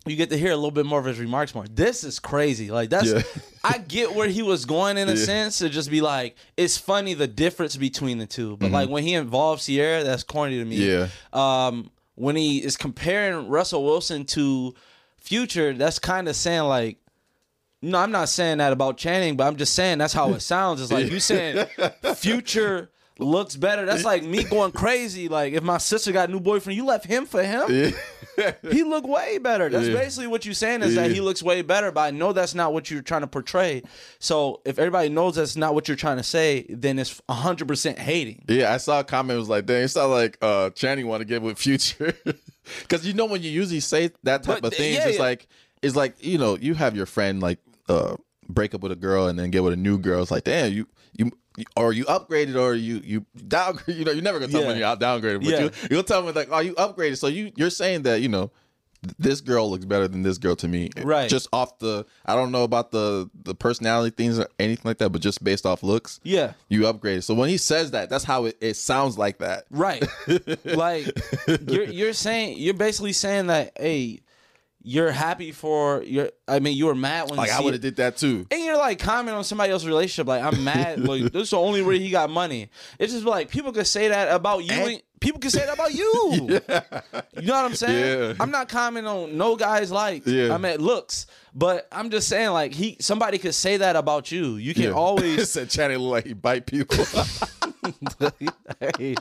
[0.06, 1.68] you get to hear a little bit more of his remarks more.
[1.68, 2.72] This is crazy.
[2.72, 3.22] Like that's Yeah.
[3.64, 7.14] I get where he was going in a sense to just be like, it's funny
[7.14, 8.58] the difference between the two.
[8.58, 10.78] But like when he involves Ciara, that's corny to me.
[10.78, 11.08] Yeah.
[11.34, 14.74] Um when he is comparing Russell Wilson to
[15.18, 16.98] Future, that's kind of saying like
[17.84, 20.82] no, I'm not saying that about Channing, but I'm just saying that's how it sounds.
[20.82, 21.66] It's like you saying
[22.16, 22.92] Future
[23.22, 23.86] looks better.
[23.86, 25.28] That's like me going crazy.
[25.30, 27.94] Like if my sister got a new boyfriend, you left him for him.
[28.70, 29.70] he look way better.
[29.70, 29.94] That's Yeah.
[29.94, 31.92] basically what you're saying is that he looks way better.
[31.92, 33.84] But I know that's not what you're trying to portray.
[34.20, 38.00] So if everybody knows that's not what you're trying to say, then it's 100 percent
[38.00, 38.44] hating.
[38.48, 41.26] Yeah, I saw a comment was like, "Dang, it's not like uh, Channing want to
[41.26, 42.14] get with Future,"
[42.82, 45.24] because you know when you usually say that type But, of thing, yeah, it's yeah.
[45.24, 45.48] like
[45.82, 47.60] it's like you know you have your friend like
[47.90, 48.16] uh,
[48.48, 50.22] break up with a girl and then get with a new girl.
[50.22, 50.88] It's like, damn, you.
[51.76, 53.98] Or you upgraded, or you you downgrade.
[53.98, 54.70] You know, you're never gonna tell Yeah.
[54.74, 55.60] me you're out downgraded, but Yeah.
[55.64, 57.18] you you'll tell me like, oh, you upgraded.
[57.18, 58.52] So you you're saying that you know
[59.18, 61.28] this girl looks better than this girl to me, Right.
[61.28, 65.10] Just off the, I don't know about the the personality things or anything like that,
[65.10, 66.54] but just based off looks, Yeah.
[66.70, 67.24] you upgraded.
[67.24, 69.66] So when he says that, that's how it, it sounds like that.
[69.72, 70.04] Right.
[70.66, 71.08] like
[71.68, 74.22] you're you're saying you're basically saying that hey,
[74.84, 76.32] you're happy for your.
[76.48, 78.46] I mean, you were mad when Like I would have did that too.
[78.52, 80.28] and you're like comment on somebody else's relationship.
[80.28, 81.00] Like I'm mad.
[81.08, 82.70] like this is the only way he got money.
[83.00, 84.74] It's just like people could say that about you.
[84.74, 86.60] And people can say that about you.
[87.42, 88.30] You know what I'm saying?
[88.30, 88.34] Yeah.
[88.40, 90.28] I'm not commenting on no guy's like.
[90.28, 90.54] Yeah.
[90.54, 91.26] I'm at looks,
[91.56, 94.58] but I'm just saying like he somebody could say that about you.
[94.58, 94.92] You can Yeah.
[94.92, 97.04] always said Channing look like he bite people.
[98.98, 99.16] Hey,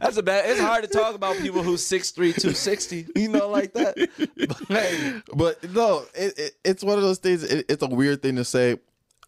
[0.00, 0.48] that's a bad.
[0.48, 3.96] It's hard to talk about people who's 6'3", 260, You know, like that.
[4.36, 7.42] But, hey, but no, it, it, it's one of those things.
[7.42, 8.78] It, it's a weird thing to say.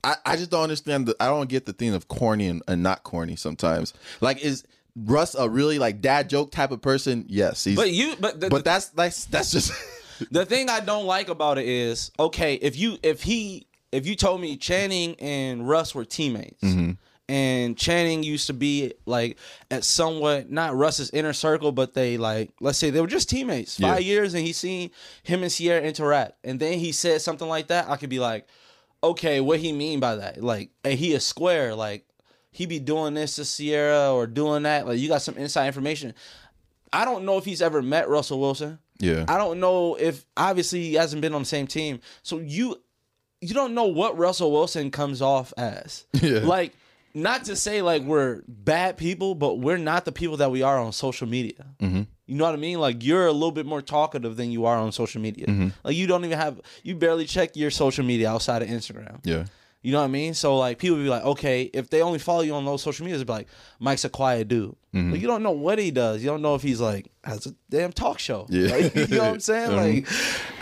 [0.04, 1.06] I, I just don't understand.
[1.06, 3.94] The, I don't get the thing of corny and, and not corny sometimes.
[4.20, 4.64] Like, is
[4.94, 7.24] Russ a really like dad joke type of person?
[7.28, 7.76] Yes, he's.
[7.76, 9.72] but you, but the, but that's that's that's just.
[10.30, 14.16] the thing I don't like about it is okay if you if he if you
[14.16, 16.62] told me Channing and Russ were teammates.
[16.62, 16.92] Mm-hmm.
[17.28, 19.36] And Channing used to be like
[19.70, 23.78] at somewhat not Russ's inner circle, but they like let's say they were just teammates
[23.80, 24.06] five Yeah.
[24.14, 24.90] years, and he seen
[25.24, 27.88] him and Ciara interact, and then he said something like that.
[27.90, 28.46] I could be like,
[29.02, 30.40] okay, what he mean by that?
[30.42, 31.74] Like, hey, he a square.
[31.74, 32.06] Like,
[32.52, 34.86] he be doing this to Ciara or doing that.
[34.86, 36.14] Like, you got some inside information.
[36.92, 38.78] I don't know if he's ever met Russell Wilson.
[39.00, 39.24] Yeah.
[39.28, 42.00] I don't know if obviously he hasn't been on the same team.
[42.22, 42.80] So you
[43.40, 46.06] you don't know what Russell Wilson comes off as.
[46.22, 46.38] Yeah.
[46.38, 46.72] Like
[47.16, 50.78] not to say like we're bad people, but we're not the people that we are
[50.78, 51.64] on social media.
[51.80, 52.02] Mm-hmm.
[52.26, 52.78] You know what I mean?
[52.78, 55.46] Like you're a little bit more talkative than you are on social media.
[55.46, 55.68] Mm-hmm.
[55.82, 59.18] Like you don't even have you barely check your social media outside of Instagram.
[59.24, 59.46] yeah.
[59.82, 60.34] You know what I mean?
[60.34, 63.22] So like people be like, okay, if they only follow you on those social medias,
[63.22, 63.48] be like,
[63.78, 64.70] Mike's a quiet dude.
[64.92, 65.10] Mm-hmm.
[65.12, 66.22] But you don't know what he does.
[66.24, 68.46] You don't know if he's like has a damn talk show.
[68.50, 68.72] Yeah.
[68.74, 70.04] Like, you know what I'm saying?
[70.12, 70.52] Mhm.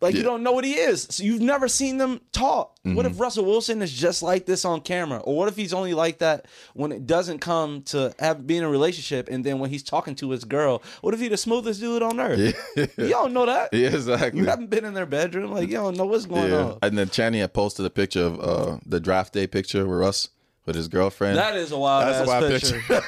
[0.00, 1.06] Like like you don't know what he is.
[1.10, 2.72] So you've never seen them talk.
[2.82, 3.14] What Mm-hmm.
[3.14, 5.18] if Russell Wilson is just like this on camera?
[5.18, 8.64] Or what if he's only like that when it doesn't come to have being in
[8.64, 11.80] a relationship and then when he's talking to his girl, what if he's the smoothest
[11.80, 12.54] dude on earth?
[12.76, 13.70] You don't know that.
[13.72, 14.38] Yeah, exactly.
[14.40, 15.50] You haven't been in their bedroom.
[15.50, 16.62] Like you don't know what's going Yeah.
[16.64, 16.78] on.
[16.82, 20.28] And then Channing had posted a picture of uh, the draft day picture with Russ
[20.66, 21.38] with his girlfriend.
[21.38, 22.82] That is a wild That's a ass wild picture.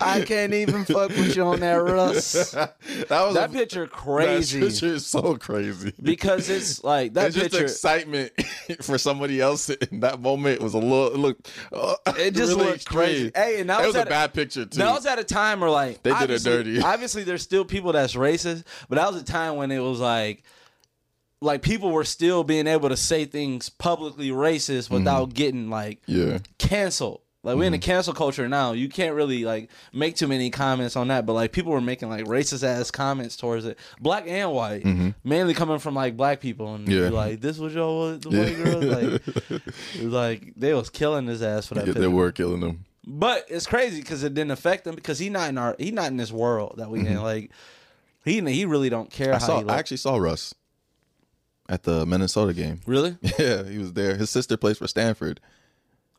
[0.00, 2.50] I can't even fuck with you on that, Russ.
[2.52, 2.74] that
[3.10, 5.92] was That a, picture crazy That picture is so crazy.
[6.02, 7.64] because it's like that and just picture.
[7.64, 8.32] excitement
[8.80, 11.08] for somebody else in that moment was a little.
[11.08, 11.50] It looked.
[11.72, 13.26] uh, It just really looked crazy.
[13.28, 13.44] extreme.
[13.44, 14.78] Hey, and that it was was a at- bad picture too.
[14.78, 16.80] That was at a time where like They did it dirty.
[16.80, 20.42] Obviously, there's still people that's racist, but that was a time when it was like,
[21.40, 26.30] like people were still being able to say things publicly racist without getting like Mm-hmm.
[26.32, 26.38] yeah.
[26.58, 27.20] canceled.
[27.42, 28.72] Like we're in a cancel culture now.
[28.72, 31.26] You can't really like make too many comments on that.
[31.26, 34.84] But like people were making like racist ass comments towards it, black and white,
[35.22, 36.74] mainly coming from like black people.
[36.74, 37.02] And Mm-hmm.
[37.04, 37.08] Yeah.
[37.10, 38.80] like this was your the white girl.
[38.82, 39.62] Like
[40.02, 41.86] was like they was killing his ass for that.
[41.86, 42.84] Yeah, they were killing them.
[43.06, 46.08] But it's crazy because it didn't affect him because he not in our he not
[46.08, 47.22] in this world that we in.
[47.22, 47.52] Like
[48.24, 49.36] he he really don't care Mm-hmm.
[49.36, 49.62] I how saw.
[49.62, 49.68] he.
[49.68, 50.52] I actually saw Russ
[51.68, 52.80] at the Minnesota game.
[52.86, 53.16] really.
[53.38, 54.16] Yeah, he was there.
[54.16, 55.40] His sister plays for Stanford.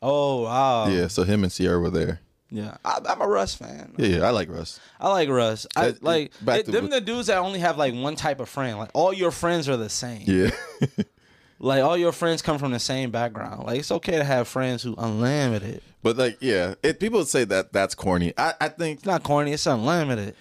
[0.02, 0.88] Oh wow.
[0.88, 2.20] Yeah, so him and Ciara were there.
[2.50, 2.78] Yeah.
[2.86, 3.94] I, I'm a Russ fan.
[3.98, 4.80] Yeah, yeah, I like Russ.
[5.02, 5.68] I like Russ.
[5.76, 8.40] I That- like it, to them what- the dudes that only have like one type
[8.40, 8.78] of friend.
[8.78, 10.24] Like all your friends are the same.
[10.28, 10.52] Yeah,
[11.60, 13.66] Like all your friends come from the same background.
[13.66, 15.82] Like it's okay to have friends who unlimited.
[16.04, 18.32] but like, yeah, it, people say that that's corny.
[18.38, 19.54] I, I think It's not corny.
[19.54, 20.36] It's unlimited.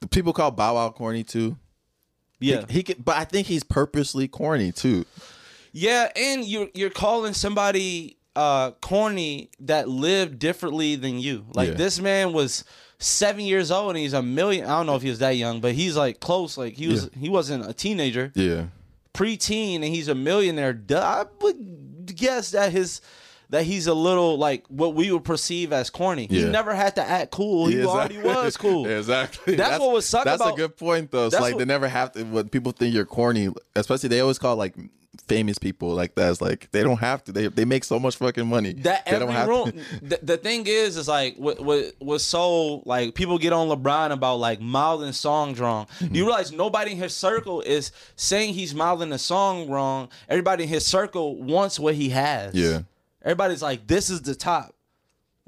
[0.00, 1.58] The people call Bow Wow corny too.
[2.42, 2.64] Yeah.
[2.68, 5.04] He could, but I think he's purposely corny too.
[5.72, 11.44] Yeah, and you're you're calling somebody uh corny that lived differently than you.
[11.54, 11.74] Like Yeah.
[11.74, 12.64] this man was
[12.98, 14.64] seven years old and he's a million.
[14.66, 16.56] I don't know if he was that young, but he's like close.
[16.58, 18.66] Like he was he wasn't a teenager, Yeah,
[19.14, 20.78] preteen, and he's a millionaire.
[20.90, 23.00] I would guess that his
[23.52, 26.26] that he's a little like what we would perceive as corny.
[26.28, 27.66] He never had to act cool.
[27.68, 28.86] He Yeah, already was cool.
[28.98, 29.54] Exactly.
[29.54, 31.26] That's what was suck about That's about- a good point though.
[31.26, 32.24] It's like what- they never have to.
[32.24, 34.74] When people think you're corny, especially they always call like
[35.28, 36.30] famous people like that.
[36.30, 37.32] It's like they don't have to.
[37.32, 38.72] They they make so much fucking money.
[38.72, 39.72] that they every don't have room.
[39.72, 40.04] to.
[40.06, 44.10] the, the thing is, is like what what was so like people get on LeBron
[44.12, 45.86] about like mouthing songs wrong.
[46.00, 46.12] Mm-hmm.
[46.12, 50.08] Do you realize nobody in his circle is saying he's mouthing a song wrong?
[50.28, 52.54] Everybody in his circle wants what he has.
[52.54, 52.80] Yeah.
[53.22, 54.74] Everybody's like, this is the top.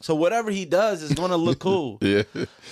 [0.01, 1.99] So whatever he does is gonna look cool.
[2.03, 2.23] Yeah,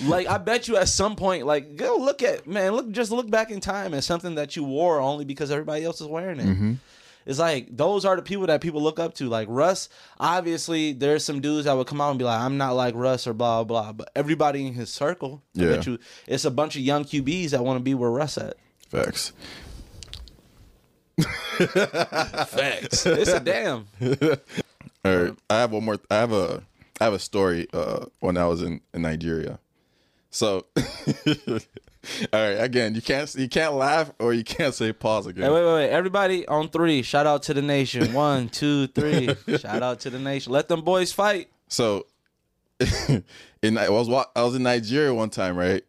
[0.03, 3.29] Like I bet you at some point, like go look at man, look just look
[3.29, 6.45] back in time at something that you wore only because everybody else is wearing it.
[6.45, 6.73] Mm-hmm.
[7.25, 9.29] It's like those are the people that people look up to.
[9.29, 9.87] Like Russ,
[10.19, 13.25] obviously there's some dudes that would come out and be like, I'm not like Russ
[13.25, 13.93] or blah blah.
[13.93, 15.69] But everybody in his circle, I Yeah.
[15.77, 18.57] bet you, it's a bunch of young QBs that want to be where Russ at.
[18.89, 19.31] facts.
[21.17, 23.05] Facts.
[23.05, 23.87] it's a damn.
[25.05, 25.97] All right, I have one more.
[26.09, 26.63] I have a
[27.01, 27.67] I have a story.
[27.73, 29.59] Uh, when I was in, in Nigeria,
[30.29, 30.65] so.
[32.33, 35.45] All right, again, you can't you can't laugh or you can't say pause again.
[35.45, 35.89] Hey, wait, wait, wait.
[35.89, 37.01] Everybody on three.
[37.01, 38.11] Shout out to the nation.
[38.11, 39.33] One, two, three.
[39.57, 40.51] Shout out to the nation.
[40.51, 41.47] Let them boys fight.
[41.69, 42.07] So
[43.61, 45.83] in I was wa- I was in Nigeria one time, right?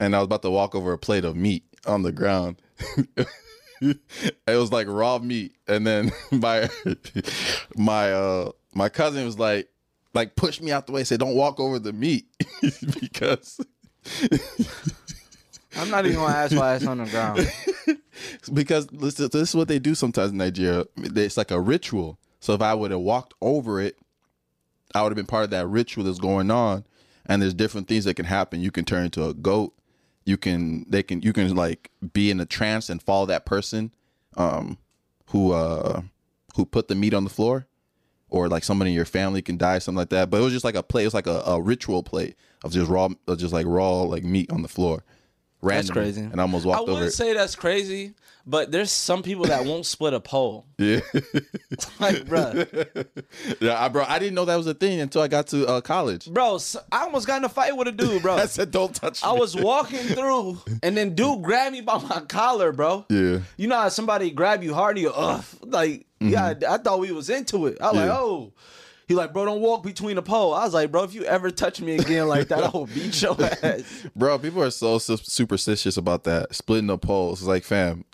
[0.00, 2.56] And I was about to walk over a plate of meat on the ground.
[3.80, 3.98] it
[4.46, 6.68] was like raw meat, and then my
[7.76, 9.68] my uh my cousin was like
[10.14, 12.26] like pushed me out the way, said, "Don't walk over the meat,"
[13.00, 13.60] because
[15.76, 17.50] I'm not even gonna ask why it's on the ground.
[18.52, 20.86] because this, this is what they do sometimes in Nigeria.
[20.96, 22.18] It's like a ritual.
[22.40, 23.98] So if I would have walked over it,
[24.94, 26.84] I would have been part of that ritual that's going on.
[27.26, 28.60] And there's different things that can happen.
[28.60, 29.74] You can turn into a goat.
[30.26, 33.92] You can they can you can like be in a trance and follow that person
[34.36, 34.76] um
[35.28, 36.02] who uh
[36.56, 37.66] who put the meat on the floor.
[38.28, 40.30] Or like somebody in your family can die, something like that.
[40.30, 41.02] But it was just like a play.
[41.02, 44.24] It was like a, a ritual play of just raw, of just like raw like
[44.24, 45.04] meat on the floor.
[45.62, 46.20] That's crazy.
[46.20, 47.16] And I almost I walked over I wouldn't it.
[47.16, 48.14] say that's crazy,
[48.46, 50.66] but there's some people that won't split a pole.
[50.78, 51.00] yeah.
[51.98, 53.06] Like, bruh,
[53.60, 55.80] Yeah, I, bro, I didn't know that was a thing until I got to uh,
[55.80, 56.30] college.
[56.32, 58.34] bro, so- I almost got in a fight with a dude, bro.
[58.36, 61.98] I said, "Don't touch me." I was walking through, and then dude grabbed me by
[61.98, 63.04] my collar, bro.
[63.08, 63.38] Yeah.
[63.56, 67.12] You know how somebody grab you hard and you, ugh, like, yeah, I thought we
[67.12, 67.78] was into it.
[67.80, 68.16] I was like, Mm-hmm.
[68.22, 68.52] Oh.
[69.08, 70.52] He like, bro, don't walk between the pole.
[70.52, 73.22] I was like, bro, if you ever touch me again like that, I will beat
[73.22, 74.06] your ass.
[74.16, 74.38] bro.
[74.38, 77.40] People are so su- superstitious about that splitting the poles.
[77.40, 78.04] It's like, fam,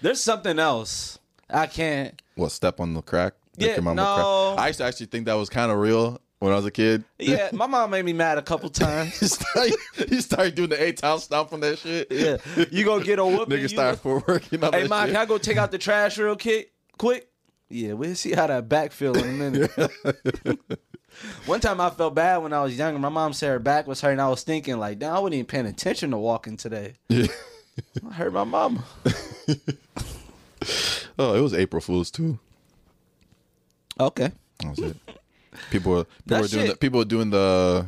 [0.00, 1.18] There's something else.
[1.50, 2.20] I can't.
[2.34, 3.34] what step on the crack?
[3.58, 4.54] Make Yeah, your mama no.
[4.56, 4.64] cry.
[4.64, 7.04] I used to actually think that was kind of real when I was a kid.
[7.18, 9.20] Yeah, my mom made me mad a couple times.
[9.20, 9.74] you started,
[10.10, 12.06] you started doing the eight times stomp on that shit.
[12.10, 12.38] Yeah,
[12.70, 13.58] you gonna get a whooping.
[13.58, 15.12] Nigga start for working on Hey, that mom, shit.
[15.14, 16.72] can I go take out the trash real quick?
[16.96, 17.28] Quick.
[17.72, 19.70] Yeah, we'll see how that back feel in a minute.
[21.46, 22.98] One time I felt bad when I was younger.
[22.98, 24.20] My mom said her back was hurting.
[24.20, 26.94] I was thinking like, damn, I wasn't even paying attention to walking today.
[27.08, 27.26] Yeah.
[28.08, 28.84] I hurt my mama.
[31.18, 32.38] Oh, it was April Fools too.
[33.98, 34.32] Okay.
[34.60, 34.96] That was it.
[35.70, 37.86] People were people were doing the, people were doing the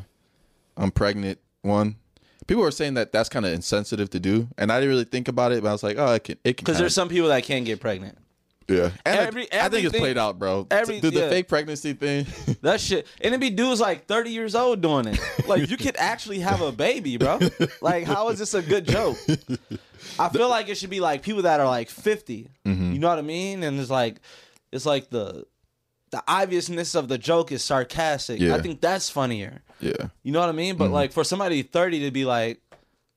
[0.76, 1.97] I'm pregnant one.
[2.47, 5.28] People were saying that that's kind of insensitive to do, and I didn't really think
[5.28, 5.62] about it.
[5.62, 7.64] But I was like, oh, it can it can Because there's some people that can't
[7.64, 8.18] get pregnant.
[8.69, 8.91] Yeah.
[9.05, 10.67] And every- I think it's played out, bro.
[10.71, 11.29] every- Dude, the yeah.
[11.29, 12.27] fake pregnancy thing.
[12.62, 13.07] That shit.
[13.21, 15.21] And it be dudes like 30 years old doing it.
[15.47, 17.39] Like, you could actually have a baby, bro.
[17.83, 19.19] Like, how is this a good joke?
[20.19, 22.49] I feel like it should be like people that are like 50.
[22.65, 22.93] Mm-hmm.
[22.95, 23.62] You know what I mean?
[23.62, 24.21] And it's like,
[24.73, 25.45] it's like the
[26.11, 28.39] the obviousness of the joke is sarcastic.
[28.41, 28.55] Yeah.
[28.55, 29.62] I think that's funnier.
[29.81, 29.93] yeah.
[30.23, 30.77] You know what I mean?
[30.77, 32.61] But like for somebody 30 to be like,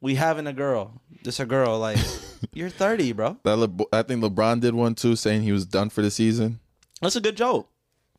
[0.02, 1.02] we having a girl.
[1.24, 1.80] This a girl.
[1.80, 1.98] Like,
[2.54, 3.38] you're 30, bro.
[3.44, 6.60] That Le- I think LeBron did one too, saying he was done for the season.
[7.02, 7.70] That's a good joke.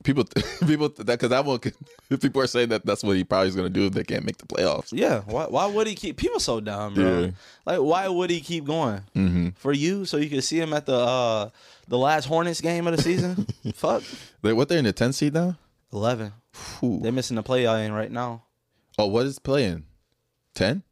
[0.05, 0.25] People,
[0.67, 1.59] people, that because that one,
[2.21, 4.25] people are saying that that's what he probably is going to do if they can't
[4.25, 4.91] make the playoffs.
[4.93, 5.23] Yeah.
[5.27, 7.21] Why, why would he keep people so dumb, bro?
[7.21, 7.31] Yeah.
[7.67, 9.03] Like, why would he keep going?
[9.17, 9.49] Mm-hmm.
[9.57, 11.51] For you, so you could see him at the uh
[11.89, 13.47] the last Hornets game of the season?
[13.75, 14.05] Fuck.
[14.43, 15.57] They, what they're in the 10 seed now?
[15.93, 16.33] 11.
[16.79, 17.01] Whew.
[17.03, 18.43] They're missing the play in right now.
[18.99, 19.85] Oh, what is playing?
[20.55, 20.83] 10?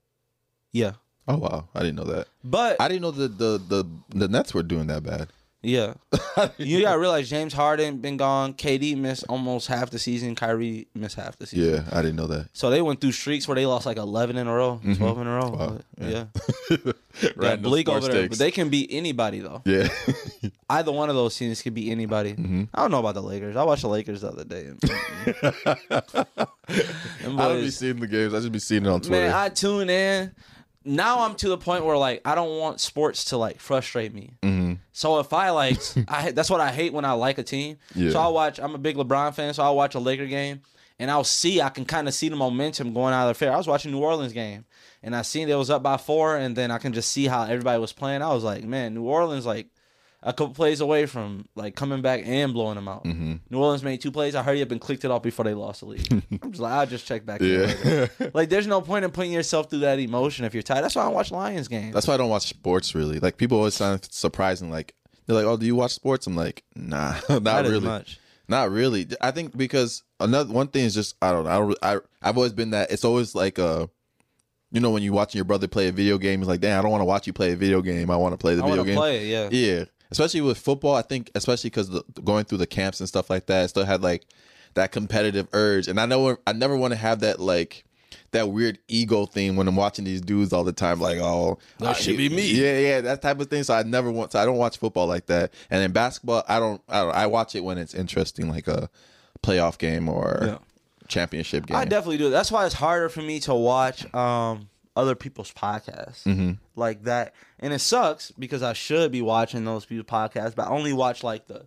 [0.77, 0.93] Yeah.
[1.29, 2.29] Oh wow, I didn't know that.
[2.45, 5.29] But, I didn't know the the the, the Nets were doing that bad.
[5.63, 5.95] yeah.
[6.59, 8.53] you gotta realize James Harden been gone.
[8.55, 10.37] KD missed almost half the season.
[10.37, 11.73] Kyrie missed half the season.
[11.73, 12.51] Yeah, I didn't know that.
[12.53, 15.27] So they went through streaks where they lost like 11 in a row, 12 in
[15.27, 15.43] a row.
[15.43, 15.59] Mm-hmm.
[15.59, 15.79] Wow.
[15.99, 16.25] But, yeah.
[17.37, 18.29] Random Got bleak over there.
[18.29, 19.63] But they can beat anybody, though.
[19.65, 19.89] Yeah,
[20.71, 22.35] Either one of those teams could beat anybody.
[22.35, 22.65] Mm-hmm.
[22.73, 23.57] I don't know about the Lakers.
[23.57, 24.71] I watched the Lakers the other day.
[27.23, 28.35] Them I don't be seeing the games.
[28.35, 29.27] I just be seeing it on Twitter.
[29.27, 30.33] Man, I tune in.
[30.87, 34.35] Now I'm to the point where like I don't want sports to like frustrate me.
[34.43, 34.75] Mm-hmm.
[34.93, 35.79] So if I like,
[36.09, 37.79] I that's what I hate when I like a team.
[37.95, 38.11] Yeah.
[38.13, 38.59] So I watch.
[38.59, 40.63] I'm a big LeBron fan, so I will watch a Laker game,
[40.99, 41.61] and I'll see.
[41.61, 43.53] I can kind of see the momentum going out of the fair.
[43.53, 44.65] I was watching New Orleans game,
[45.03, 47.43] and I seen it was up by four, and then I can just see how
[47.43, 48.23] everybody was playing.
[48.23, 49.67] I was like, man, New Orleans like
[50.27, 53.05] a couple plays away from like coming back and blowing them out.
[53.05, 53.35] Mm-hmm.
[53.49, 54.35] New Orleans made two plays.
[54.35, 56.13] I hurried up and clicked it off before they lost the lead.
[56.43, 57.41] I'm just like, I'll just check back.
[57.41, 58.09] Yeah.
[58.35, 60.83] like, there's no point in putting yourself through that emotion if you're tired.
[60.83, 61.95] That's why I watch Lions games.
[61.95, 63.21] That's why I don't watch sports really.
[63.21, 64.69] Like people always sound surprising.
[64.69, 64.97] Like
[65.27, 68.05] they're like, "Oh, do you watch sports?" I'm like, "Nah, not, Not really.
[68.49, 71.51] Not really." I think because another one thing is just I don't know.
[71.51, 71.79] I don't.
[71.83, 72.91] I I've always been that.
[72.91, 73.87] It's always like uh,
[74.73, 76.83] you know, when you're watching your brother play a video game, it's like, "Damn, I
[76.83, 78.11] don't want to watch you play a video game.
[78.11, 79.53] I want to play the I video want to game." play it.
[79.53, 79.77] Yeah.
[79.79, 79.85] Yeah,
[80.17, 81.91] especially with football, I think especially because
[82.25, 84.25] going through the camps and stuff like that, I still had like
[84.75, 87.85] that competitive urge, and I know I never want to have that like
[88.33, 91.97] that weird ego thing when I'm watching these dudes all the time, like oh That
[91.97, 92.51] should be me.
[92.51, 93.63] Yeah, yeah, that type of thing.
[93.63, 94.33] So I never want.
[94.33, 96.81] So I don't watch football like that, and in basketball, I don't.
[96.89, 97.15] I don't.
[97.15, 98.89] I watch it when it's interesting, like a
[99.43, 100.59] playoff game or Yeah.
[101.09, 101.77] championship game.
[101.77, 102.31] I definitely do.
[102.31, 106.53] That's why it's harder for me to watch um, other people's podcasts Mm-hmm.
[106.75, 110.71] like that, and it sucks because I should be watching those people's podcasts, but I
[110.71, 111.67] only watch like the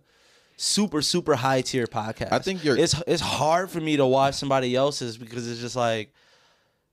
[0.56, 2.32] super super high tier podcasts.
[2.32, 5.76] I think you're- It's it's hard for me to watch somebody else's because it's just
[5.76, 6.12] like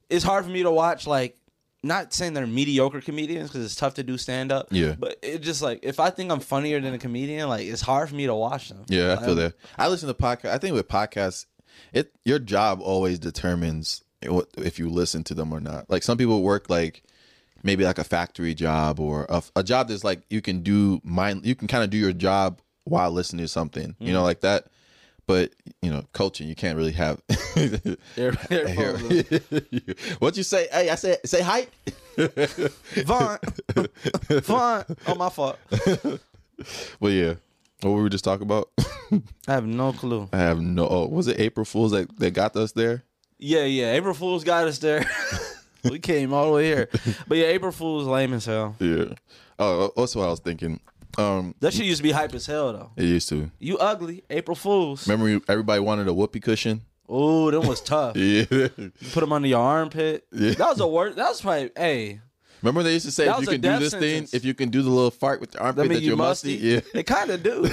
[0.10, 1.38] it's hard for me to watch like
[1.84, 4.68] not saying they're mediocre comedians because it's tough to do stand up.
[4.72, 4.96] Yeah.
[4.98, 8.10] But it just like if I think I'm funnier than a comedian, like it's hard
[8.10, 8.84] for me to watch them.
[8.88, 9.54] Yeah, I feel that.
[9.78, 10.50] I listen to podcasts.
[10.52, 11.46] I think with podcasts,
[11.94, 14.02] it your job always determines
[14.58, 15.90] if you listen to them or not.
[15.90, 17.04] Like some people work like
[17.64, 21.46] maybe like a factory job or a, a job that's like you can do mind.
[21.46, 23.96] You can kind of do your job while listening to something.
[24.00, 24.26] You know, mm-hmm.
[24.26, 24.68] like that.
[25.26, 25.52] But
[25.82, 27.22] you know, coaching you can't really have.
[27.56, 29.42] Ear- earphones.
[30.20, 30.68] what you say?
[30.72, 31.68] Hey, I said say hi.
[33.06, 33.38] Vaughn.
[34.30, 34.86] Vaughn.
[35.06, 35.60] Oh my fault.
[37.00, 37.36] Well, yeah.
[37.82, 38.70] What were we just talking about?
[39.48, 40.28] I have no clue.
[40.34, 40.88] I have no.
[40.88, 43.04] Oh, was it April Fools that, that got us there?
[43.38, 43.94] Yeah, yeah.
[43.94, 45.06] April Fool's got us there.
[45.90, 46.90] we came all the way here.
[47.28, 48.76] But yeah, April Fool's lame as hell.
[48.80, 49.14] Yeah.
[49.60, 50.80] Oh, that's what I was thinking.
[51.18, 52.92] Um, That shit used to be hype as hell though.
[52.96, 53.50] it used to.
[53.60, 55.08] You ugly, April Fools.
[55.08, 56.82] Remember, everybody wanted a whoopee cushion.
[57.10, 58.16] Oh, that was tough.
[58.18, 58.46] Yeah.
[58.52, 60.26] You put them under your armpit.
[60.32, 60.52] Yeah.
[60.52, 61.16] That was a word.
[61.16, 61.72] That was probably.
[61.76, 62.20] Hey,
[62.62, 64.32] Remember they used to say That if you can do this sentence.
[64.32, 66.08] thing, if you can do the little fart with the that armpit, mean that you
[66.10, 66.54] you're musty.
[66.54, 66.68] musty.
[66.68, 66.80] Yeah.
[66.94, 67.70] They kind of do.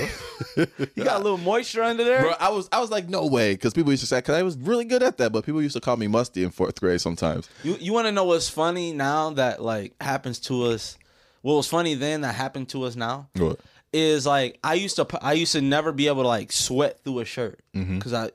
[0.94, 2.22] you got a little moisture under there.
[2.22, 4.42] Bro, I was I was like, no way, because people used to say, because I
[4.42, 7.00] was really good at that, but people used to call me musty in fourth grade
[7.00, 7.48] sometimes.
[7.62, 10.98] You you want to know what's funny now that like happens to us?
[11.42, 13.28] What was funny then that happened to us now?
[13.36, 13.60] What?
[13.92, 17.20] is like I used to I used to never be able to like sweat through
[17.20, 17.96] a shirt Mm-hmm.
[17.98, 18.30] because I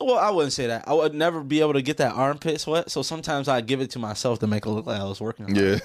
[0.00, 2.90] well I wouldn't say that I would never be able to get that armpit sweat
[2.90, 5.54] so sometimes I give it to myself to make it look like I was working.
[5.54, 5.78] Yeah.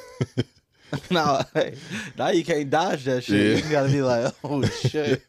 [1.12, 1.76] now hey,
[2.18, 3.58] now you can't dodge that shit.
[3.58, 3.66] Yeah.
[3.66, 5.24] You gotta be like oh shit.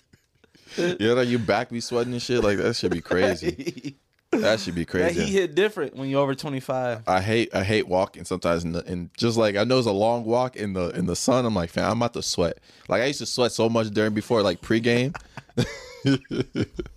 [0.77, 2.43] yeah, like your back be sweating and shit.
[2.43, 3.97] Like that should be crazy.
[4.31, 5.25] that should be that crazy.
[5.25, 7.03] he hit different when you're over twenty five.
[7.07, 10.57] I hate I hate walking sometimes and just like I know it's a long walk
[10.57, 11.47] in the in the sun.
[11.47, 12.59] I'm like, fam, I'm about to sweat.
[12.89, 15.15] Like I used to sweat so much during before like pregame.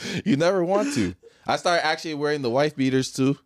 [0.24, 1.14] you never want to.
[1.46, 3.38] I started actually wearing the wife beaters too.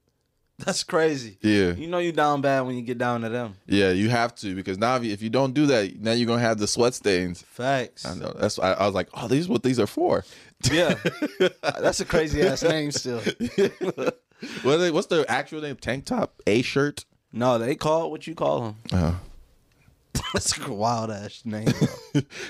[0.59, 1.39] That's crazy.
[1.41, 3.57] Yeah, You know you down bad when you get down to them.
[3.67, 6.27] yeah, you have to because now if you, if you don't do that, now you're
[6.27, 7.43] gonna have the sweat stains.
[7.43, 8.05] Facts.
[8.07, 8.33] I know.
[8.39, 10.25] That's why I, I was like, oh, these what these are for.
[10.71, 10.95] Yeah,
[11.63, 13.21] that's a crazy ass name still.
[14.65, 15.77] What they, what's the actual name?
[15.77, 17.05] Tank top, a shirt.
[17.33, 18.77] No, they call it what you call them.
[18.93, 19.21] Oh.
[20.33, 21.69] That's a wild ass name.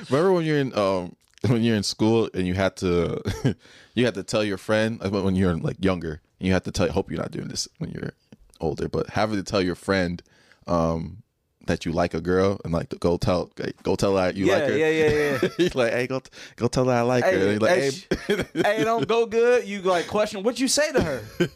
[0.09, 1.15] Remember when you're in um
[1.49, 3.21] when you're in school and you had to
[3.95, 6.89] you had to tell your friend when you're like younger and you had to tell
[6.91, 8.13] hope you're not doing this when you're
[8.61, 10.23] older but having to tell your friend
[10.67, 11.22] um
[11.67, 13.51] that you like a girl and like to go tell
[13.83, 15.09] go tell her you yeah, like her yeah, yeah,
[15.43, 15.49] yeah.
[15.59, 17.91] You're like hey go t- go tell her I like her and hey, like hey,
[18.27, 18.45] hey,
[18.77, 19.67] hey, don't go good.
[19.67, 21.23] You like question what you say to her,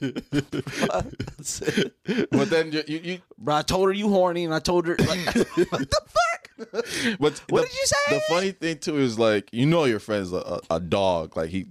[2.31, 3.57] but then you, you, you bro.
[3.57, 6.51] I told her you horny, and I told her like, what the fuck?
[6.71, 7.97] But What the- did you say?
[8.15, 11.51] The funny thing too is like you know your friend's a, a, a dog, like
[11.51, 11.67] he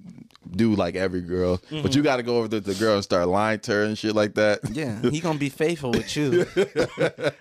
[0.51, 2.01] do like every girl, but you mm-hmm.
[2.01, 4.35] got to go over to the girl and start lying to her and shit like
[4.35, 4.59] that.
[4.71, 6.45] Yeah, he gonna be faithful with you.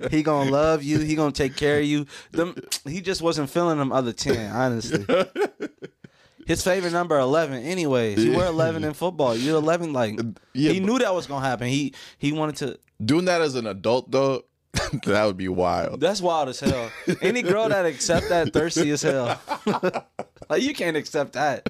[0.11, 0.99] he gonna love you.
[0.99, 2.07] He gonna take care of you.
[2.33, 2.55] Them,
[2.87, 5.05] he just wasn't feeling them other ten, honestly.
[6.47, 7.63] His favorite number eleven.
[7.63, 9.35] Anyways, you were eleven in football.
[9.35, 9.93] You're eleven.
[9.93, 10.21] Like
[10.53, 11.69] Yeah, he knew that was gonna happen.
[11.69, 12.79] He he wanted to.
[13.05, 14.45] Doing that as an adult though,
[15.05, 16.01] that would be wild.
[16.01, 16.91] That's wild as hell.
[17.23, 19.41] Any girl that accept that thirsty as hell.
[20.49, 21.69] like you can't accept that.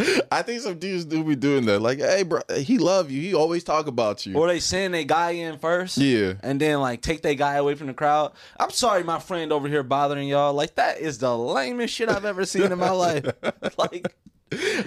[0.32, 1.80] I think some dudes do be doing that.
[1.80, 3.20] Like, hey, bro, he love you.
[3.20, 4.34] He always talk about you.
[4.34, 5.98] Or they send a guy in first.
[5.98, 6.34] Yeah.
[6.42, 8.32] And then like take that guy away from the crowd.
[8.58, 10.52] I'm sorry, my friend over here bothering y'all.
[10.54, 13.26] Like that is the lamest shit I've ever seen in my life.
[13.78, 14.12] like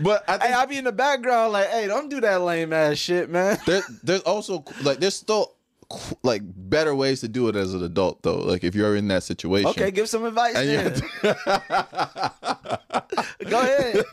[0.01, 2.74] but I think Hey, I be in the background like, hey, don't do that lame
[2.74, 3.57] ass shit, man.
[3.66, 5.55] there, there's also like there's still
[6.24, 8.39] like better ways to do it as an adult though.
[8.39, 9.70] Like if you're in that situation.
[9.70, 11.02] Okay, give some advice then.
[11.22, 11.24] have
[13.50, 14.04] Go ahead.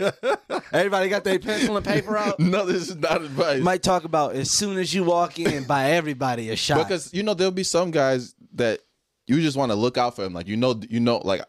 [0.73, 2.39] Everybody got their pencil and paper out.
[2.41, 3.63] no, this is not advice.
[3.63, 6.87] Might talk about as soon as you walk in, buy everybody a shot.
[6.87, 8.81] because you know there'll be some guys that
[9.27, 10.33] you just want to look out for them.
[10.33, 11.43] Like you know, you know, like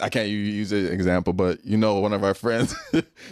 [0.00, 2.74] I can't use an example, but you know, one of our friends,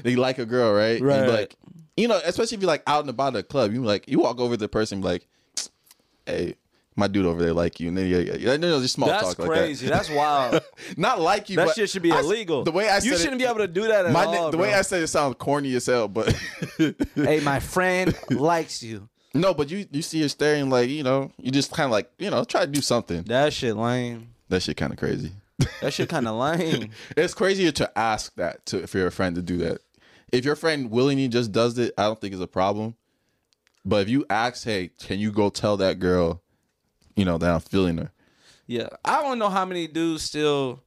[0.03, 0.99] they like a girl, right?
[0.99, 1.28] You Right.
[1.28, 1.55] like,
[1.97, 4.18] you know, especially if you're like out and about at a club, you like you
[4.18, 5.28] walk over to the person, like,
[6.26, 6.56] hey.
[6.96, 8.56] My dude over there like you, and then yeah, yeah, yeah.
[8.56, 9.86] No, no, just small That's talk like crazy.
[9.88, 9.92] that.
[9.94, 10.62] That's wild.
[10.96, 11.56] Not like you.
[11.56, 12.62] That but shit should be I s- illegal.
[12.62, 14.52] The way I said you it- shouldn't be able to do that at my, all.
[14.52, 14.72] the way.
[14.72, 16.32] I said it sounds corny as hell, but
[17.16, 19.08] hey, my friend likes you.
[19.34, 22.12] no, but you you see her staring like you know you just kind of like
[22.20, 23.24] you know try to do something.
[23.24, 24.28] That shit lame.
[24.48, 25.32] That shit kind of crazy.
[25.80, 26.90] That shit kind of lame.
[27.16, 29.78] It's crazier to ask that to if you're friend to do that.
[30.30, 32.94] If your friend willingly just does it, I don't think it's a problem.
[33.85, 36.43] But if you ask, hey, can you go tell that girl,
[37.16, 38.12] you know, that I'm feeling her?
[38.66, 40.82] Yeah, I don't know how many dudes still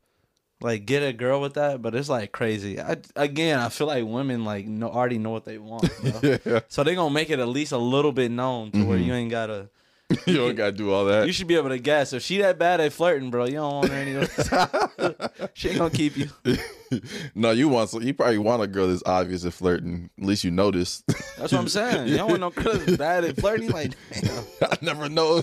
[0.62, 2.80] like get a girl with that, but it's like crazy.
[2.80, 6.62] I, again, I feel like women like know, already know what they want, bro.
[6.68, 9.08] so they gonna make it at least a little bit known to where mm-hmm.
[9.08, 9.70] you ain't gotta.
[10.26, 11.28] you don't gotta do all that.
[11.28, 13.46] You should be able to guess if she that bad at flirting, bro.
[13.46, 14.28] You don't want her anyway.
[15.54, 16.30] she ain't gonna keep you.
[17.36, 20.10] no, you want so you probably want a girl that's obvious at flirting.
[20.18, 21.04] At least you notice.
[21.38, 22.08] That's what I'm saying.
[22.08, 23.70] You don't want no girl that's bad at flirting.
[23.70, 24.44] Like, damn.
[24.62, 25.42] I never know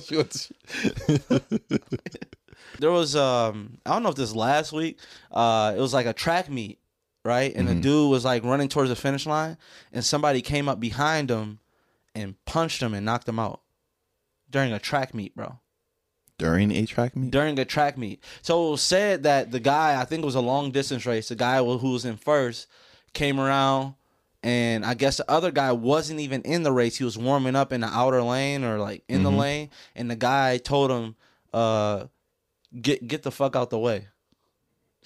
[2.78, 4.98] there was um I don't know if this last week
[5.30, 6.78] uh it was like a track meet
[7.24, 9.56] right and the dude was like running towards the finish line
[9.92, 11.58] and somebody came up behind him
[12.14, 13.60] and punched him and knocked him out
[14.54, 15.58] during a track meet bro
[16.38, 17.30] During a track meet.
[17.32, 20.36] during a track meet so it was said that the guy I think it was
[20.36, 22.68] a long distance race the guy who was in first
[23.12, 23.94] came around
[24.44, 27.72] and I guess the other guy wasn't even in the race he was warming up
[27.72, 31.16] in the outer lane or like in the lane and the guy told him
[31.52, 32.06] uh
[32.80, 34.06] get get the fuck out the way.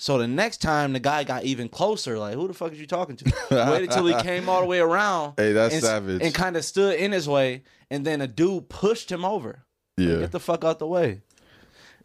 [0.01, 2.87] So the next time the guy got even closer, like who the fuck is you
[2.87, 3.35] talking to?
[3.51, 5.35] Waited till he came all the way around.
[5.37, 6.23] Hey, that's and, savage.
[6.23, 9.65] And kind of stood in his way, and then a dude pushed him over.
[9.97, 10.19] Yeah.
[10.21, 11.23] Get the fuck out the way.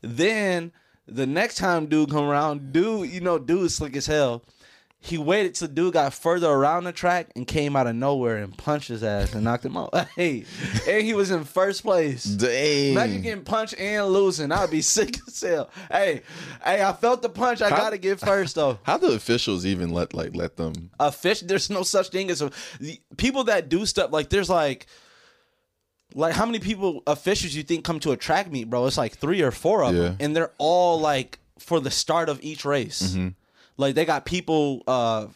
[0.02, 0.72] Then
[1.06, 4.44] the next time dude come around, dude, you know, dude slick as hell.
[5.06, 8.58] He waited till dude got further around the track and came out of nowhere and
[8.58, 9.94] punched his ass and knocked him out.
[10.16, 10.46] Hey,
[10.88, 12.24] and he was in first place.
[12.24, 12.94] Dang.
[12.94, 14.50] Imagine getting punched and losing.
[14.54, 15.70] I'd be sick as hell.
[15.92, 16.22] Hey,
[16.64, 17.62] hey, I felt the punch.
[17.62, 18.80] I How- gotta get first though.
[18.84, 20.90] How do officials even let like let them?
[21.02, 21.42] A fish.
[21.42, 22.50] There's no such thing as a
[22.80, 24.88] the- people that do stuff like there's like.
[26.16, 28.86] Like how many people officials you think come to a track meet, bro?
[28.86, 32.40] It's like three or four of them, and they're all like for the start of
[32.44, 33.02] each race.
[33.02, 33.30] Mm-hmm.
[33.78, 35.28] Like they got people, uh,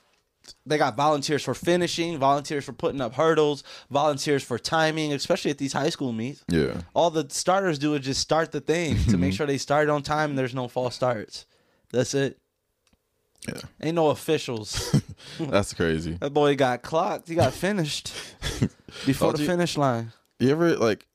[0.66, 5.58] they got volunteers for finishing, volunteers for putting up hurdles, volunteers for timing, especially at
[5.58, 6.44] these high school meets.
[6.48, 6.82] Yeah.
[6.94, 10.04] All the starters do is just start the thing to make sure they start on
[10.04, 11.46] time and there's no false starts.
[11.92, 12.38] That's it.
[13.48, 13.62] Yeah.
[13.82, 14.96] Ain't no officials.
[15.40, 16.14] That's crazy.
[16.14, 17.28] that boy got clocked.
[17.30, 18.14] He got finished
[19.06, 20.12] before the you- finish line.
[20.40, 21.08] You ever like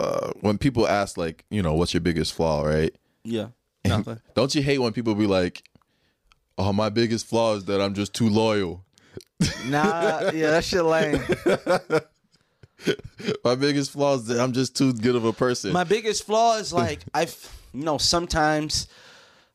[0.00, 2.94] uh when people ask like, you know, what's your biggest flaw, right?
[3.24, 3.48] Yeah.
[3.84, 4.20] Nothing.
[4.34, 5.62] Don't you hate when people be like,
[6.58, 8.84] "Oh, my biggest flaw is that I'm just too loyal."
[9.66, 11.22] nah, yeah, that shit lame.
[13.44, 15.72] My biggest flaw is that I'm just too good of a person.
[15.72, 17.34] My biggest flaw is like I've
[17.72, 18.86] you know sometimes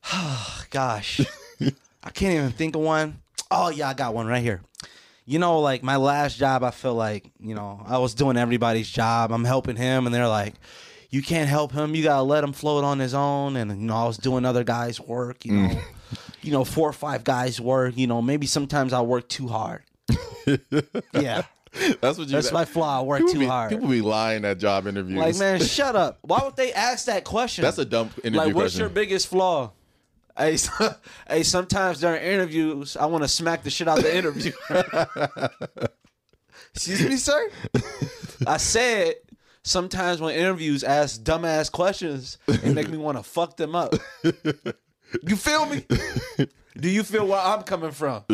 [0.70, 1.20] gosh
[2.04, 3.20] I can't even think of one.
[3.50, 4.60] Oh yeah, I got one right here.
[5.24, 8.90] You know, like my last job, I feel like you know I was doing everybody's
[8.90, 9.30] job.
[9.30, 10.54] I'm helping him, and they're like,
[11.10, 11.94] "You can't help him.
[11.94, 14.64] You gotta let him float on his own." And you know, I was doing other
[14.64, 15.44] guys' work.
[15.44, 15.80] You know,
[16.42, 17.96] you know, four or five guys' work.
[17.96, 19.82] You know, maybe sometimes I work too hard.
[21.14, 21.42] yeah,
[22.00, 22.26] That's what you.
[22.26, 23.00] that's my flaw.
[23.00, 23.70] I work people too be, hard.
[23.70, 25.18] People be lying at job interviews.
[25.18, 26.18] Like, man, shut up.
[26.22, 27.62] Why would they ask that question?
[27.62, 28.80] that's a dumb interview like, what's question.
[28.80, 29.72] your biggest flaw?
[30.36, 30.94] Hey, so-
[31.28, 34.52] hey, sometimes during interviews, I want to smack the shit out of the interview.
[36.74, 37.50] Excuse me, sir.
[38.46, 39.14] I said
[39.62, 43.94] sometimes when interviews ask dumbass questions, it make me want to fuck them up.
[45.22, 45.84] You feel me?
[46.78, 48.24] Do you feel where I'm coming from?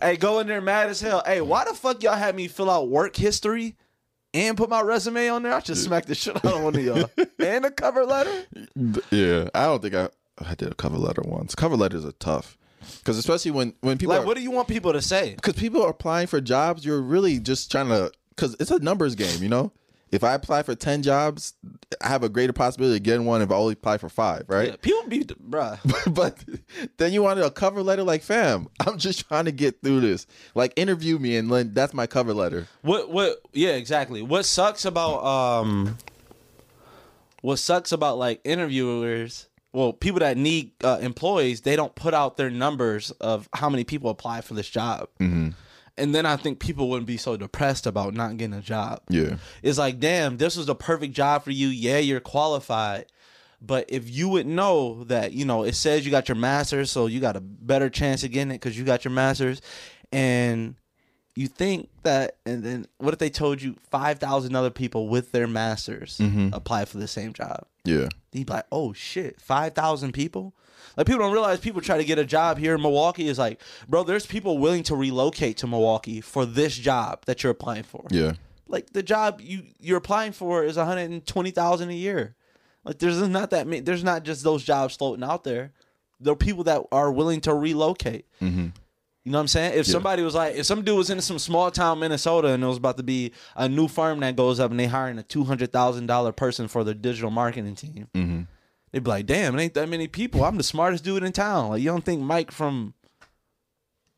[0.00, 1.22] hey, go in there mad as hell.
[1.24, 3.76] Hey, why the fuck y'all had me fill out work history
[4.34, 5.54] and put my resume on there?
[5.54, 7.10] I should smack the shit out of one of y'all.
[7.38, 8.44] and a cover letter?
[9.10, 10.08] yeah, I don't think I.
[10.38, 11.54] I did a cover letter once.
[11.54, 12.58] Cover letters are tough
[12.98, 15.34] because especially when when people Like, are, what do you want people to say?
[15.34, 19.14] because people are applying for jobs, you're really just trying to because it's a numbers
[19.14, 19.72] game, you know.
[20.12, 21.54] If I apply for ten jobs,
[22.00, 24.68] I have a greater possibility of getting one if I only apply for five, right?
[24.70, 25.78] Yeah, people be, bruh.
[26.14, 26.44] but
[26.96, 30.26] then you wanted a cover letter like, fam, I'm just trying to get through this.
[30.54, 32.68] Like, interview me, and then that's my cover letter.
[32.82, 34.22] What what yeah, exactly.
[34.22, 35.98] What sucks about um
[37.42, 42.36] what sucks about like interviewers, well, people that need uh, employees, they don't put out
[42.36, 45.08] their numbers of how many people apply for this job.
[45.20, 45.50] Mm-hmm.
[45.98, 49.00] And then I think people wouldn't be so depressed about not getting a job.
[49.08, 49.36] Yeah.
[49.62, 51.68] It's like, damn, this was the perfect job for you.
[51.68, 53.06] Yeah, you're qualified.
[53.62, 57.06] But if you would know that, you know, it says you got your master's, so
[57.06, 59.62] you got a better chance of getting it because you got your master's.
[60.12, 60.74] And
[61.34, 65.46] you think that, and then what if they told you 5,000 other people with their
[65.46, 66.50] masters mm-hmm.
[66.52, 67.64] apply for the same job?
[67.84, 68.08] Yeah.
[68.32, 70.54] You'd be like, oh shit, 5,000 people?
[70.96, 73.28] Like, people don't realize people try to get a job here in Milwaukee.
[73.28, 77.52] Is like, bro, there's people willing to relocate to Milwaukee for this job that you're
[77.52, 78.32] applying for Yeah.
[78.68, 82.34] like the job you you're applying for is 120,000 a year.
[82.84, 85.72] Like there's not that many there's not just those jobs floating out there.
[86.20, 88.24] There are people that are willing to relocate.
[88.40, 88.68] Mm-hmm.
[89.24, 89.78] You know what I'm saying?
[89.78, 92.66] If somebody was like, if some dude was in some small town Minnesota and it
[92.66, 95.42] was about to be a new firm that goes up and they hiring a two
[95.44, 98.42] hundred thousand dollar person for their digital marketing team, Mm-hmm.
[98.96, 100.42] They'd be like, "Damn, it ain't that many people.
[100.42, 102.94] I'm the smartest dude in town." Like, you don't think Mike from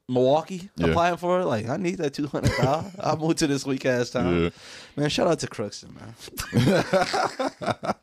[0.09, 0.87] Milwaukee Yeah.
[0.87, 1.47] applying for it?
[1.47, 2.93] Like, I need that two hundred thousand.
[3.01, 4.41] I'll move to this weak ass town.
[4.41, 4.51] Yeah.
[4.95, 7.95] Man, shout out to Crookston, man.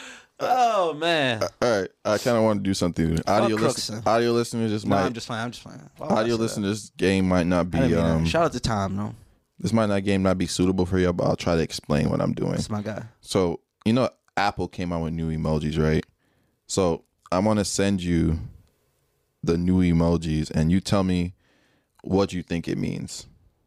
[0.40, 3.20] oh man, All right, I kind of want to do something.
[3.28, 5.44] Audio, listen, audio listeners, this no, might I'm just playing.
[5.44, 5.88] I'm just playing.
[6.00, 6.42] Audio that?
[6.42, 7.96] listeners, this game might not be that.
[8.04, 8.96] um, shout out to Tom.
[8.96, 9.14] No,
[9.60, 12.20] this might not game not be suitable for you, but I'll try to explain what
[12.20, 12.54] I'm doing.
[12.54, 13.04] that's my guy.
[13.20, 14.10] So you know,
[14.40, 16.04] Apple came out with new emojis, right?
[16.66, 18.38] So I'm gonna send you
[19.42, 21.34] the new emojis, and you tell me
[22.02, 23.26] what you think it means.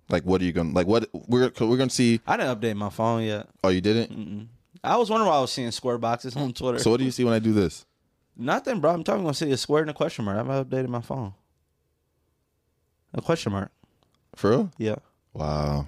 [0.09, 0.87] Like, what are you gonna like?
[0.87, 2.21] What we're we're gonna see?
[2.25, 3.47] I didn't update my phone yet.
[3.63, 4.49] Oh, you didn't.
[4.83, 6.79] I was wondering why I was seeing square boxes on Twitter.
[6.79, 7.85] So what do you see when I do this?
[8.35, 8.91] Nothing, bro.
[8.91, 9.23] I'm talking.
[9.23, 10.35] Gonna see a square and a question mark.
[10.35, 11.33] I haven't updated my phone.
[13.13, 13.71] A question mark.
[14.35, 14.71] For real?
[14.77, 14.95] Yeah.
[15.33, 15.87] Wow.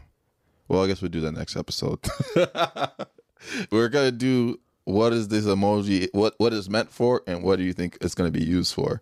[0.68, 2.00] Well, I guess we'll do that next episode.
[3.72, 6.08] We're gonna do what is this emoji?
[6.14, 9.02] What what is meant for, and what do you think it's gonna be used for?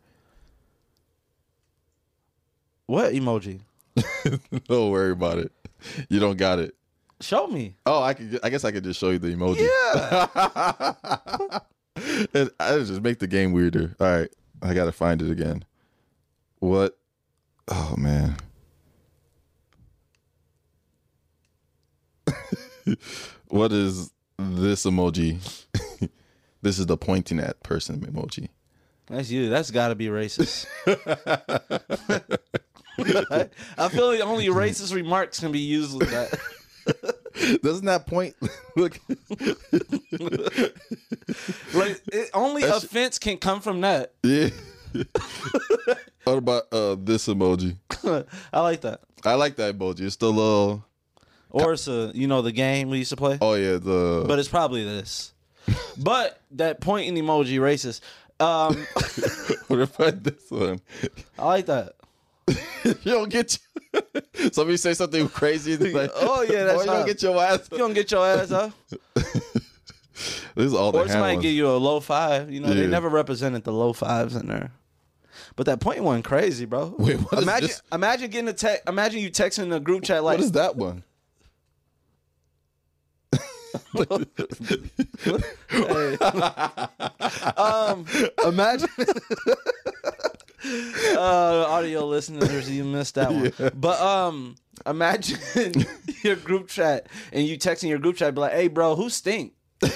[2.88, 3.62] What emoji?
[4.68, 5.52] Don't worry about it.
[6.10, 6.76] You don't got it.
[7.22, 7.76] Show me.
[7.86, 8.40] Oh, I could.
[8.44, 9.68] I guess I could just show you the emoji.
[11.56, 11.60] Yeah.
[12.34, 13.96] It- I just make the game weirder.
[14.00, 14.30] All right,
[14.62, 15.64] I gotta find it again.
[16.60, 16.98] What?
[17.68, 18.36] Oh man.
[23.48, 25.38] what is this emoji?
[26.62, 28.50] this is the pointing at person emoji.
[29.08, 29.50] That's you.
[29.50, 30.66] That's got to be racist.
[33.78, 37.60] I feel the only racist remarks can be used with that.
[37.62, 38.36] Doesn't that point?
[38.76, 39.00] Look,
[41.74, 44.14] Like, it, only offense can come from that.
[44.24, 44.50] yeah.
[46.24, 47.76] what about uh this emoji?
[48.54, 49.02] I like that.
[49.26, 50.02] I like that emoji.
[50.02, 50.86] It's the little.
[51.54, 53.38] Or it's a, you know, the game we used to play.
[53.40, 54.26] Oh yeah, the.
[54.28, 55.34] But it's probably this.
[55.98, 58.02] but that pointing emoji racist.
[58.40, 58.76] Um,
[59.68, 60.82] what about this one?
[61.40, 61.94] I like that.
[62.84, 63.58] you don't get.
[63.94, 64.50] you.
[64.52, 65.78] Somebody say something crazy.
[65.78, 67.70] Like, Oh, yeah, that's Boy, you don't get your ass.
[67.72, 68.74] You don't get your ass up.
[70.56, 71.44] This is all the Or somebody ones.
[71.44, 72.52] give you a low five.
[72.52, 72.82] You know, Yeah.
[72.82, 74.72] they never represented the low fives in there.
[75.56, 76.96] But that point one crazy, bro.
[76.98, 80.38] Wait, what is imagine imagine getting a text imagine you texting a group chat like
[80.38, 81.04] What is that one?
[87.58, 88.06] um
[88.46, 88.90] imagine
[91.18, 93.52] uh audio listeners you missed that one.
[93.76, 94.56] But um
[94.86, 95.40] imagine
[96.24, 99.54] your group chat and you texting your group chat be like, hey bro, who stink?
[99.82, 99.92] and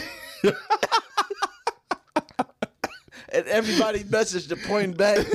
[3.47, 5.25] everybody messaged the point back.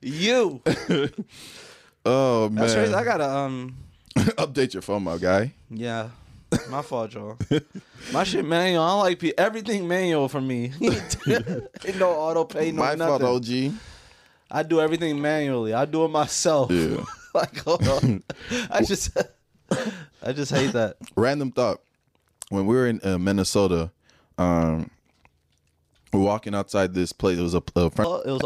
[0.00, 0.60] you.
[2.04, 2.56] Oh man!
[2.56, 2.94] That's crazy.
[2.94, 3.76] I gotta um
[4.16, 5.52] update your phone, my guy.
[5.70, 6.08] yeah.
[6.70, 7.36] My fault, y'all.
[8.12, 8.82] My shit manual.
[8.82, 10.72] I don't like pe- everything manual for me.
[10.80, 13.26] Ain't no auto pay, no my nothing.
[13.26, 13.72] fault, OG.
[14.50, 15.72] I do everything manually.
[15.72, 16.70] I do it myself.
[16.70, 17.04] Yeah.
[17.34, 18.22] like, hold on.
[18.70, 19.16] I just,
[20.22, 20.96] I just hate that.
[21.16, 21.80] Random thought.
[22.50, 23.90] When we were in uh, Minnesota,
[24.36, 24.90] um,
[26.12, 27.38] we're walking outside this place.
[27.38, 28.10] It was a, a friend.
[28.10, 28.42] Oh, It was,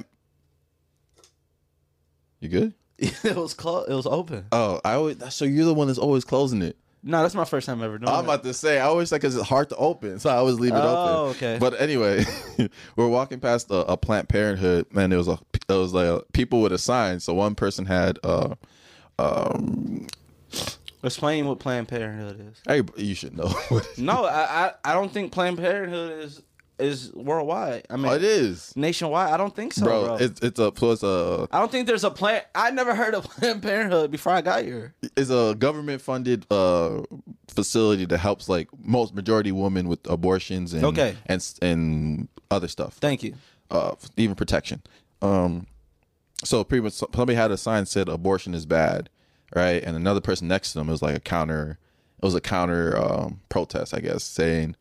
[2.41, 2.75] You good?
[2.99, 3.91] it was closed.
[3.91, 4.47] It was open.
[4.53, 5.17] Oh, I always.
[5.35, 6.77] So you're the one that's always closing it.
[7.03, 8.13] No, that's my first time ever doing it.
[8.13, 8.25] I'm it.
[8.25, 8.79] about to say.
[8.81, 11.37] I always like because it's hard to open, so I always leave it Oh, open.
[11.37, 11.59] okay.
[11.61, 12.25] But anyway,
[12.97, 16.23] we're walking past a, a Planned Parenthood, and it was a there was like a,
[16.33, 17.21] people with a sign.
[17.21, 18.55] So one person had uh,
[19.19, 20.07] um,
[21.03, 22.61] Explain what Planned Parenthood is.
[22.67, 23.55] hey, you should know.
[23.99, 26.43] No, I, I, I don't think Planned Parenthood is
[26.79, 27.87] is worldwide.
[27.89, 29.33] I mean, oh, it is, nationwide.
[29.33, 30.05] I don't think so, bro.
[30.05, 30.17] bro.
[30.17, 31.03] It's it's a plus.
[31.03, 32.43] a I don't think there's a plan.
[32.55, 34.95] I never heard of Planned Parenthood before I got here.
[35.17, 37.03] it's a government funded uh
[37.49, 41.17] facility that helps like most majority women with abortions and Okay.
[41.27, 42.95] and and other stuff.
[42.95, 43.35] Thank you.
[43.71, 44.83] uh, even protection.
[45.23, 45.67] Um,
[46.45, 49.09] so pretty much somebody had a sign said abortion is bad,
[49.55, 49.83] right?
[49.83, 51.79] And another person next to them was like a counter.
[52.23, 54.77] It was a counter um, protest, I guess, saying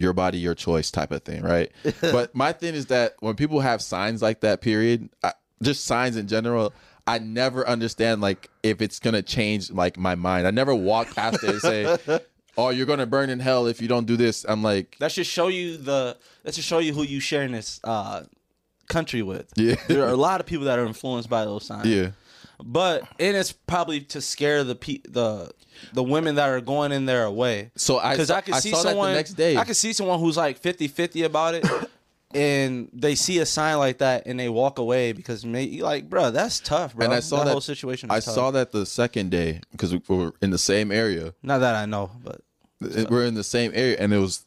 [0.00, 1.70] your body, your choice type of thing, right?
[2.00, 5.32] but my thing is that when people have signs like that, period, I,
[5.62, 6.72] just signs in general.
[7.06, 10.46] I never understand like if it's gonna change like my mind.
[10.46, 11.98] I never walk past it and say,
[12.56, 15.26] "Oh, you're gonna burn in hell if you don't do this." I'm like, That should
[15.26, 16.16] show you the.
[16.44, 18.24] That should show you who you sharing this uh,
[18.88, 19.50] country with.
[19.56, 19.74] Yeah.
[19.88, 21.86] there are a lot of people that are influenced by those signs.
[21.86, 22.10] yeah,
[22.64, 25.50] but and it's probably to scare the pe- the
[25.92, 27.70] the women that are going in there away.
[27.76, 29.56] So I because I could I see someone next day.
[29.56, 31.66] I could see someone who's like 50-50 about it.
[32.32, 36.30] And they see a sign like that and they walk away because maybe like, bro,
[36.30, 37.06] that's tough, bro.
[37.06, 38.08] and I saw that, whole situation.
[38.08, 38.34] I tough.
[38.34, 41.34] saw that the second day because we were in the same area.
[41.42, 42.40] Not that I know, but
[42.80, 44.44] It- We're in the same area, and it was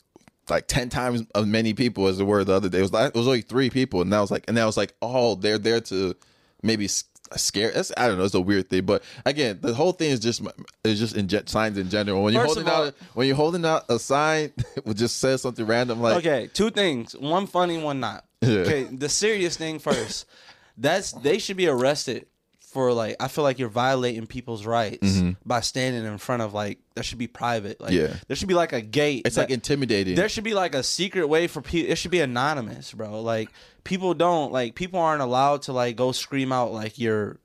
[0.50, 2.80] like ten times as many people as there were the other day.
[2.80, 4.78] It was like it was only three people, and that was like, and that was
[4.78, 6.16] like, oh, they're there to
[6.62, 6.88] maybe
[7.34, 7.70] s- scare.
[7.74, 8.24] It's, I don't know.
[8.24, 10.42] It's a weird thing, but again, the whole thing is just
[10.84, 12.24] is just in signs in general.
[12.24, 14.52] When you're First holding all- out when you're holding out a sign,
[14.86, 17.14] it just says something random like, Okay, two things.
[17.16, 18.26] One funny, one not.
[18.42, 18.60] Yeah.
[18.60, 20.26] Okay, the serious thing first.
[20.78, 22.26] That's they should be arrested
[22.74, 26.80] for like I feel like you're violating people's rights by standing in front of like
[26.96, 27.80] that should be private.
[27.80, 28.14] Like Mm-hmm.
[28.14, 28.20] Yeah.
[28.28, 29.22] there should be like a gate.
[29.26, 30.16] it's like intimidating.
[30.16, 31.92] there should be like a secret way for people.
[31.92, 33.22] It should be anonymous, bro.
[33.22, 33.50] Like
[33.84, 37.38] people don't like people aren't allowed to like go scream out like you're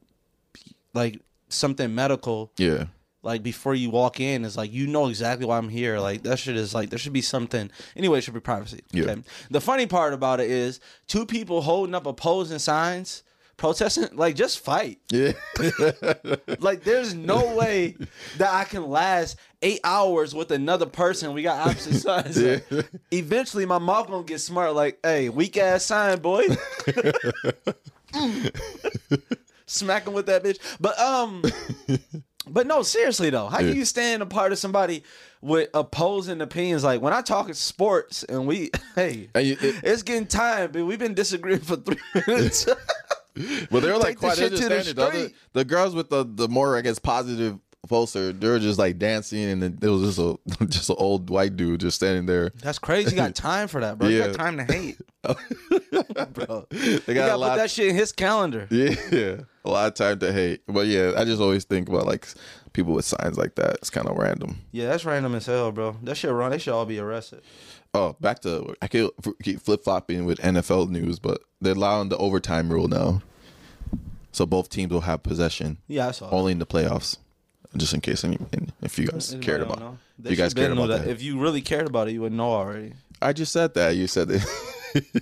[0.95, 2.85] like something medical yeah,
[3.23, 5.99] like before you walk in is like you know exactly why I'm here.
[5.99, 7.71] Like that shit is like there should be something.
[7.97, 8.81] Anyway, it should be privacy.
[8.93, 9.17] Yeah.
[9.51, 13.23] The funny part about it is two people holding up opposing signs,
[13.59, 14.09] protesting.
[14.15, 14.99] Like just fight.
[15.11, 15.33] yeah,
[16.61, 17.97] Like there's no way
[18.39, 21.35] that I can last eight hours with another person.
[21.35, 22.41] We got opposite signs.
[22.43, 22.65] Like,
[23.11, 24.75] eventually, my mouth gonna get smart.
[24.75, 26.47] Like, hey, weak ass sign, boy.
[29.67, 30.59] Smacking with that bitch.
[30.81, 31.43] But um,
[32.49, 33.69] but no, seriously though, how Yeah.
[33.69, 35.03] can you stand a part of somebody
[35.43, 36.85] with opposing opinions?
[36.85, 40.85] Like when I talk sports and we, hey, And you- it- it's getting time, but
[40.87, 42.67] we've been disagreeing for three minutes.
[43.71, 44.93] But they were like Take the quite to the.
[44.95, 47.59] The, the girls with the the more I guess positive
[47.89, 51.31] poster, they were just like dancing, and then there was just a just an old
[51.31, 52.51] white dude just standing there.
[52.63, 53.11] That's crazy.
[53.11, 54.09] You got time for that, bro.
[54.09, 54.27] You Yeah.
[54.29, 54.99] got time to hate,
[56.33, 56.67] bro.
[56.71, 57.51] They You got lot.
[57.53, 58.67] put that shit in his calendar.
[58.71, 60.63] yeah, a lot of time to hate.
[60.67, 62.27] But yeah, I just always think about like
[62.73, 63.77] people with signs like that.
[63.77, 64.59] It's kind of random.
[64.73, 65.97] Yeah, that's random as hell, bro.
[66.03, 66.51] That shit wrong.
[66.51, 67.43] They should all be arrested.
[67.95, 69.11] Oh, back to I could
[69.43, 73.23] keep flip flopping with NFL news, but they're allowing the overtime rule now,
[74.33, 76.29] so both teams will have possession Yeah, I saw.
[76.31, 77.17] only in the playoffs.
[77.77, 78.39] Just in case any,
[78.83, 79.99] if you guys Anybody cared about, know?
[80.19, 81.07] if They you guys cared about that.
[81.07, 82.95] If you really cared about it, you would know already.
[83.21, 83.95] I just said that.
[83.95, 84.43] You said it.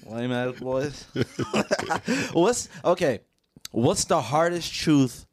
[0.07, 1.05] Lame ass boys.
[2.33, 3.21] What's okay?
[3.73, 5.27] What's the hardest truth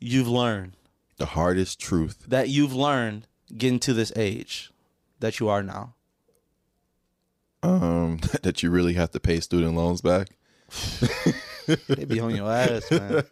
[0.00, 0.76] you've learned
[1.18, 2.24] the hardest truth.
[2.28, 4.72] that you've learned getting to this age
[5.20, 5.94] that you are now?
[7.62, 10.28] Um, that you really have to pay student loans back.
[11.88, 13.24] They be on your ass, man.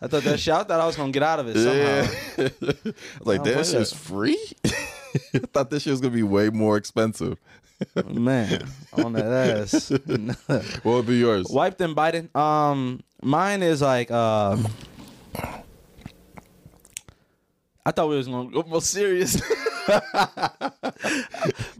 [0.00, 0.54] I thought that shit.
[0.54, 2.92] I thought I was gonna get out of it somehow.
[3.24, 4.38] Like this wait a- is free.
[5.34, 7.38] I thought this shit was gonna be way more expensive.
[8.04, 9.24] Man, on that
[9.74, 9.90] ass.
[10.82, 11.46] What would be yours?
[11.50, 12.34] Wipe them, Biden.
[12.36, 14.56] Um, mine is like uh,
[17.86, 19.40] I thought we was gonna go more serious,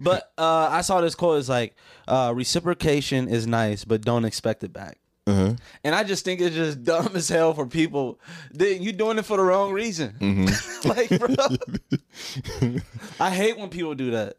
[0.01, 1.39] but uh, I saw this quote.
[1.39, 1.75] It's like
[2.09, 4.99] uh, reciprocation is nice, but don't expect it back.
[5.27, 5.55] Uh-huh.
[5.83, 8.21] And I just think it's just dumb as hell for people.
[8.53, 10.15] Then you doing it for the wrong reason.
[10.21, 10.89] Mm-hmm.
[10.89, 12.81] like, bro,
[13.19, 14.37] I hate when people do that.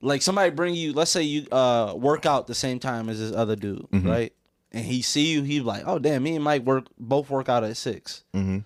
[0.00, 3.32] Like somebody bring you, let's say you uh work out the same time as this
[3.32, 4.08] other dude, Mm-hmm.
[4.08, 4.32] right?
[4.72, 7.62] And he see you, he like, oh damn, me and Mike work both work out
[7.62, 8.58] at 6 Mm-hmm.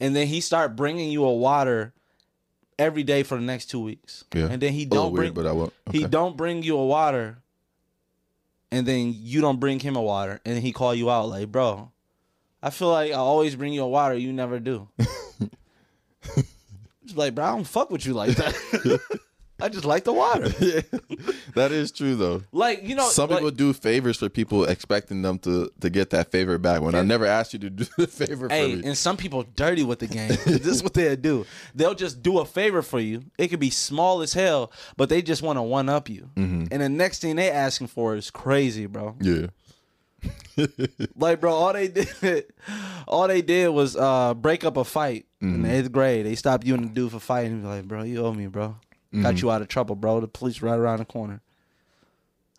[0.00, 1.94] And then he start bringing you a water
[2.78, 4.24] every day for the next two weeks.
[4.34, 4.48] Yeah.
[4.50, 5.72] And then he oh, don't weird, bring, but I won't.
[5.90, 7.38] he don't bring you a water,
[8.70, 11.90] and then you don't bring him a water, and he call you out like, bro,
[12.62, 14.88] I feel like I always bring you a water, you never do.
[17.14, 19.20] Like, bro, I don't fuck with you like that.
[19.58, 20.52] I just like the water.
[20.60, 20.80] yeah,
[21.54, 22.42] that is true though.
[22.52, 26.10] Like you know, Some like- people do favors for people expecting them to to get
[26.10, 28.86] that favor back when I never asked you to do the favor Hey, for me.
[28.88, 30.28] and some people dirty with the game.
[30.46, 31.46] this is what they'll do.
[31.74, 33.24] They'll just do a favor for you.
[33.38, 36.28] It could be small as hell, but they just want to one up you.
[36.36, 36.66] Mm-hmm.
[36.70, 39.16] And the next thing they asking for is crazy, bro.
[39.22, 39.46] Yeah.
[41.14, 42.44] Like, bro, all they did,
[43.06, 45.62] all they did was uh, break up a fight in Mm-hmm.
[45.62, 46.26] the eighth grade.
[46.26, 47.62] They stopped you and the dude for fighting.
[47.62, 48.76] Like, bro, you owe me, bro.
[49.16, 49.22] Mm-hmm.
[49.22, 50.20] Got you out of trouble, bro.
[50.20, 51.40] The police right around the corner.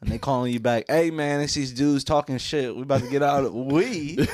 [0.02, 0.86] And they calling you back.
[0.88, 2.76] Hey man, it's these dudes talking shit.
[2.76, 4.28] We about to get out of we.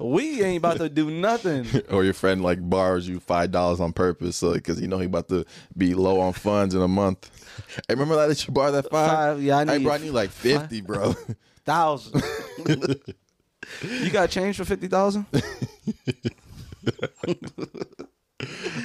[0.00, 1.66] we ain't about to do nothing.
[1.90, 5.06] Or your friend like borrows you five dollars on purpose, so because you know he
[5.06, 5.44] about to
[5.76, 7.30] be low on funds in a month.
[7.88, 9.10] Hey, remember that that you borrowed that five?
[9.10, 11.14] Five, yeah, I I need brought you like fifty, bro.
[11.64, 12.22] Thousand.
[13.82, 15.26] you got change for fifty thousand?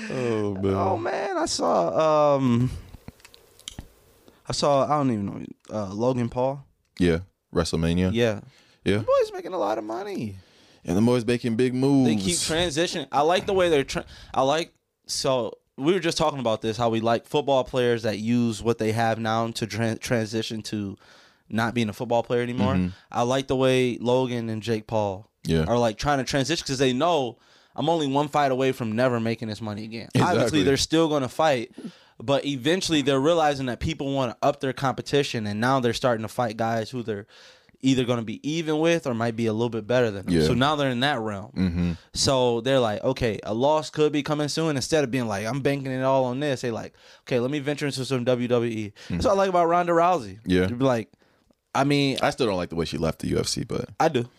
[0.09, 0.73] Oh man.
[0.75, 2.71] Oh man, I saw um
[4.47, 6.65] I saw I don't even know uh Logan Paul.
[6.99, 7.19] Yeah.
[7.53, 8.11] WrestleMania.
[8.13, 8.41] Yeah.
[8.83, 8.97] Yeah.
[8.99, 10.35] Boy's making a lot of money.
[10.85, 12.09] And the boys making big moves.
[12.09, 13.07] They keep transitioning.
[13.11, 14.73] I like the way they're tra- I like
[15.07, 18.77] so we were just talking about this how we like football players that use what
[18.79, 20.97] they have now to tran transition to
[21.49, 22.91] not being a football player anymore.
[23.11, 25.65] I like the way Logan and Jake Paul Yeah.
[25.65, 27.37] are like trying to transition because they know
[27.75, 30.09] I'm only one fight away from never making this money again.
[30.19, 31.71] Obviously, they're still going to fight,
[32.19, 36.21] But eventually, they're realizing that people want to up their competition, and now they're starting
[36.21, 37.25] to fight guys who they're
[37.81, 40.33] either going to be even with or might be a little bit better than them.
[40.33, 40.47] Yeah.
[40.47, 41.51] So now they're in that realm.
[41.55, 41.91] Mm-hmm.
[42.13, 44.77] So they're like, okay, a loss could be coming soon.
[44.77, 46.93] Instead of being like, I'm banking it all on this, they like,
[47.23, 48.93] okay, let me venture into some WWE.
[48.93, 49.17] That's mm-hmm.
[49.17, 50.39] what I like about Ronda Rousey.
[50.45, 50.61] Yeah.
[50.61, 51.11] You'd be like,
[51.75, 54.29] I mean, I still don't like the way she left the UFC, but I do.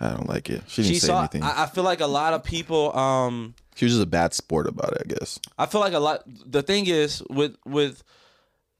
[0.00, 0.62] I don't like it.
[0.68, 1.18] She didn't She say saw.
[1.20, 1.42] anything.
[1.42, 2.96] I, I feel like a lot of people.
[2.96, 5.38] Um, she was just a bad sport about it, I guess.
[5.58, 6.22] I feel like a lot.
[6.26, 8.02] The thing is, with with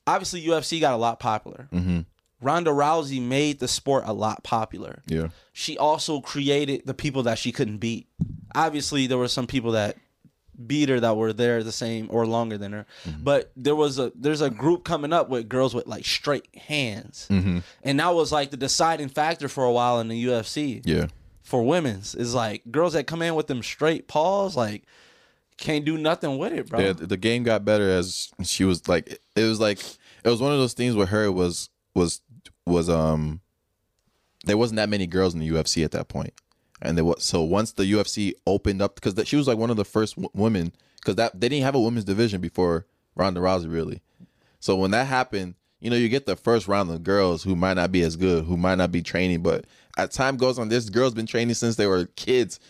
[0.07, 1.69] obviously UFC got a lot popular.
[1.73, 2.01] Mm-hmm.
[2.41, 5.03] Ronda Rousey made the sport a lot popular.
[5.07, 5.29] Yeah.
[5.53, 8.07] She also created the people that she couldn't beat.
[8.55, 9.97] Obviously, there were some people that
[10.67, 12.87] beat her that were there the same or longer than her.
[13.07, 13.23] Mm-hmm.
[13.25, 17.27] But there was a there's a group coming up with girls with like straight hands,
[17.31, 17.59] Mm-hmm.
[17.85, 21.07] and that was like the deciding factor for a while in the UFC Yeah.
[21.43, 24.83] for women's is like girls that come in with them straight paws like
[25.57, 26.79] can't do nothing with it, bro.
[26.81, 29.79] Yeah, the game got better as she was like it was like
[30.25, 32.21] it was one of those things where her was was
[32.67, 33.41] was um
[34.45, 36.33] there wasn't that many girls in the UFC at that point.
[36.81, 39.77] And they was so once the UFC opened up because she was like one of
[39.77, 42.87] the first w- women because that they didn't have a women's division before
[43.17, 44.01] Ronda Rousey really.
[44.61, 47.75] So when that happened, you know, you get the first round of girls who might
[47.75, 49.65] not be as good, who might not be training, but
[49.97, 52.61] as time goes on, this girl's been training since they were kids.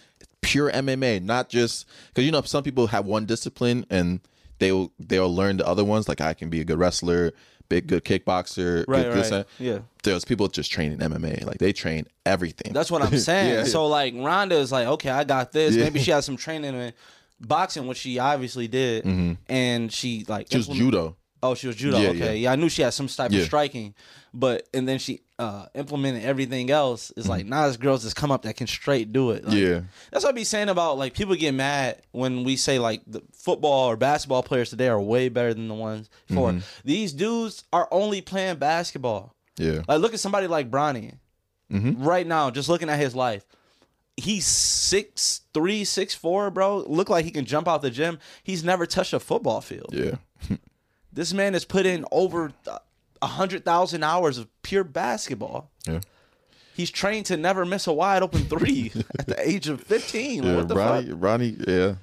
[0.40, 4.20] Pure MMA, not just because you know some people have one discipline and
[4.60, 6.08] they'll they'll learn the other ones.
[6.08, 7.32] Like I can be a good wrestler,
[7.68, 9.30] big good kickboxer, Right, good, right.
[9.30, 9.46] that.
[9.58, 9.78] Yeah.
[10.02, 12.72] There's people just training MMA, like they train everything.
[12.72, 13.52] That's what I'm saying.
[13.54, 13.64] Yeah.
[13.64, 15.74] So like Ronda is like, okay, I got this.
[15.76, 15.84] Yeah.
[15.84, 16.92] Maybe she has some training in
[17.40, 19.04] boxing, which she obviously did,
[19.48, 20.60] and she like Mm-hmm.
[20.62, 21.16] She was judo.
[21.42, 21.98] Oh, she was judo.
[21.98, 22.52] Yeah, okay, yeah.
[22.52, 23.94] I knew she had some type of striking,
[24.34, 27.12] but and then she uh implemented everything else.
[27.16, 29.44] It's like nah, this girls just come up that can straight do it.
[29.44, 29.72] Like, Mm-hmm.
[29.72, 29.80] Yeah.
[30.10, 33.22] that's what I be saying about like people get mad when we say like the
[33.32, 36.50] football or basketball players today are way better than the ones before.
[36.50, 36.60] Mm-hmm.
[36.84, 39.34] These dudes are only playing basketball.
[39.56, 39.82] Yeah.
[39.86, 41.14] Like look at somebody like Bronny.
[41.72, 42.02] Mm-hmm.
[42.02, 43.44] Right now, just looking at his life.
[44.16, 46.78] He's six three, six four, bro.
[46.78, 48.18] Look like he can jump out the gym.
[48.42, 49.90] He's never touched a football field.
[49.92, 50.16] Yeah.
[51.10, 52.80] This man has put in over a
[53.26, 55.70] hundred thousand hours of pure basketball.
[55.86, 56.00] Yeah.
[56.74, 60.42] He's trained to never miss a wide open three at the age of fifteen.
[60.44, 60.56] Yeah.
[60.56, 61.16] what the Ronnie, fuck?
[61.20, 61.94] Ronnie, yeah.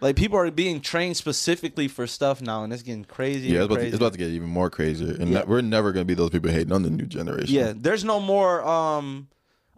[0.00, 3.48] Like people are being trained specifically for stuff now, and it's getting crazy.
[3.48, 5.42] Yeah, it's about, to, it's about to get even more crazy, And Yeah.
[5.44, 7.52] we're never going to be those people hating on the new generation.
[7.54, 8.62] Yeah, there's no more.
[8.64, 9.26] Um,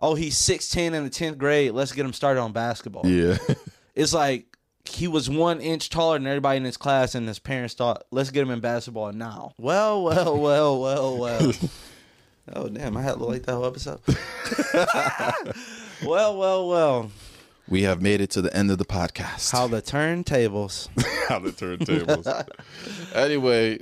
[0.00, 1.72] oh, he's sixteen in the tenth grade.
[1.72, 3.06] Let's get him started on basketball.
[3.06, 3.38] Yeah.
[3.94, 4.49] It's like
[4.84, 8.30] he was one inch taller than everybody in his class, and his parents thought, "Let's
[8.30, 11.52] get him in basketball now." Well, well, well, well, well.
[12.54, 14.00] oh damn, I had to like that whole episode.
[16.04, 17.10] well, well, well.
[17.68, 19.52] we have made it to the end of the podcast.
[19.52, 20.88] How the turntables.
[21.28, 22.48] How the turntables.
[23.14, 23.80] anyway,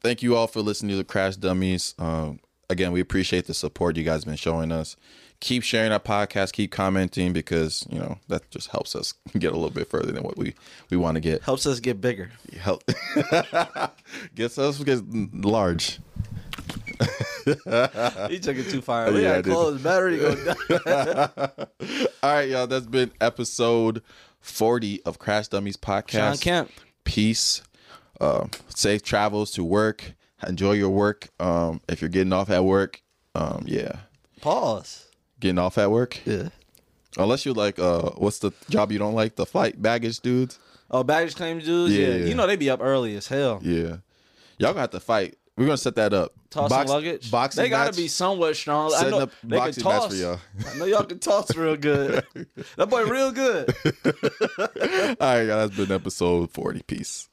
[0.00, 1.94] thank you all for listening to the Crash Dummies.
[1.98, 4.96] Um, again, we appreciate the support you guys have been showing us.
[5.40, 9.54] Keep sharing our podcast, keep commenting because you know that just helps us get a
[9.54, 10.54] little bit further than what we
[10.90, 11.42] we want to get.
[11.42, 12.30] Helps us get bigger.
[12.58, 12.84] Help
[14.34, 15.02] gets us get
[15.34, 15.98] large.
[17.46, 19.10] You took it too far.
[19.12, 19.80] We Yeah, gotta close.
[19.80, 21.30] Battery go down.
[22.22, 22.66] All right, y'all.
[22.66, 24.02] That's been episode
[24.40, 26.10] forty of Crash Dummies podcast.
[26.10, 26.70] Sean Kemp.
[27.04, 27.62] peace,
[28.20, 30.12] uh, safe travels to work.
[30.46, 31.28] Enjoy your work.
[31.40, 33.02] Um, if you're getting off at work,
[33.34, 34.00] um, yeah,
[34.40, 35.06] Pause.
[35.40, 36.20] Getting off at work.
[36.24, 36.48] Yeah.
[37.16, 39.34] Unless you're like, uh, what's the job you don't like?
[39.34, 40.58] The flight baggage dudes.
[40.90, 41.94] Oh, baggage claim dudes.
[41.96, 42.24] Yeah, Yeah.
[42.26, 43.60] You know they be up early as hell.
[43.62, 43.96] Yeah,
[44.58, 45.36] y'all gonna have to fight.
[45.56, 46.32] We're gonna set that up.
[46.50, 47.30] Tossing Box- luggage.
[47.30, 47.96] boxing they gotta match.
[47.96, 48.92] be somewhat strong.
[48.96, 50.08] I know up they can toss.
[50.08, 50.40] for y'all.
[50.68, 52.24] I know y'all can toss real good.
[52.76, 53.72] that boy real good.
[54.64, 55.68] All right, y'all.
[55.68, 56.82] That's been episode forty.
[56.82, 57.28] Peace.